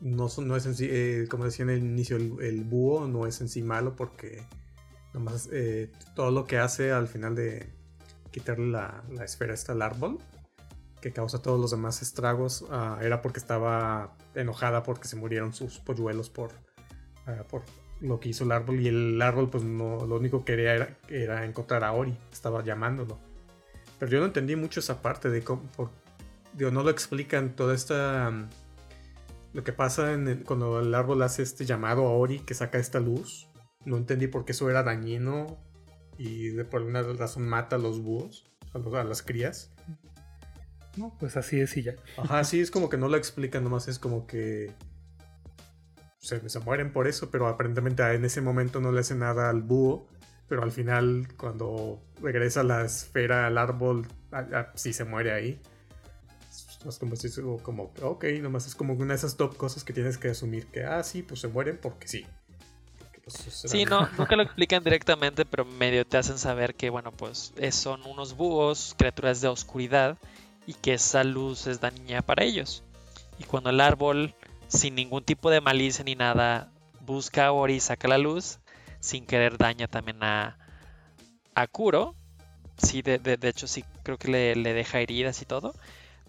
no, 0.00 0.28
no, 0.38 0.56
es 0.56 0.80
eh, 0.80 1.26
como 1.28 1.44
decía 1.44 1.64
en 1.64 1.70
el 1.70 1.78
inicio, 1.80 2.16
el, 2.16 2.64
búho 2.64 3.06
no 3.08 3.26
es 3.26 3.40
en 3.40 3.48
sí 3.48 3.62
malo 3.62 3.96
porque 3.96 4.44
nomás 5.12 5.48
eh, 5.52 5.90
todo 6.14 6.30
lo 6.30 6.46
que 6.46 6.58
hace 6.58 6.92
al 6.92 7.08
final 7.08 7.34
de 7.34 7.68
quitarle 8.30 8.70
la, 8.70 9.02
esfera 9.24 9.54
esta 9.54 9.72
al 9.72 9.82
árbol, 9.82 10.18
que 11.00 11.12
causa 11.12 11.42
todos 11.42 11.60
los 11.60 11.70
demás 11.70 12.02
estragos, 12.02 12.64
ah, 12.70 12.98
era 13.02 13.22
porque 13.22 13.38
estaba 13.38 14.16
enojada 14.34 14.82
porque 14.82 15.08
se 15.08 15.16
murieron 15.16 15.52
sus 15.52 15.78
polluelos 15.80 16.30
por, 16.30 16.52
ah, 17.26 17.44
por 17.48 17.62
lo 18.00 18.20
que 18.20 18.28
hizo 18.28 18.44
el 18.44 18.52
árbol 18.52 18.80
y 18.80 18.88
el 18.88 19.20
árbol 19.20 19.50
pues 19.50 19.64
no, 19.64 20.06
lo 20.06 20.16
único 20.16 20.44
que 20.44 20.52
quería 20.52 20.96
era, 21.08 21.44
encontrar 21.44 21.82
a 21.82 21.92
Ori, 21.92 22.16
estaba 22.32 22.62
llamándolo. 22.62 23.18
Pero 23.98 24.12
yo 24.12 24.20
no 24.20 24.26
entendí 24.26 24.54
mucho 24.54 24.78
esa 24.78 25.02
parte 25.02 25.28
de 25.28 25.42
cómo, 25.42 25.62
digo, 26.52 26.70
no 26.70 26.82
lo 26.82 26.90
explican 26.90 27.56
toda 27.56 27.74
esta... 27.74 28.48
lo 29.58 29.64
que 29.64 29.72
pasa 29.72 30.12
en 30.12 30.44
cuando 30.44 30.78
el 30.78 30.94
árbol 30.94 31.20
hace 31.20 31.42
este 31.42 31.64
llamado 31.64 32.06
a 32.06 32.12
Ori 32.12 32.38
que 32.38 32.54
saca 32.54 32.78
esta 32.78 33.00
luz. 33.00 33.48
No 33.84 33.96
entendí 33.96 34.28
por 34.28 34.44
qué 34.44 34.52
eso 34.52 34.70
era 34.70 34.84
dañino 34.84 35.58
y 36.16 36.50
de 36.50 36.64
por 36.64 36.78
alguna 36.78 37.02
razón 37.02 37.48
mata 37.48 37.74
a 37.74 37.80
los 37.80 38.00
búhos, 38.00 38.44
a, 38.72 39.02
las 39.02 39.20
crías. 39.20 39.72
No, 40.96 41.12
pues 41.18 41.36
así 41.36 41.58
es 41.58 41.76
y 41.76 41.82
ya. 41.82 41.96
Ajá, 42.18 42.44
sí, 42.44 42.60
es 42.60 42.70
como 42.70 42.88
que 42.88 42.98
no 42.98 43.08
lo 43.08 43.16
explican, 43.16 43.64
nomás 43.64 43.88
es 43.88 43.98
como 43.98 44.28
que 44.28 44.70
se, 46.20 46.40
mueren 46.60 46.92
por 46.92 47.08
eso, 47.08 47.32
pero 47.32 47.48
aparentemente 47.48 48.04
en 48.14 48.24
ese 48.24 48.40
momento 48.40 48.80
no 48.80 48.92
le 48.92 49.00
hace 49.00 49.16
nada 49.16 49.50
al 49.50 49.62
búho. 49.62 50.06
Pero 50.46 50.62
al 50.62 50.70
final, 50.70 51.26
cuando 51.36 52.00
regresa 52.22 52.62
la 52.62 52.84
esfera 52.84 53.48
al 53.48 53.58
árbol, 53.58 54.06
sí 54.76 54.92
se 54.92 55.02
muere 55.02 55.32
ahí 55.32 55.60
como, 56.98 57.58
como, 57.62 57.92
ok, 58.02 58.24
nomás 58.40 58.66
es 58.66 58.74
como 58.74 58.94
una 58.94 59.14
de 59.14 59.18
esas 59.18 59.36
top 59.36 59.56
cosas 59.56 59.84
que 59.84 59.92
tienes 59.92 60.18
que 60.18 60.28
asumir 60.28 60.66
que, 60.66 60.84
ah, 60.84 61.02
sí, 61.02 61.22
pues 61.22 61.40
se 61.40 61.48
mueren 61.48 61.78
porque 61.80 62.08
sí. 62.08 62.26
Pues, 63.24 63.36
sí, 63.66 63.84
no, 63.84 64.08
nunca 64.18 64.36
lo 64.36 64.42
explican 64.42 64.82
directamente, 64.82 65.44
pero 65.44 65.64
medio 65.64 66.06
te 66.06 66.16
hacen 66.16 66.38
saber 66.38 66.74
que, 66.74 66.90
bueno, 66.90 67.12
pues 67.12 67.52
son 67.72 68.02
unos 68.06 68.36
búhos, 68.36 68.94
criaturas 68.96 69.40
de 69.40 69.48
oscuridad, 69.48 70.16
y 70.66 70.74
que 70.74 70.94
esa 70.94 71.24
luz 71.24 71.66
es 71.66 71.80
dañina 71.80 72.22
para 72.22 72.44
ellos. 72.44 72.82
Y 73.38 73.44
cuando 73.44 73.70
el 73.70 73.80
árbol, 73.80 74.34
sin 74.68 74.94
ningún 74.94 75.24
tipo 75.24 75.50
de 75.50 75.60
malicia 75.60 76.04
ni 76.04 76.14
nada, 76.14 76.70
busca 77.00 77.46
a 77.46 77.52
Ori 77.52 77.76
y 77.76 77.80
saca 77.80 78.08
la 78.08 78.18
luz, 78.18 78.58
sin 79.00 79.26
querer 79.26 79.56
daña 79.56 79.88
también 79.88 80.22
a, 80.22 80.58
a 81.54 81.66
Kuro. 81.66 82.14
Sí, 82.76 83.02
de, 83.02 83.18
de, 83.18 83.48
hecho 83.48 83.66
sí 83.66 83.84
creo 84.02 84.18
que 84.18 84.28
le, 84.28 84.54
le 84.56 84.72
deja 84.72 85.00
heridas 85.00 85.42
y 85.42 85.46
todo. 85.46 85.74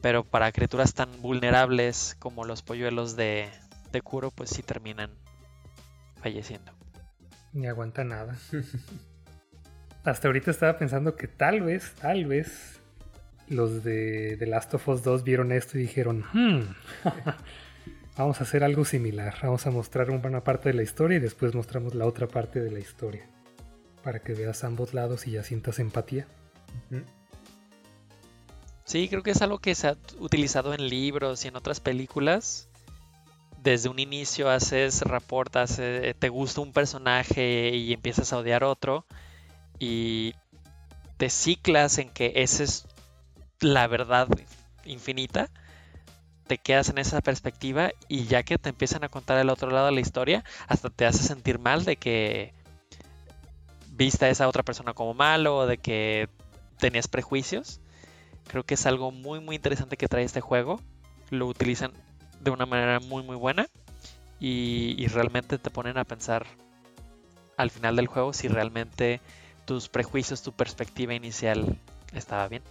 Pero 0.02 0.24
para 0.24 0.52
criaturas 0.52 0.94
tan 0.94 1.22
vulnerables 1.22 2.16
como 2.20 2.46
los 2.46 2.62
polluelos 2.62 3.16
de, 3.16 3.50
de 3.92 4.02
Kuro, 4.02 4.32
pues 4.32 4.50
sí 4.50 4.64
terminan 4.64 5.12
falleciendo. 6.22 6.72
Ni 7.54 7.68
aguanta 7.68 8.04
nada. 8.04 8.38
Hasta 10.04 10.28
ahorita 10.28 10.52
estaba 10.52 10.78
pensando 10.78 11.16
que 11.16 11.28
tal 11.28 11.62
vez, 11.62 11.94
tal 12.00 12.26
vez 12.26 12.80
los 13.50 13.84
de 13.84 14.38
The 14.38 14.46
Last 14.46 14.74
of 14.76 14.88
Us 14.88 15.04
2 15.04 15.24
vieron 15.24 15.52
esto 15.52 15.78
y 15.78 15.82
dijeron, 15.82 16.24
hmm, 16.34 16.62
vamos 18.18 18.40
a 18.40 18.44
hacer 18.44 18.64
algo 18.64 18.86
similar. 18.86 19.36
Vamos 19.42 19.66
a 19.68 19.72
mostrar 19.72 20.10
una 20.12 20.44
parte 20.44 20.70
de 20.70 20.76
la 20.76 20.84
historia 20.84 21.18
y 21.18 21.22
después 21.22 21.54
mostramos 21.56 21.96
la 21.96 22.06
otra 22.06 22.28
parte 22.28 22.62
de 22.62 22.72
la 22.72 22.80
historia. 22.80 23.28
Para 24.04 24.20
que 24.20 24.34
veas 24.34 24.64
ambos 24.64 24.94
lados 24.94 25.28
y 25.28 25.32
ya 25.32 25.44
sientas 25.44 25.80
empatía. 25.80 26.28
Sí, 28.90 29.08
creo 29.08 29.22
que 29.22 29.30
es 29.30 29.42
algo 29.44 29.60
que 29.60 29.76
se 29.76 29.88
ha 29.88 29.98
utilizado 30.18 30.74
en 30.74 30.90
libros 30.90 31.46
y 31.46 31.48
en 31.48 31.56
otras 31.56 31.80
películas. 31.80 32.70
Desde 33.62 33.88
un 33.88 34.00
inicio 34.00 34.50
haces 34.50 35.04
reportas, 35.04 35.78
eh, 35.78 36.16
te 36.18 36.30
gusta 36.30 36.62
un 36.62 36.74
personaje 36.74 37.70
y 37.76 37.94
empiezas 37.94 38.34
a 38.34 38.40
odiar 38.40 38.64
otro 38.64 39.06
y 39.78 40.34
te 41.18 41.30
ciclas 41.30 42.00
en 42.00 42.10
que 42.10 42.34
esa 42.38 42.64
es 42.64 42.88
la 43.60 43.86
verdad 43.86 44.28
infinita, 44.86 45.52
te 46.48 46.58
quedas 46.58 46.90
en 46.90 46.98
esa 46.98 47.22
perspectiva 47.22 47.92
y 48.08 48.26
ya 48.26 48.42
que 48.42 48.58
te 48.58 48.70
empiezan 48.70 49.04
a 49.04 49.10
contar 49.10 49.38
el 49.38 49.52
otro 49.52 49.70
lado 49.70 49.86
de 49.86 49.92
la 49.92 50.02
historia, 50.02 50.44
hasta 50.68 50.90
te 50.90 51.06
hace 51.06 51.22
sentir 51.22 51.60
mal 51.60 51.86
de 51.86 51.98
que 51.98 52.56
viste 53.92 54.26
a 54.26 54.30
esa 54.30 54.48
otra 54.48 54.64
persona 54.64 54.96
como 54.96 55.14
malo 55.14 55.58
o 55.58 55.68
de 55.68 55.78
que 55.78 56.28
tenías 56.80 57.08
prejuicios. 57.08 57.82
Creo 58.50 58.64
que 58.64 58.74
es 58.74 58.86
algo 58.86 59.12
muy 59.12 59.40
muy 59.40 59.56
interesante 59.56 59.96
que 59.96 60.08
trae 60.08 60.24
este 60.24 60.42
juego. 60.42 60.82
Lo 61.30 61.46
utilizan 61.46 61.94
de 62.42 62.52
una 62.52 62.66
manera 62.66 63.00
muy 63.00 63.24
muy 63.24 63.36
buena 63.36 63.68
y, 64.40 65.06
realmente 65.08 65.58
te 65.58 65.70
ponen 65.70 65.98
a 65.98 66.06
pensar 66.06 66.46
al 67.58 67.70
final 67.70 67.96
del 67.96 68.08
juego 68.08 68.34
si 68.34 68.48
realmente 68.48 69.20
tus 69.66 69.90
prejuicios, 69.90 70.42
tu 70.42 70.54
perspectiva 70.54 71.14
inicial 71.14 71.78
estaba 72.14 72.48
bien. 72.48 72.64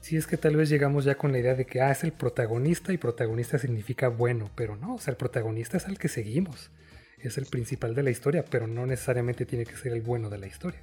Sí, 0.00 0.16
es 0.16 0.26
que 0.26 0.36
tal 0.36 0.56
vez 0.56 0.68
llegamos 0.68 1.04
ya 1.04 1.16
con 1.16 1.32
la 1.32 1.38
idea 1.38 1.54
de 1.54 1.66
que 1.66 1.82
ah, 1.82 1.90
es 1.90 2.04
el 2.04 2.12
protagonista 2.12 2.92
y 2.92 2.96
protagonista 2.98 3.58
significa 3.58 4.08
bueno, 4.08 4.50
pero 4.54 4.76
no, 4.76 4.94
o 4.94 4.98
sea, 4.98 5.10
el 5.10 5.16
protagonista 5.18 5.76
es 5.76 5.86
al 5.86 5.98
que 5.98 6.08
seguimos. 6.08 6.70
Es 7.18 7.36
el 7.36 7.46
principal 7.46 7.94
de 7.94 8.04
la 8.04 8.10
historia, 8.10 8.44
pero 8.48 8.68
no 8.68 8.86
necesariamente 8.86 9.44
tiene 9.44 9.66
que 9.66 9.76
ser 9.76 9.92
el 9.92 10.00
bueno 10.00 10.30
de 10.30 10.38
la 10.38 10.46
historia. 10.46 10.80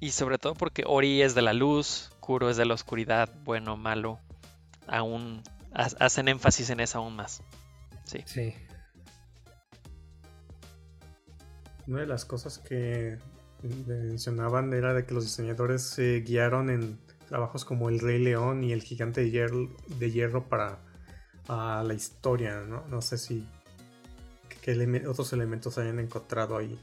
Y 0.00 0.10
sobre 0.10 0.38
todo 0.38 0.54
porque 0.54 0.84
Ori 0.86 1.22
es 1.22 1.34
de 1.34 1.42
la 1.42 1.52
luz, 1.52 2.12
Kuro 2.20 2.50
es 2.50 2.56
de 2.56 2.66
la 2.66 2.74
oscuridad, 2.74 3.32
bueno, 3.44 3.76
malo. 3.76 4.20
Aún 4.86 5.42
hacen 5.72 6.28
énfasis 6.28 6.70
en 6.70 6.80
eso 6.80 6.98
aún 6.98 7.16
más. 7.16 7.42
Sí. 8.04 8.22
Sí. 8.26 8.54
Una 11.86 12.00
de 12.00 12.06
las 12.06 12.24
cosas 12.24 12.58
que 12.58 13.18
mencionaban 13.62 14.72
era 14.72 14.92
de 14.92 15.06
que 15.06 15.14
los 15.14 15.24
diseñadores 15.24 15.82
se 15.82 16.20
guiaron 16.20 16.68
en 16.70 16.98
trabajos 17.28 17.64
como 17.64 17.88
El 17.88 18.00
Rey 18.00 18.22
León 18.22 18.64
y 18.64 18.72
El 18.72 18.82
Gigante 18.82 19.22
de 19.22 20.10
Hierro, 20.10 20.48
para 20.48 20.78
la 21.82 21.94
historia, 21.94 22.60
¿no? 22.60 22.86
No 22.88 23.00
sé 23.00 23.18
si 23.18 23.48
qué 24.62 25.04
otros 25.08 25.32
elementos 25.32 25.78
hayan 25.78 25.98
encontrado 26.00 26.56
ahí. 26.56 26.78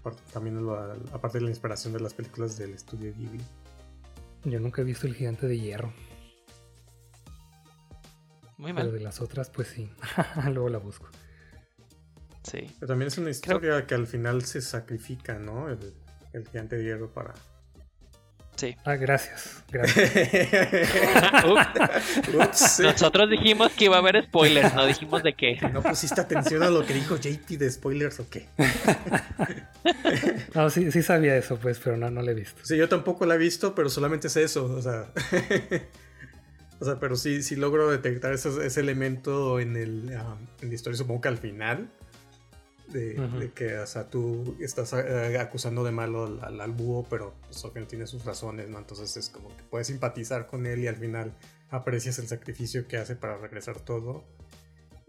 Aparte, 0.00 0.22
también 0.32 0.66
aparte 1.12 1.38
de 1.38 1.44
la 1.44 1.50
inspiración 1.50 1.92
de 1.92 2.00
las 2.00 2.14
películas 2.14 2.56
del 2.56 2.72
estudio 2.72 3.12
Ghibli. 3.14 3.44
Yo 4.44 4.58
nunca 4.58 4.80
he 4.80 4.84
visto 4.84 5.06
El 5.06 5.14
Gigante 5.14 5.46
de 5.46 5.58
Hierro. 5.58 5.92
Muy 8.56 8.72
mal. 8.72 8.84
Pero 8.84 8.94
de 8.96 9.00
las 9.00 9.20
otras, 9.20 9.50
pues 9.50 9.68
sí. 9.68 9.90
Luego 10.44 10.68
la 10.68 10.78
busco. 10.78 11.08
Sí. 12.42 12.70
Pero 12.78 12.88
también 12.88 13.08
es 13.08 13.18
una 13.18 13.30
historia 13.30 13.86
que 13.86 13.94
al 13.94 14.06
final 14.06 14.42
se 14.44 14.60
sacrifica, 14.60 15.38
¿no? 15.38 15.68
el 15.68 16.48
gigante 16.48 16.76
de 16.76 16.84
hierro 16.84 17.12
para. 17.12 17.34
Sí. 18.60 18.76
Ah, 18.84 18.96
gracias. 18.96 19.64
Gracias. 22.32 22.80
Nosotros 22.80 23.30
dijimos 23.30 23.72
que 23.72 23.86
iba 23.86 23.96
a 23.96 24.00
haber 24.00 24.22
spoilers, 24.24 24.74
no 24.74 24.84
dijimos 24.84 25.22
de 25.22 25.32
qué. 25.32 25.58
¿No 25.72 25.82
pusiste 25.82 26.20
atención 26.20 26.62
a 26.62 26.68
lo 26.68 26.84
que 26.84 26.92
dijo 26.92 27.16
JP 27.16 27.48
de 27.56 27.70
spoilers 27.70 28.20
o 28.20 28.28
qué? 28.28 28.48
no, 30.54 30.68
sí, 30.68 30.92
sí 30.92 31.02
sabía 31.02 31.34
eso, 31.38 31.56
pues, 31.56 31.78
pero 31.82 31.96
no, 31.96 32.10
no 32.10 32.20
lo 32.20 32.30
he 32.30 32.34
visto. 32.34 32.60
Sí, 32.62 32.76
yo 32.76 32.86
tampoco 32.90 33.24
la 33.24 33.36
he 33.36 33.38
visto, 33.38 33.74
pero 33.74 33.88
solamente 33.88 34.26
es 34.26 34.36
eso, 34.36 34.66
o 34.66 34.82
sea. 34.82 35.06
o 36.80 36.84
sea, 36.84 37.00
pero 37.00 37.16
sí, 37.16 37.42
sí 37.42 37.56
logro 37.56 37.90
detectar 37.90 38.34
ese, 38.34 38.50
ese 38.66 38.80
elemento 38.80 39.58
en, 39.58 39.74
el, 39.74 40.14
ah, 40.18 40.36
en 40.60 40.68
la 40.68 40.74
historia, 40.74 40.98
supongo 40.98 41.22
que 41.22 41.28
al 41.28 41.38
final 41.38 41.88
de, 42.92 43.50
que, 43.54 43.78
o 43.78 43.86
sea, 43.86 44.08
tú 44.08 44.56
estás 44.60 44.92
eh, 44.92 45.38
acusando 45.38 45.84
de 45.84 45.92
malo 45.92 46.40
al, 46.42 46.72
búho, 46.72 47.06
pero 47.08 47.34
pues, 47.42 47.88
tiene 47.88 48.06
sus 48.06 48.24
razones, 48.24 48.68
¿no? 48.68 48.78
Entonces 48.78 49.16
es 49.16 49.28
como 49.28 49.48
que 49.56 49.62
puedes 49.64 49.86
simpatizar 49.86 50.46
con 50.46 50.66
él 50.66 50.80
y 50.80 50.88
al 50.88 50.96
final 50.96 51.32
aprecias 51.70 52.18
el 52.18 52.28
sacrificio 52.28 52.86
que 52.86 52.96
hace 52.96 53.16
para 53.16 53.36
regresar 53.36 53.78
todo. 53.80 54.24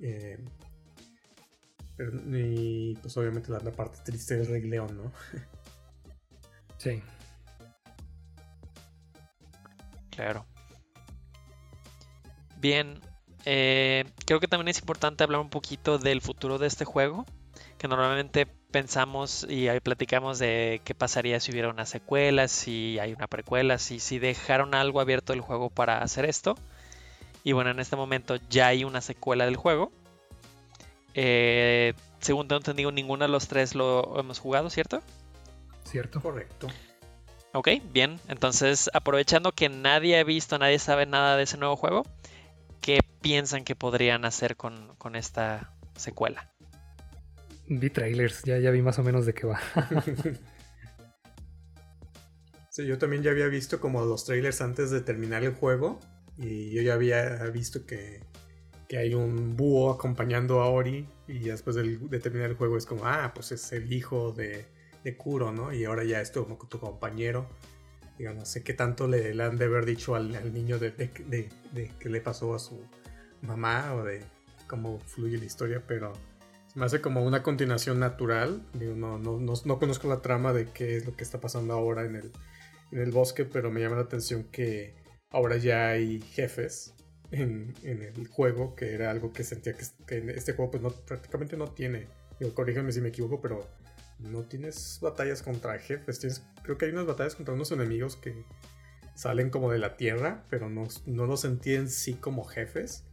Eh, 0.01 0.39
y 2.34 2.95
pues 2.95 3.15
obviamente 3.17 3.51
la, 3.51 3.59
parte 3.59 3.99
triste 4.03 4.36
del 4.36 4.47
Rey 4.47 4.61
León, 4.63 4.97
¿no? 4.97 5.11
sí. 6.77 7.01
Claro. 10.09 10.45
Bien, 12.59 12.99
eh, 13.45 14.05
creo 14.25 14.39
que 14.39 14.47
también 14.47 14.67
es 14.67 14.79
importante 14.79 15.23
hablar 15.23 15.41
un 15.41 15.49
poquito 15.49 15.97
del 15.97 16.21
futuro 16.21 16.57
de 16.57 16.67
este 16.67 16.86
juego 16.86 17.25
que 17.82 17.88
normalmente 17.88 18.45
pensamos 18.45 19.43
y 19.49 19.67
ahí 19.67 19.79
platicamos 19.79 20.38
de 20.38 20.82
qué 20.86 20.93
pasaría 20.93 21.39
si 21.39 21.51
hubiera 21.51 21.67
una 21.67 21.88
secuela, 21.88 22.47
si 22.47 22.99
hay 22.99 23.11
una 23.11 23.25
precuela, 23.25 23.79
si, 23.79 23.99
si 23.99 24.19
dejaron 24.19 24.75
algo 24.75 25.01
abierto 25.01 25.34
del 25.34 25.41
juego 25.41 25.71
para 25.71 26.03
hacer 26.03 26.25
esto. 26.25 26.53
Y 27.43 27.53
bueno, 27.53 27.71
en 27.71 27.79
este 27.79 27.95
momento 27.95 28.36
ya 28.51 28.67
hay 28.67 28.84
una 28.84 29.01
secuela 29.01 29.45
del 29.45 29.55
juego. 29.55 29.91
Eh, 31.15 31.95
según 32.19 32.47
tengo 32.47 32.59
entendido, 32.59 32.91
ninguno 32.91 33.25
de 33.25 33.32
los 33.32 33.47
tres 33.47 33.73
lo 33.73 34.19
hemos 34.19 34.38
jugado, 34.38 34.69
¿cierto? 34.69 35.01
Cierto. 35.84 36.21
Correcto. 36.21 36.67
Ok, 37.53 37.67
bien. 37.91 38.19
Entonces, 38.27 38.91
aprovechando 38.93 39.53
que 39.53 39.69
nadie 39.69 40.19
ha 40.19 40.23
visto, 40.23 40.59
nadie 40.59 40.77
sabe 40.77 41.07
nada 41.07 41.36
de 41.36 41.43
ese 41.43 41.57
nuevo 41.57 41.75
juego, 41.77 42.05
¿qué 42.79 42.99
piensan 43.21 43.63
que 43.63 43.75
podrían 43.75 44.23
hacer 44.23 44.55
con, 44.55 44.95
con 44.97 45.15
esta 45.15 45.73
secuela? 45.95 46.51
Vi 47.74 47.89
trailers, 47.89 48.43
ya, 48.43 48.57
ya 48.57 48.69
vi 48.69 48.82
más 48.82 48.99
o 48.99 49.03
menos 49.03 49.26
de 49.26 49.34
qué 49.34 49.47
va. 49.47 49.57
sí, 52.69 52.86
yo 52.86 52.97
también 52.97 53.24
ya 53.24 53.32
había 53.32 53.47
visto 53.47 53.80
como 53.80 54.03
los 54.03 54.26
trailers 54.26 54.59
antes 54.59 54.91
de 54.91 54.99
terminar 54.99 55.45
el 55.45 55.53
juego. 55.53 56.01
Y 56.38 56.72
yo 56.72 56.82
ya 56.82 56.95
había 56.95 57.45
visto 57.45 57.86
que, 57.86 58.26
hay 58.91 59.13
un 59.13 59.55
búho 59.55 59.89
acompañando 59.89 60.59
a 60.59 60.67
Ori. 60.67 61.07
Y 61.30 61.39
después 61.39 61.78
de, 61.78 62.19
terminar 62.19 62.49
el 62.49 62.57
juego 62.57 62.76
es 62.76 62.86
como, 62.86 63.05
ah, 63.05 63.32
pues 63.34 63.53
es 63.53 63.72
el 63.72 63.93
hijo 63.93 64.34
de, 64.34 64.65
de 65.05 65.15
Kuro, 65.15 65.53
¿no? 65.53 65.72
Y 65.72 65.86
ahora 65.86 66.03
ya 66.03 66.19
es 66.19 66.34
tu, 66.34 66.43
tu 66.43 66.78
compañero. 66.78 67.47
Digo, 68.17 68.34
no 68.34 68.43
sé 68.43 68.63
qué 68.63 68.74
tanto 68.74 69.07
le, 69.07 69.41
han 69.41 69.55
de 69.55 69.63
haber 69.63 69.86
dicho 69.86 70.15
al, 70.15 70.53
niño 70.53 70.78
de, 70.78 70.91
de, 70.91 71.91
qué 71.99 72.09
le 72.09 72.19
pasó 72.19 72.53
a 72.53 72.59
su 72.59 72.86
mamá 73.41 73.95
o 73.95 74.03
de 74.03 74.26
cómo 74.67 74.99
fluye 74.99 75.38
la 75.38 75.45
historia, 75.45 75.82
pero 75.88 76.11
me 76.76 76.86
hace 76.86 77.01
como 77.01 77.24
una 77.24 77.43
continuación 77.43 77.99
natural. 77.99 78.61
Digo, 78.74 78.95
no, 78.95 79.17
no, 79.17 79.39
no, 79.39 79.80
conozco 79.80 80.07
la 80.07 80.22
trama 80.22 80.53
de 80.53 80.67
qué 80.67 80.97
es 80.97 81.05
lo 81.05 81.15
que 81.15 81.24
está 81.24 81.39
pasando 81.39 81.74
ahora 81.74 82.05
en 82.05 82.15
el, 82.15 82.32
en 82.91 82.99
el 82.99 83.11
bosque, 83.11 83.45
pero 83.45 83.72
me 83.72 83.82
llama 83.82 83.97
la 83.97 84.03
atención 84.03 84.43
que 84.51 84.95
ahora 85.30 85.57
ya 85.57 85.89
hay 85.89 86.22
jefes 86.22 86.93
en, 87.32 87.74
en 87.84 88.01
el 88.01 88.28
juego, 88.28 88.76
que 88.76 88.93
era 88.93 89.11
algo 89.11 89.34
que 89.34 89.43
sentía 89.43 89.74
que, 90.07 90.17
en 90.17 90.30
este 90.30 90.53
juego 90.53 90.72
pues 90.72 90.84
no, 90.84 90.89
prácticamente 90.91 91.57
no 91.57 91.67
tiene. 91.67 92.07
Digo, 92.39 92.53
corrígeme 92.53 92.91
si 92.91 93.01
me 93.01 93.09
equivoco, 93.09 93.41
pero 93.41 93.67
no 94.19 94.43
tienes 94.43 94.99
batallas 95.01 95.41
contra 95.41 95.78
jefes. 95.80 96.19
Tienes, 96.19 96.43
creo 96.63 96.78
que 96.78 96.86
hay 96.86 96.91
unas 96.91 97.05
batallas 97.05 97.36
contra 97.36 97.53
unos 97.53 97.72
enemigos 97.72 98.15
que 98.15 98.45
salen 99.13 99.49
como 99.49 99.72
de 99.72 99.80
la 99.80 99.97
tierra, 99.97 100.45
pero 100.49 100.69
no, 100.69 100.88
no 101.05 101.26
los 101.26 101.41
sentí 101.41 101.76
en 101.76 101.89
sí 101.89 102.13
como 102.15 102.43
jefes 102.43 103.03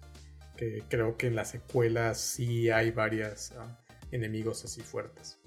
que 0.58 0.82
creo 0.88 1.16
que 1.16 1.28
en 1.28 1.36
la 1.36 1.44
secuela 1.44 2.14
sí 2.14 2.68
hay 2.68 2.90
varios 2.90 3.52
ah, 3.52 3.78
enemigos 4.10 4.64
así 4.64 4.82
fuertes. 4.82 5.38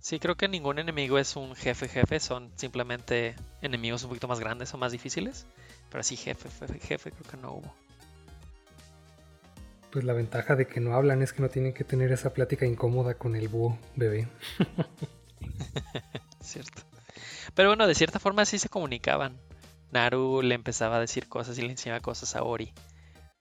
Sí, 0.00 0.18
creo 0.18 0.36
que 0.36 0.48
ningún 0.48 0.78
enemigo 0.78 1.18
es 1.18 1.34
un 1.34 1.54
jefe 1.56 1.88
jefe, 1.88 2.20
son 2.20 2.52
simplemente 2.56 3.34
enemigos 3.62 4.02
un 4.04 4.10
poquito 4.10 4.28
más 4.28 4.38
grandes 4.38 4.72
o 4.74 4.78
más 4.78 4.92
difíciles. 4.92 5.46
Pero 5.90 6.02
sí, 6.04 6.16
jefe, 6.16 6.48
jefe, 6.50 6.78
jefe, 6.78 7.10
creo 7.10 7.30
que 7.30 7.36
no 7.36 7.52
hubo. 7.52 7.74
Pues 9.90 10.04
la 10.04 10.12
ventaja 10.12 10.56
de 10.56 10.66
que 10.66 10.80
no 10.80 10.94
hablan 10.94 11.22
es 11.22 11.32
que 11.32 11.42
no 11.42 11.48
tienen 11.48 11.72
que 11.72 11.84
tener 11.84 12.12
esa 12.12 12.32
plática 12.32 12.66
incómoda 12.66 13.14
con 13.14 13.34
el 13.34 13.48
búho 13.48 13.78
bebé. 13.96 14.28
Cierto. 16.40 16.82
Pero 17.54 17.70
bueno, 17.70 17.86
de 17.86 17.94
cierta 17.94 18.18
forma 18.18 18.44
sí 18.44 18.58
se 18.58 18.68
comunicaban. 18.68 19.38
Naru 19.90 20.42
le 20.42 20.54
empezaba 20.54 20.96
a 20.96 21.00
decir 21.00 21.28
cosas 21.28 21.56
y 21.58 21.62
le 21.62 21.70
enseñaba 21.70 22.00
cosas 22.00 22.36
a 22.36 22.42
Ori. 22.42 22.72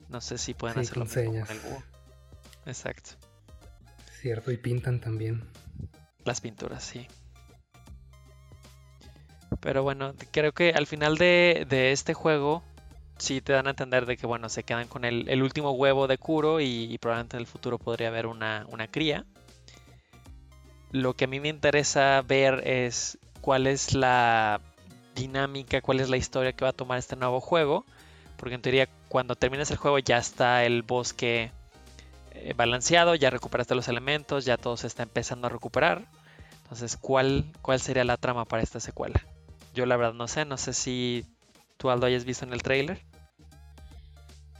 No 0.09 0.21
sé 0.21 0.37
si 0.37 0.53
pueden 0.53 0.79
hacerlo 0.79 1.05
con, 1.05 1.17
el 1.19 1.59
búho. 1.59 1.83
Exacto. 2.65 3.11
Cierto, 4.21 4.51
y 4.51 4.57
pintan 4.57 4.99
también. 4.99 5.49
Las 6.23 6.41
pinturas, 6.41 6.83
sí. 6.83 7.07
Pero 9.59 9.83
bueno, 9.83 10.13
creo 10.31 10.51
que 10.51 10.71
al 10.71 10.87
final 10.87 11.17
de, 11.17 11.65
este 11.91 12.13
juego 12.13 12.63
sí 13.17 13.41
te 13.41 13.53
dan 13.53 13.67
a 13.67 13.71
entender 13.71 14.05
de 14.05 14.17
que 14.17 14.25
bueno, 14.25 14.49
se 14.49 14.63
quedan 14.63 14.87
con 14.87 15.05
el, 15.05 15.41
último 15.41 15.71
huevo 15.71 16.07
de 16.07 16.17
Kuro 16.17 16.59
y, 16.59 16.97
probablemente 16.99 17.37
en 17.37 17.41
el 17.41 17.47
futuro 17.47 17.77
podría 17.77 18.09
haber 18.09 18.25
una, 18.25 18.65
una 18.69 18.87
cría. 18.87 19.25
Lo 20.91 21.15
que 21.15 21.25
a 21.25 21.27
mí 21.27 21.39
me 21.39 21.49
interesa 21.49 22.21
ver 22.21 22.67
es 22.67 23.17
cuál 23.41 23.67
es 23.67 23.93
la 23.93 24.61
dinámica, 25.15 25.81
cuál 25.81 25.99
es 25.99 26.09
la 26.09 26.17
historia 26.17 26.53
que 26.53 26.65
va 26.65 26.69
a 26.69 26.73
tomar 26.73 26.97
este 26.97 27.15
nuevo 27.15 27.39
juego. 27.39 27.85
Porque 28.43 28.55
en 28.55 28.61
teoría 28.61 28.89
cuando 29.07 29.37
termines 29.37 29.71
el 29.71 29.77
juego 29.77 29.99
ya 29.99 30.17
está 30.17 30.65
el 30.65 30.81
bosque 30.81 31.49
eh, 32.31 32.53
balanceado, 32.57 33.15
ya 33.15 33.29
recuperaste 33.29 33.73
los 33.73 33.87
elementos, 33.87 34.43
ya 34.43 34.57
todo 34.57 34.75
se 34.75 34.85
está 34.85 35.03
empezando 35.03 35.47
a 35.47 35.49
recuperar. 35.49 36.09
Entonces, 36.63 36.97
¿cuál, 36.97 37.45
¿cuál 37.61 37.79
sería 37.79 38.03
la 38.03 38.17
trama 38.17 38.43
para 38.43 38.61
esta 38.61 38.81
secuela? 38.81 39.25
Yo 39.73 39.85
la 39.85 39.95
verdad 39.95 40.13
no 40.13 40.27
sé, 40.27 40.43
no 40.43 40.57
sé 40.57 40.73
si 40.73 41.25
tú 41.77 41.89
Aldo 41.89 42.05
hayas 42.05 42.25
visto 42.25 42.43
en 42.43 42.51
el 42.51 42.63
trailer. 42.63 42.99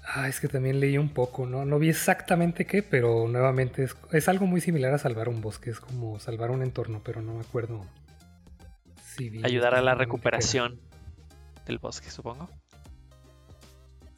Ah, 0.05 0.29
es 0.29 0.39
que 0.39 0.47
también 0.47 0.79
leí 0.79 0.97
un 0.97 1.09
poco, 1.09 1.45
¿no? 1.45 1.65
No 1.65 1.77
vi 1.77 1.89
exactamente 1.89 2.65
qué, 2.65 2.83
pero 2.83 3.27
nuevamente 3.27 3.89
es, 4.13 4.29
algo 4.29 4.45
muy 4.45 4.61
similar 4.61 4.93
a 4.93 4.97
salvar 4.97 5.27
un 5.27 5.41
bosque, 5.41 5.71
es 5.71 5.81
como 5.81 6.19
salvar 6.19 6.51
un 6.51 6.63
entorno, 6.63 7.01
pero 7.03 7.21
no 7.21 7.33
me 7.33 7.41
acuerdo 7.41 7.85
si 9.03 9.29
vi 9.29 9.43
Ayudar 9.43 9.75
a 9.75 9.81
la 9.81 9.93
recuperación 9.93 10.79
del 11.65 11.79
bosque, 11.79 12.09
supongo. 12.09 12.47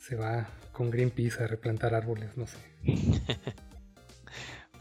Se 0.07 0.15
va 0.15 0.47
con 0.71 0.91
Greenpeace 0.91 1.43
a 1.43 1.47
replantar 1.47 1.95
árboles, 1.95 2.37
no 2.37 2.45
sé. 2.45 2.57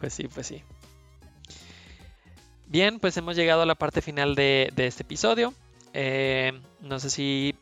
pues 0.01 0.12
sí, 0.12 0.29
pues 0.29 0.47
sí. 0.47 0.62
Bien, 2.66 2.99
pues 2.99 3.16
hemos 3.16 3.35
llegado 3.35 3.62
a 3.62 3.66
la 3.66 3.75
parte 3.75 4.03
final 4.03 4.35
de, 4.35 4.70
este 4.77 5.03
episodio. 5.03 5.55
Eh, 5.95 6.53
no 6.83 6.99
sé 6.99 7.09
si 7.09 7.55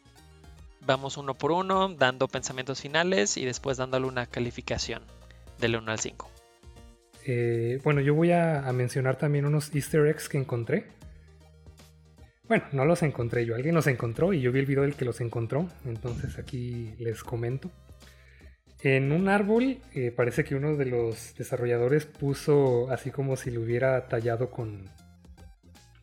vamos 0.81 1.17
uno 1.17 1.35
por 1.35 1.53
uno, 1.53 1.89
dando 1.91 2.27
pensamientos 2.27 2.81
finales 2.81 3.37
y 3.37 3.45
después 3.45 3.77
dándole 3.77 4.07
una 4.07 4.27
calificación 4.27 5.05
del 5.61 5.77
1 5.77 5.93
al 5.93 6.01
5. 6.01 6.31
Eh, 7.27 7.81
bueno, 7.85 8.01
yo 8.01 8.17
voy 8.17 8.33
a, 8.33 8.63
mencionar 8.73 9.19
también 9.19 9.47
unos 9.47 9.73
easter 9.73 10.05
eggs 10.09 10.29
que 10.29 10.39
encontré. 10.39 10.89
Bueno, 12.53 12.67
no 12.73 12.85
los 12.85 13.03
encontré 13.03 13.47
yo, 13.47 13.55
alguien 13.55 13.75
los 13.75 13.87
encontró 13.87 14.35
y 14.35 14.43
yo 14.43 14.53
vi 14.53 14.59
el 14.59 14.67
video 14.67 14.83
del 14.83 14.95
que 14.95 15.07
los 15.07 15.23
encontró, 15.23 15.71
entonces 15.87 16.37
aquí 16.39 16.95
les 16.99 17.25
comento. 17.25 17.71
En 18.83 19.11
un 19.11 19.31
árbol 19.31 19.79
eh, 19.95 20.13
parece 20.15 20.45
que 20.45 20.55
uno 20.55 20.77
de 20.77 20.85
los 20.85 21.35
desarrolladores 21.35 22.05
puso 22.05 22.91
así 22.91 23.11
como 23.11 23.37
si 23.37 23.51
lo 23.51 23.63
hubiera 23.63 24.07
tallado 24.07 24.51
con, 24.51 24.85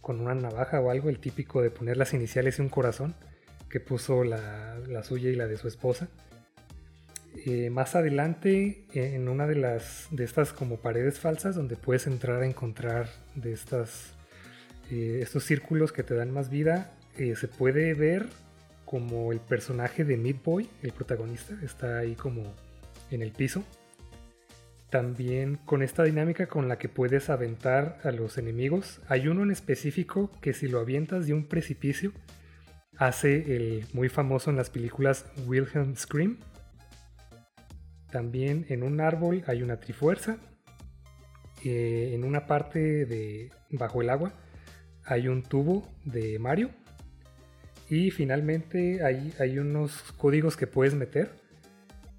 con 0.02 0.20
una 0.22 0.34
navaja 0.34 0.82
o 0.82 0.90
algo, 0.90 1.10
el 1.10 1.20
típico 1.20 1.62
de 1.62 1.70
poner 1.70 1.98
las 1.98 2.16
iniciales 2.16 2.58
y 2.58 2.64
un 2.64 2.70
corazón, 2.70 3.14
que 3.70 3.80
puso 3.80 4.24
la, 4.24 5.04
suya 5.04 5.30
y 5.30 5.36
la 5.36 5.46
de 5.46 5.56
su 5.56 5.68
esposa. 5.68 6.08
Eh, 7.46 7.70
más 7.70 7.94
adelante, 7.96 8.88
en 8.96 9.30
una 9.30 9.46
de 9.46 9.54
las 9.54 10.08
de 10.10 10.24
estas 10.24 10.52
como 10.52 10.78
paredes 10.78 11.20
falsas, 11.20 11.54
donde 11.54 11.76
puedes 11.76 12.08
entrar 12.08 12.42
a 12.42 12.48
encontrar 12.48 13.08
de 13.36 13.54
estas 13.54 14.16
eh, 14.90 15.20
estos 15.22 15.44
círculos 15.44 15.92
que 15.92 16.04
te 16.04 16.16
dan 16.16 16.32
más 16.32 16.50
vida, 16.50 16.96
se 17.36 17.50
puede 17.50 17.94
ver 17.96 18.28
como 18.86 19.32
el 19.34 19.40
personaje 19.40 20.06
de 20.06 20.16
Meat 20.16 20.42
Boy, 20.42 20.70
el 20.82 20.94
protagonista, 20.94 21.54
está 21.62 21.98
ahí 21.98 22.16
como 22.16 22.56
en 23.12 23.22
el 23.22 23.32
piso. 23.32 23.64
También 24.90 25.58
con 25.58 25.84
esta 25.84 26.04
dinámica 26.04 26.48
con 26.48 26.68
la 26.68 26.80
que 26.80 26.90
puedes 26.90 27.30
aventar 27.30 28.00
a 28.04 28.12
los 28.12 28.40
enemigos. 28.40 29.02
Hay 29.08 29.28
uno 29.28 29.44
en 29.44 29.52
específico 29.52 30.32
que 30.42 30.54
si 30.54 30.68
lo 30.68 30.80
avientas 30.80 31.28
de 31.28 31.34
un 31.34 31.46
precipicio 31.46 32.12
hace 32.98 33.56
el 33.56 33.86
muy 33.94 34.10
famoso 34.10 34.50
en 34.50 34.56
las 34.56 34.72
películas 34.72 35.26
Wilhelm 35.46 35.96
Scream. 35.96 36.40
También 38.12 38.66
en 38.70 38.82
un 38.82 39.02
árbol 39.02 39.44
hay 39.46 39.62
una 39.62 39.80
trifuerza. 39.80 40.38
Eh, 41.64 42.14
en 42.16 42.24
una 42.24 42.48
parte 42.48 43.06
de 43.06 43.52
bajo 43.70 44.02
el 44.02 44.10
agua 44.10 44.34
hay 45.10 45.28
un 45.28 45.44
tubo 45.44 45.88
de 46.06 46.38
Mario. 46.40 46.70
Y 47.90 48.12
finalmente 48.12 49.04
hay, 49.04 49.34
hay 49.40 49.58
unos 49.58 50.14
códigos 50.18 50.56
que 50.56 50.68
puedes 50.68 50.94
meter 50.94 51.32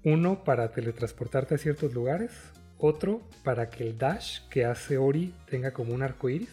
uno 0.03 0.43
para 0.43 0.71
teletransportarte 0.71 1.55
a 1.55 1.57
ciertos 1.57 1.93
lugares, 1.93 2.31
otro 2.77 3.21
para 3.43 3.69
que 3.69 3.83
el 3.83 3.97
dash 3.97 4.41
que 4.49 4.65
hace 4.65 4.97
Ori 4.97 5.33
tenga 5.49 5.71
como 5.71 5.93
un 5.93 6.03
arco 6.03 6.29
iris, 6.29 6.49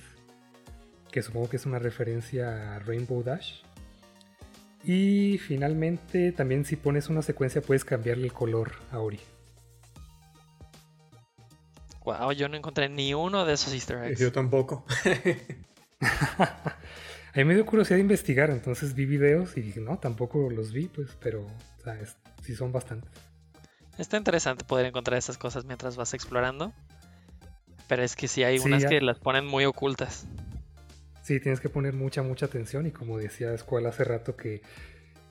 que 1.10 1.22
supongo 1.22 1.48
que 1.48 1.56
es 1.56 1.66
una 1.66 1.78
referencia 1.78 2.76
a 2.76 2.78
Rainbow 2.78 3.22
Dash. 3.22 3.62
Y 4.84 5.38
finalmente, 5.38 6.30
también 6.30 6.64
si 6.64 6.76
pones 6.76 7.08
una 7.08 7.22
secuencia, 7.22 7.60
puedes 7.60 7.84
cambiarle 7.84 8.26
el 8.26 8.32
color 8.32 8.72
a 8.92 9.00
Ori. 9.00 9.18
Wow, 12.04 12.32
yo 12.32 12.48
no 12.48 12.56
encontré 12.56 12.88
ni 12.88 13.12
uno 13.12 13.44
de 13.44 13.54
esos 13.54 13.72
easter 13.72 14.04
eggs. 14.04 14.20
Yo 14.20 14.30
tampoco. 14.30 14.84
a 16.38 17.36
mí 17.36 17.44
me 17.44 17.54
dio 17.54 17.66
curiosidad 17.66 17.96
de 17.96 18.02
investigar, 18.02 18.50
entonces 18.50 18.94
vi 18.94 19.06
videos 19.06 19.56
y 19.56 19.62
dije, 19.62 19.80
no, 19.80 19.98
tampoco 19.98 20.50
los 20.50 20.72
vi, 20.72 20.88
pues, 20.88 21.08
pero 21.20 21.42
o 21.42 22.42
sí 22.42 22.54
son 22.54 22.72
bastantes. 22.72 23.10
Está 23.98 24.16
interesante 24.16 24.64
poder 24.64 24.86
encontrar 24.86 25.18
esas 25.18 25.38
cosas 25.38 25.64
mientras 25.64 25.96
vas 25.96 26.14
explorando. 26.14 26.72
Pero 27.88 28.02
es 28.02 28.14
que 28.14 28.28
sí 28.28 28.44
hay 28.44 28.58
unas 28.58 28.84
que 28.84 29.00
las 29.00 29.18
ponen 29.18 29.46
muy 29.46 29.64
ocultas. 29.64 30.26
Sí, 31.22 31.40
tienes 31.40 31.60
que 31.60 31.68
poner 31.68 31.94
mucha, 31.94 32.22
mucha 32.22 32.46
atención. 32.46 32.86
Y 32.86 32.90
como 32.90 33.18
decía 33.18 33.52
Escuela 33.52 33.88
hace 33.88 34.04
rato, 34.04 34.36
que 34.36 34.62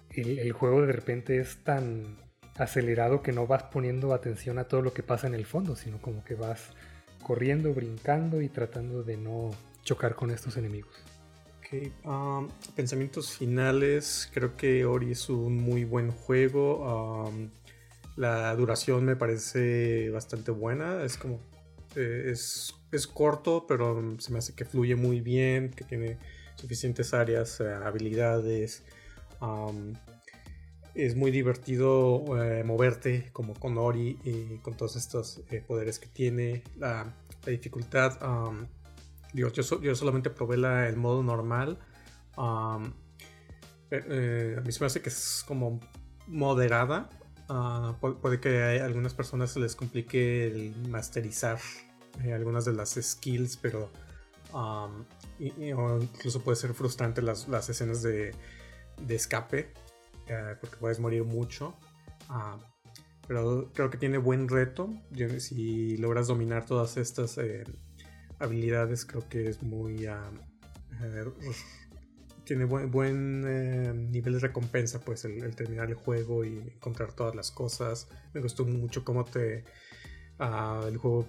el, 0.09 0.51
juego 0.51 0.81
de 0.81 0.91
repente 0.91 1.39
es 1.39 1.57
tan 1.63 2.17
acelerado 2.55 3.21
que 3.21 3.31
no 3.31 3.45
vas 3.45 3.63
poniendo 3.63 4.13
atención 4.13 4.57
a 4.57 4.65
todo 4.65 4.81
lo 4.81 4.93
que 4.93 5.03
pasa 5.03 5.27
en 5.27 5.35
el 5.35 5.45
fondo, 5.45 5.75
sino 5.75 6.01
como 6.01 6.23
que 6.23 6.33
vas 6.33 6.71
corriendo, 7.21 7.73
brincando 7.73 8.41
y 8.41 8.49
tratando 8.49 9.03
de 9.03 9.17
no 9.17 9.51
chocar 9.87 10.15
con 10.15 10.31
estos 10.31 10.57
enemigos. 10.57 10.93
Um, 12.03 12.49
pensamientos 12.75 13.31
finales. 13.31 14.29
Creo 14.33 14.55
que 14.55 14.85
Ori 14.85 15.11
es 15.11 15.29
un 15.29 15.55
muy 15.57 15.85
buen 15.85 16.11
juego. 16.11 17.25
Um, 17.25 17.49
la 18.15 18.53
duración 18.55 19.05
me 19.05 19.15
parece 19.15 20.09
bastante 20.09 20.51
buena. 20.51 21.03
Es 21.03 21.17
como. 21.17 21.39
Eh, 21.95 22.31
es, 22.31 22.73
corto, 23.13 23.65
pero 23.67 24.15
se 24.19 24.31
me 24.31 24.39
hace 24.39 24.53
que 24.55 24.65
fluye 24.65 24.95
muy 24.95 25.21
bien, 25.21 25.71
que 25.71 25.83
tiene 25.83 26.17
suficientes 26.55 27.13
áreas, 27.13 27.59
eh, 27.59 27.73
habilidades. 27.73 28.83
es 30.95 31.15
muy 31.15 31.31
divertido 31.31 32.23
eh, 32.41 32.63
moverte 32.63 33.29
como 33.33 33.53
con 33.53 33.77
Ori 33.77 34.17
y 34.23 34.57
con 34.59 34.75
todos 34.75 34.95
estos 34.95 35.41
poderes 35.67 35.99
que 35.99 36.07
tiene. 36.07 36.63
La, 36.77 37.13
dificultad. 37.45 38.17
Yo, 39.33 39.49
yo, 39.49 39.95
solamente 39.95 40.29
probé 40.29 40.57
la, 40.57 40.87
el 40.87 40.97
modo 40.97 41.23
normal. 41.23 41.79
a 42.37 42.79
mí 43.91 44.71
me 44.79 44.85
hace 44.85 45.01
que 45.01 45.09
es 45.09 45.43
como 45.47 45.79
moderada 46.27 47.09
Ah, 47.49 47.95
puede 47.99 48.39
que 48.39 48.61
a 48.61 48.85
algunas 48.85 49.13
personas 49.13 49.51
se 49.51 49.59
les 49.59 49.75
complique 49.75 50.47
el 50.47 50.75
masterizar 50.89 51.59
eh, 52.23 52.33
algunas 52.33 52.65
de 52.65 52.73
las 52.73 52.99
skills, 53.01 53.57
pero 53.57 53.89
incluso 55.39 56.41
puede 56.41 56.57
ser 56.57 56.73
frustrante 56.73 57.21
las, 57.21 57.47
escenas 57.69 58.01
de, 58.01 58.35
escape, 59.07 59.71
eh, 60.27 60.55
porque 60.59 60.75
puedes 60.77 60.99
morir 60.99 61.23
mucho. 61.23 61.73
Ah, 62.27 62.57
pero 63.27 63.71
creo 63.73 63.89
que 63.89 63.97
tiene 63.97 64.17
buen 64.17 64.49
reto. 64.49 64.89
Si 65.39 65.95
logras 65.97 66.27
dominar 66.27 66.65
todas 66.65 66.97
estas 66.97 67.39
habilidades, 68.39 69.05
creo 69.05 69.27
que 69.27 69.47
es 69.47 69.61
muy 69.63 70.07
tiene 72.47 72.63
buen, 72.63 72.89
buen 72.89 73.43
eh, 73.45 73.93
nivel 73.93 74.33
de 74.35 74.39
recompensa, 74.39 75.01
pues 75.01 75.25
el, 75.25 75.53
terminar 75.53 75.89
el 75.89 75.95
juego 75.95 76.45
y 76.45 76.57
encontrar 76.57 77.11
todas 77.11 77.35
las 77.35 77.51
cosas. 77.51 78.07
Me 78.33 78.41
gustó 78.41 78.65
mucho 78.65 79.03
cómo 79.03 79.25
te 79.25 79.65
ah, 80.39 80.81
el 80.87 80.97
juego 80.97 81.27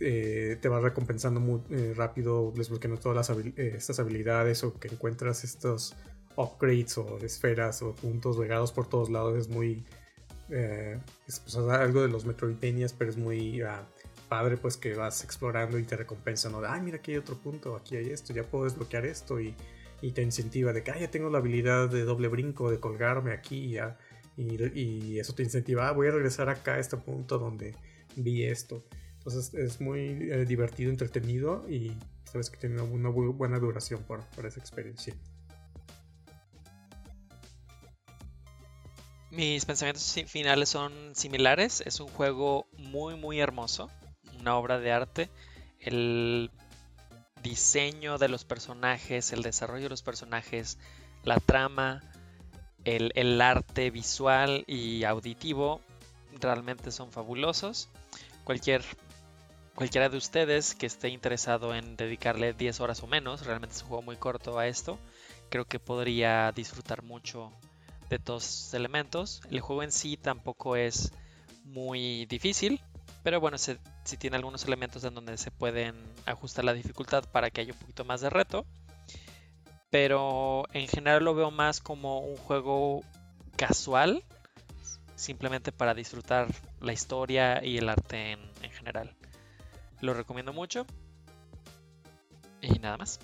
eh, 0.00 0.58
te 0.60 0.68
va 0.68 0.80
recompensando 0.80 1.38
muy 1.38 1.60
eh, 1.70 1.94
rápido, 1.96 2.52
desbloqueando 2.54 3.00
todas 3.00 3.30
estas 3.56 4.00
habilidades 4.00 4.64
o 4.64 4.78
que 4.78 4.88
encuentras 4.88 5.44
estos 5.44 5.94
upgrades 6.36 6.98
o 6.98 7.18
esferas 7.18 7.80
o 7.82 7.94
puntos 7.94 8.36
regados 8.36 8.72
por 8.72 8.88
todos 8.88 9.10
lados. 9.10 9.38
Es 9.38 9.48
muy 9.48 9.84
es 10.50 11.40
pues, 11.40 11.56
algo 11.56 12.02
de 12.02 12.08
los 12.08 12.26
Metroidvanias, 12.26 12.92
pero 12.92 13.10
es 13.10 13.16
muy 13.16 13.62
ah, 13.62 13.88
padre 14.34 14.56
pues 14.56 14.76
que 14.76 14.94
vas 14.94 15.22
explorando 15.22 15.78
y 15.78 15.84
te 15.84 15.96
recompensan. 15.96 16.52
¿no? 16.52 16.62
Ay, 16.66 16.80
mira 16.80 16.96
aquí 16.96 17.12
hay 17.12 17.18
otro 17.18 17.36
punto, 17.36 17.76
aquí 17.76 17.96
hay 17.96 18.10
esto, 18.10 18.32
ya 18.32 18.42
puedo 18.42 18.64
desbloquear 18.64 19.06
esto 19.06 19.40
y 19.40 19.54
y 20.04 20.12
te 20.12 20.20
incentiva 20.20 20.74
de 20.74 20.82
que 20.82 20.92
ya 21.00 21.10
tengo 21.10 21.30
la 21.30 21.38
habilidad 21.38 21.88
de 21.88 22.04
doble 22.04 22.28
brinco, 22.28 22.70
de 22.70 22.78
colgarme 22.78 23.32
aquí 23.32 23.70
ya, 23.70 23.96
y, 24.36 25.18
eso 25.18 25.34
te 25.34 25.42
incentiva, 25.42 25.88
ah, 25.88 25.92
voy 25.92 26.08
a 26.08 26.10
regresar 26.10 26.50
acá 26.50 26.74
a 26.74 26.78
este 26.78 26.98
punto 26.98 27.38
donde 27.38 27.74
vi 28.16 28.44
esto. 28.44 28.84
Entonces 29.18 29.54
es 29.54 29.80
muy 29.80 30.28
eh, 30.30 30.44
divertido, 30.44 30.90
entretenido 30.90 31.64
y 31.70 31.96
sabes 32.24 32.50
que 32.50 32.58
tiene 32.58 32.82
una 32.82 33.08
buena 33.08 33.58
duración 33.58 34.02
por, 34.02 34.26
por 34.30 34.44
esa 34.44 34.60
experiencia. 34.60 35.14
Mis 39.30 39.64
pensamientos 39.64 40.14
finales 40.26 40.68
son 40.68 40.92
similares. 41.14 41.82
Es 41.86 41.98
un 42.00 42.08
juego 42.08 42.66
muy, 42.76 43.16
muy 43.16 43.40
hermoso. 43.40 43.88
Una 44.44 44.58
obra 44.58 44.78
de 44.78 44.92
arte. 44.92 45.30
El 45.80 46.50
diseño 47.42 48.18
de 48.18 48.28
los 48.28 48.44
personajes, 48.44 49.32
el 49.32 49.42
desarrollo 49.42 49.84
de 49.84 49.88
los 49.88 50.02
personajes, 50.02 50.76
la 51.22 51.40
trama, 51.40 52.02
el, 52.84 53.40
arte 53.40 53.90
visual 53.90 54.64
y 54.66 55.04
auditivo 55.04 55.80
realmente 56.38 56.90
son 56.90 57.10
fabulosos. 57.10 57.88
Cualquier, 58.44 58.84
cualquiera 59.74 60.10
de 60.10 60.18
ustedes 60.18 60.74
que 60.74 60.84
esté 60.84 61.08
interesado 61.08 61.74
en 61.74 61.96
dedicarle 61.96 62.52
10 62.52 62.80
horas 62.80 63.02
o 63.02 63.06
menos, 63.06 63.46
realmente 63.46 63.74
es 63.76 63.80
un 63.80 63.88
juego 63.88 64.02
muy 64.02 64.16
corto 64.16 64.58
a 64.58 64.66
esto, 64.66 64.98
creo 65.48 65.64
que 65.64 65.78
podría 65.78 66.52
disfrutar 66.52 67.02
mucho 67.02 67.50
de 68.10 68.18
todos 68.18 68.44
esos 68.44 68.74
elementos. 68.74 69.40
El 69.50 69.60
juego 69.60 69.82
en 69.82 69.90
sí 69.90 70.18
tampoco 70.18 70.76
es 70.76 71.12
muy 71.64 72.26
difícil, 72.26 72.82
pero 73.24 73.40
bueno, 73.40 73.58
si 73.58 73.76
tiene 74.16 74.36
algunos 74.36 74.64
elementos 74.64 75.02
en 75.02 75.14
donde 75.14 75.36
se 75.36 75.50
pueden 75.50 75.96
ajustar 76.26 76.64
la 76.64 76.74
dificultad 76.74 77.24
para 77.24 77.50
que 77.50 77.62
haya 77.62 77.72
un 77.72 77.78
poquito 77.80 78.04
más 78.04 78.20
de 78.20 78.30
reto 78.30 78.64
pero 79.94 80.64
en 80.72 80.88
general 80.88 81.22
lo 81.22 81.36
veo 81.36 81.52
más 81.52 81.78
como 81.78 82.18
un 82.18 82.36
juego 82.36 83.04
casual, 83.56 84.24
simplemente 85.14 85.70
para 85.70 85.94
disfrutar 85.94 86.48
la 86.80 86.92
historia 86.92 87.64
y 87.64 87.78
el 87.78 87.88
arte 87.88 88.32
en, 88.32 88.40
general. 88.72 89.14
Lo 90.00 90.12
recomiendo 90.12 90.52
mucho. 90.52 90.84
Y 92.60 92.76
nada 92.80 92.96
más. 92.96 93.20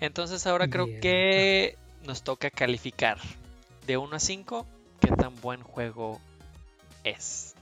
Entonces 0.00 0.46
ahora 0.46 0.68
creo 0.68 0.84
que 1.00 1.78
nos 2.04 2.22
toca 2.22 2.50
calificar 2.50 3.16
de 3.86 3.96
1 3.96 4.16
a 4.16 4.20
5 4.20 4.66
qué 5.00 5.12
tan 5.12 5.34
buen 5.40 5.62
juego 5.62 6.20
es. 7.04 7.55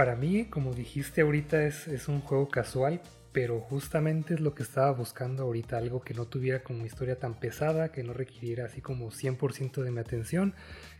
Para 0.00 0.16
mí, 0.16 0.46
como 0.46 0.72
dijiste 0.72 1.20
ahorita, 1.20 1.62
es, 1.66 1.86
es 1.86 2.08
un 2.08 2.22
juego 2.22 2.48
casual, 2.48 3.02
pero 3.32 3.60
justamente 3.60 4.32
es 4.32 4.40
lo 4.40 4.54
que 4.54 4.62
estaba 4.62 4.90
buscando 4.92 5.42
ahorita, 5.42 5.76
algo 5.76 6.00
que 6.00 6.14
no 6.14 6.24
tuviera 6.24 6.62
como 6.62 6.86
historia 6.86 7.18
tan 7.18 7.38
pesada, 7.38 7.92
que 7.92 8.02
no 8.02 8.14
requiriera 8.14 8.64
así 8.64 8.80
como 8.80 9.10
100% 9.10 9.82
de 9.82 9.90
mi 9.90 10.00
atención, 10.00 10.54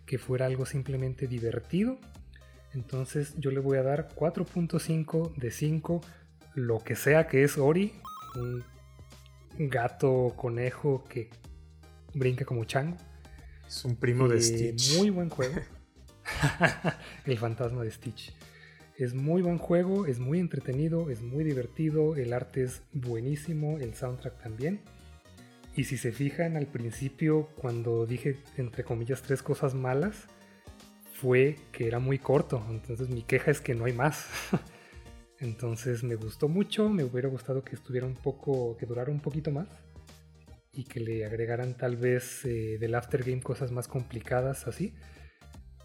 que 0.04 0.18
fuera 0.18 0.44
algo 0.44 0.66
simplemente 0.66 1.28
divertido. 1.28 1.98
Entonces 2.74 3.32
yo 3.38 3.50
le 3.50 3.60
voy 3.60 3.78
a 3.78 3.82
dar 3.82 4.08
4.5 4.14 5.34
de 5.34 5.50
5, 5.50 6.02
lo 6.56 6.80
que 6.80 6.94
sea 6.94 7.26
que 7.26 7.42
es 7.42 7.56
Ori, 7.56 7.94
un 8.34 8.62
gato 9.70 10.34
conejo 10.36 11.04
que 11.04 11.30
brinca 12.12 12.44
como 12.44 12.66
chango. 12.66 12.98
Es 13.66 13.82
un 13.82 13.96
primo 13.96 14.28
de 14.28 14.42
Stitch. 14.42 14.98
Muy 14.98 15.08
buen 15.08 15.30
juego. 15.30 15.58
El 17.24 17.38
fantasma 17.38 17.82
de 17.82 17.90
Stitch. 17.90 18.34
Es 19.00 19.14
muy 19.14 19.40
buen 19.40 19.56
juego, 19.56 20.04
es 20.04 20.18
muy 20.18 20.40
entretenido, 20.40 21.08
es 21.08 21.22
muy 21.22 21.42
divertido, 21.42 22.16
el 22.16 22.34
arte 22.34 22.64
es 22.64 22.82
buenísimo, 22.92 23.78
el 23.78 23.94
soundtrack 23.94 24.42
también. 24.42 24.82
Y 25.74 25.84
si 25.84 25.96
se 25.96 26.12
fijan 26.12 26.58
al 26.58 26.66
principio, 26.66 27.48
cuando 27.56 28.04
dije 28.04 28.36
entre 28.58 28.84
comillas 28.84 29.22
tres 29.22 29.42
cosas 29.42 29.74
malas, 29.74 30.26
fue 31.14 31.56
que 31.72 31.86
era 31.86 31.98
muy 31.98 32.18
corto. 32.18 32.62
Entonces 32.68 33.08
mi 33.08 33.22
queja 33.22 33.50
es 33.50 33.62
que 33.62 33.74
no 33.74 33.86
hay 33.86 33.94
más. 33.94 34.26
Entonces 35.38 36.04
me 36.04 36.16
gustó 36.16 36.48
mucho, 36.48 36.90
me 36.90 37.02
hubiera 37.02 37.30
gustado 37.30 37.64
que 37.64 37.76
estuviera 37.76 38.06
un 38.06 38.16
poco, 38.16 38.76
que 38.76 38.84
durara 38.84 39.10
un 39.10 39.20
poquito 39.20 39.50
más. 39.50 39.68
Y 40.74 40.84
que 40.84 41.00
le 41.00 41.24
agregaran 41.24 41.74
tal 41.74 41.96
vez 41.96 42.44
eh, 42.44 42.76
del 42.78 42.94
aftergame 42.94 43.40
cosas 43.40 43.72
más 43.72 43.88
complicadas 43.88 44.66
así. 44.66 44.92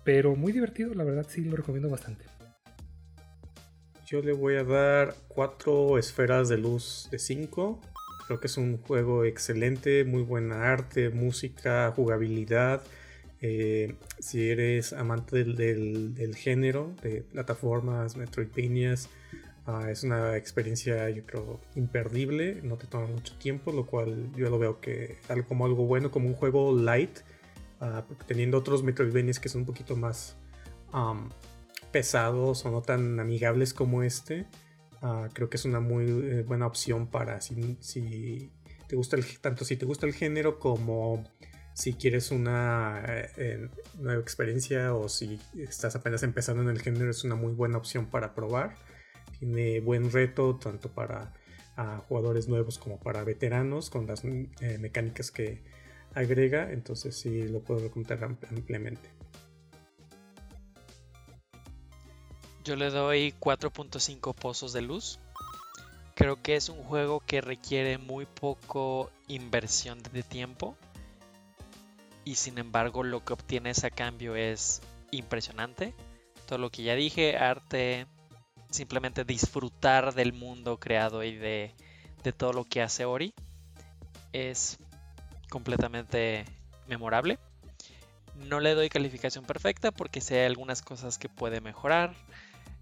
Pero 0.04 0.36
muy 0.36 0.52
divertido, 0.52 0.94
la 0.94 1.06
verdad 1.06 1.26
sí 1.30 1.46
lo 1.46 1.56
recomiendo 1.56 1.90
bastante. 1.90 2.35
Yo 4.06 4.22
le 4.22 4.34
voy 4.34 4.56
a 4.56 4.64
dar 4.64 5.16
4 5.30 5.98
esferas 5.98 6.48
de 6.48 6.60
luz 6.60 7.08
de 7.10 7.18
5. 7.18 7.82
Creo 8.28 8.40
que 8.40 8.46
es 8.46 8.56
un 8.58 8.78
juego 8.78 9.26
excelente, 9.26 10.06
muy 10.06 10.22
buena 10.22 10.72
arte, 10.72 11.10
música, 11.10 11.92
jugabilidad. 11.96 12.84
Eh, 13.42 13.96
si 14.20 14.48
eres 14.48 14.94
amante 14.94 15.44
del, 15.44 16.36
género 16.36 16.94
de 17.02 17.24
plataformas, 17.24 18.16
Metroidvanias, 18.16 19.10
uh, 19.66 19.88
es 19.88 20.04
una 20.04 20.38
experiencia 20.38 21.10
yo 21.10 21.26
creo 21.26 21.60
imperdible, 21.76 22.62
no 22.62 22.78
te 22.78 22.86
toma 22.86 23.08
mucho 23.08 23.36
tiempo, 23.38 23.72
lo 23.72 23.88
cual 23.88 24.32
yo 24.36 24.52
lo 24.52 24.60
veo 24.60 24.80
que 24.82 25.18
como 25.48 25.66
algo 25.66 25.86
bueno, 25.86 26.12
como 26.12 26.28
un 26.28 26.36
juego 26.36 26.76
light, 26.76 27.20
uh, 27.82 28.02
teniendo 28.28 28.60
otros 28.60 28.84
Metroidvanias 28.84 29.40
que 29.40 29.50
son 29.50 29.62
un 29.62 29.68
poquito 29.68 29.96
más 29.96 30.38
pesados 31.96 32.66
o 32.66 32.72
no 32.72 32.82
tan 32.82 33.22
amigables 33.22 33.74
como 33.74 34.04
este, 34.04 34.48
ah, 35.02 35.30
creo 35.32 35.50
que 35.50 35.56
es 35.56 35.64
una 35.64 35.80
muy 35.80 36.04
eh, 36.04 36.44
buena 36.46 36.68
opción 36.68 37.08
para 37.08 37.40
si, 37.40 37.78
te 38.90 38.98
gusta 38.98 39.16
el, 39.16 39.24
tanto 39.40 39.64
si 39.64 39.78
te 39.78 39.86
gusta 39.86 40.06
el 40.06 40.14
género 40.14 40.60
como 40.60 41.24
si 41.74 41.94
quieres 41.94 42.32
una 42.32 43.02
eh, 43.38 43.70
nueva 43.98 44.22
experiencia 44.22 44.94
o 44.94 45.08
si 45.08 45.40
estás 45.58 45.96
apenas 45.96 46.22
empezando 46.24 46.64
en 46.64 46.68
el 46.68 46.82
género 46.82 47.10
es 47.10 47.24
una 47.24 47.36
muy 47.36 47.54
buena 47.54 47.78
opción 47.78 48.08
para 48.08 48.36
probar. 48.36 48.76
Tiene 49.40 49.80
buen 49.80 50.12
reto 50.12 50.58
tanto 50.58 50.92
para 50.92 51.32
ah, 51.78 52.04
jugadores 52.10 52.50
nuevos 52.50 52.78
como 52.78 53.00
para 53.00 53.24
veteranos 53.24 53.90
con 53.90 54.06
las 54.06 54.26
eh, 54.26 54.78
mecánicas 54.82 55.32
que 55.32 55.64
agrega, 56.14 56.74
entonces 56.74 57.16
sí 57.16 57.48
lo 57.48 57.62
puedo 57.62 57.80
recomendar 57.80 58.22
ampliamente. 58.26 59.16
Yo 62.66 62.76
le 62.76 62.90
doy 62.90 63.32
4.5 63.40 64.34
pozos 64.34 64.74
de 64.74 64.82
luz. 64.82 65.20
Creo 66.16 66.42
que 66.42 66.56
es 66.56 66.70
un 66.70 66.84
juego 66.84 67.20
que 67.20 67.40
requiere 67.40 68.00
muy 68.00 68.26
poco 68.26 69.12
inversión 69.28 70.02
de 70.02 70.24
tiempo. 70.24 70.76
Y 72.24 72.36
sin 72.36 72.58
embargo 72.58 73.04
lo 73.04 73.24
que 73.24 73.34
obtienes 73.34 73.84
a 73.84 73.92
cambio 73.92 74.36
es 74.36 74.82
impresionante. 75.12 75.94
Todo 76.48 76.58
lo 76.58 76.72
que 76.72 76.82
ya 76.82 76.96
dije, 76.96 77.38
arte, 77.38 78.08
simplemente 78.72 79.26
disfrutar 79.26 80.16
del 80.16 80.34
mundo 80.34 80.80
creado 80.80 81.24
y 81.24 81.36
de, 81.36 81.72
todo 82.36 82.52
lo 82.52 82.64
que 82.64 82.82
hace 82.82 83.06
Ori. 83.06 83.36
Es 84.34 84.80
completamente 85.52 86.46
memorable. 86.88 87.38
No 88.36 88.60
le 88.60 88.74
doy 88.74 88.90
calificación 88.90 89.46
perfecta 89.46 89.92
porque 89.92 90.20
sé 90.20 90.48
algunas 90.48 90.82
cosas 90.82 91.20
que 91.20 91.30
puede 91.30 91.62
mejorar. 91.62 92.16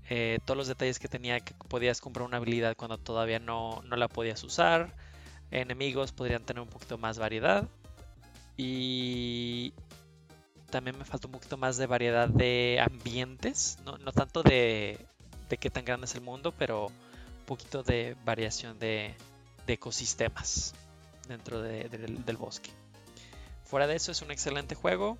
Eh, 0.09 0.39
todos 0.45 0.57
los 0.57 0.67
detalles 0.67 0.99
que 0.99 1.07
tenía 1.07 1.39
que 1.39 1.53
podías 1.53 2.01
comprar 2.01 2.25
una 2.25 2.37
habilidad 2.37 2.75
cuando 2.75 2.97
todavía 2.97 3.39
no, 3.39 3.81
la 3.89 4.07
podías 4.07 4.43
usar. 4.43 4.93
Enemigos 5.51 6.11
podrían 6.11 6.43
tener 6.43 6.61
un 6.61 6.69
poquito 6.69 6.97
más 6.97 7.19
variedad. 7.19 7.67
Y 8.57 9.73
también 10.69 10.97
me 10.97 11.05
falta 11.05 11.27
un 11.27 11.33
poquito 11.33 11.57
más 11.57 11.77
de 11.77 11.87
variedad 11.87 12.27
de 12.27 12.79
ambientes. 12.81 13.77
No, 13.85 14.11
tanto 14.11 14.43
de, 14.43 14.99
de, 15.49 15.57
qué 15.57 15.69
tan 15.69 15.85
grande 15.85 16.05
es 16.05 16.15
el 16.15 16.21
mundo, 16.21 16.53
pero 16.57 16.87
un 16.87 17.45
poquito 17.45 17.83
de 17.83 18.15
variación 18.25 18.77
de, 18.79 19.15
ecosistemas 19.67 20.73
dentro 21.27 21.61
del 21.61 22.37
bosque. 22.37 22.69
Fuera 23.63 23.87
de 23.87 23.95
eso 23.95 24.11
es 24.11 24.21
un 24.21 24.31
excelente 24.31 24.75
juego. 24.75 25.17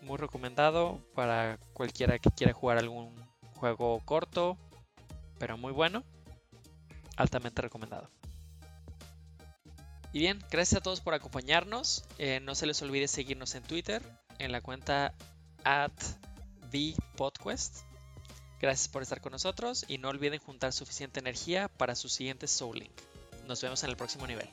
Muy 0.00 0.16
recomendado 0.16 0.98
para 1.14 1.58
cualquiera 1.74 2.18
que 2.18 2.30
quiera 2.30 2.52
jugar 2.52 2.78
algún 2.78 3.14
Juego 3.62 4.00
corto, 4.04 4.58
pero 5.38 5.56
muy 5.56 5.70
bueno. 5.70 6.02
Altamente 7.16 7.62
recomendado. 7.62 8.10
Y 10.12 10.18
bien, 10.18 10.40
gracias 10.50 10.80
a 10.80 10.82
todos 10.82 11.00
por 11.00 11.14
acompañarnos. 11.14 12.02
Eh, 12.18 12.40
no 12.40 12.56
se 12.56 12.66
les 12.66 12.82
olvide 12.82 13.06
seguirnos 13.06 13.54
en 13.54 13.62
Twitter, 13.62 14.02
en 14.40 14.50
la 14.50 14.62
cuenta 14.62 15.14
at 15.62 15.92
ThePodquest. 16.72 17.84
Gracias 18.60 18.88
por 18.88 19.02
estar 19.02 19.20
con 19.20 19.30
nosotros 19.30 19.84
y 19.86 19.98
no 19.98 20.08
olviden 20.08 20.40
juntar 20.40 20.72
suficiente 20.72 21.20
energía 21.20 21.68
para 21.68 21.94
su 21.94 22.08
siguiente 22.08 22.48
Soul 22.48 22.80
Link. 22.80 23.00
Nos 23.46 23.62
vemos 23.62 23.84
en 23.84 23.90
el 23.90 23.96
próximo 23.96 24.26
nivel. 24.26 24.50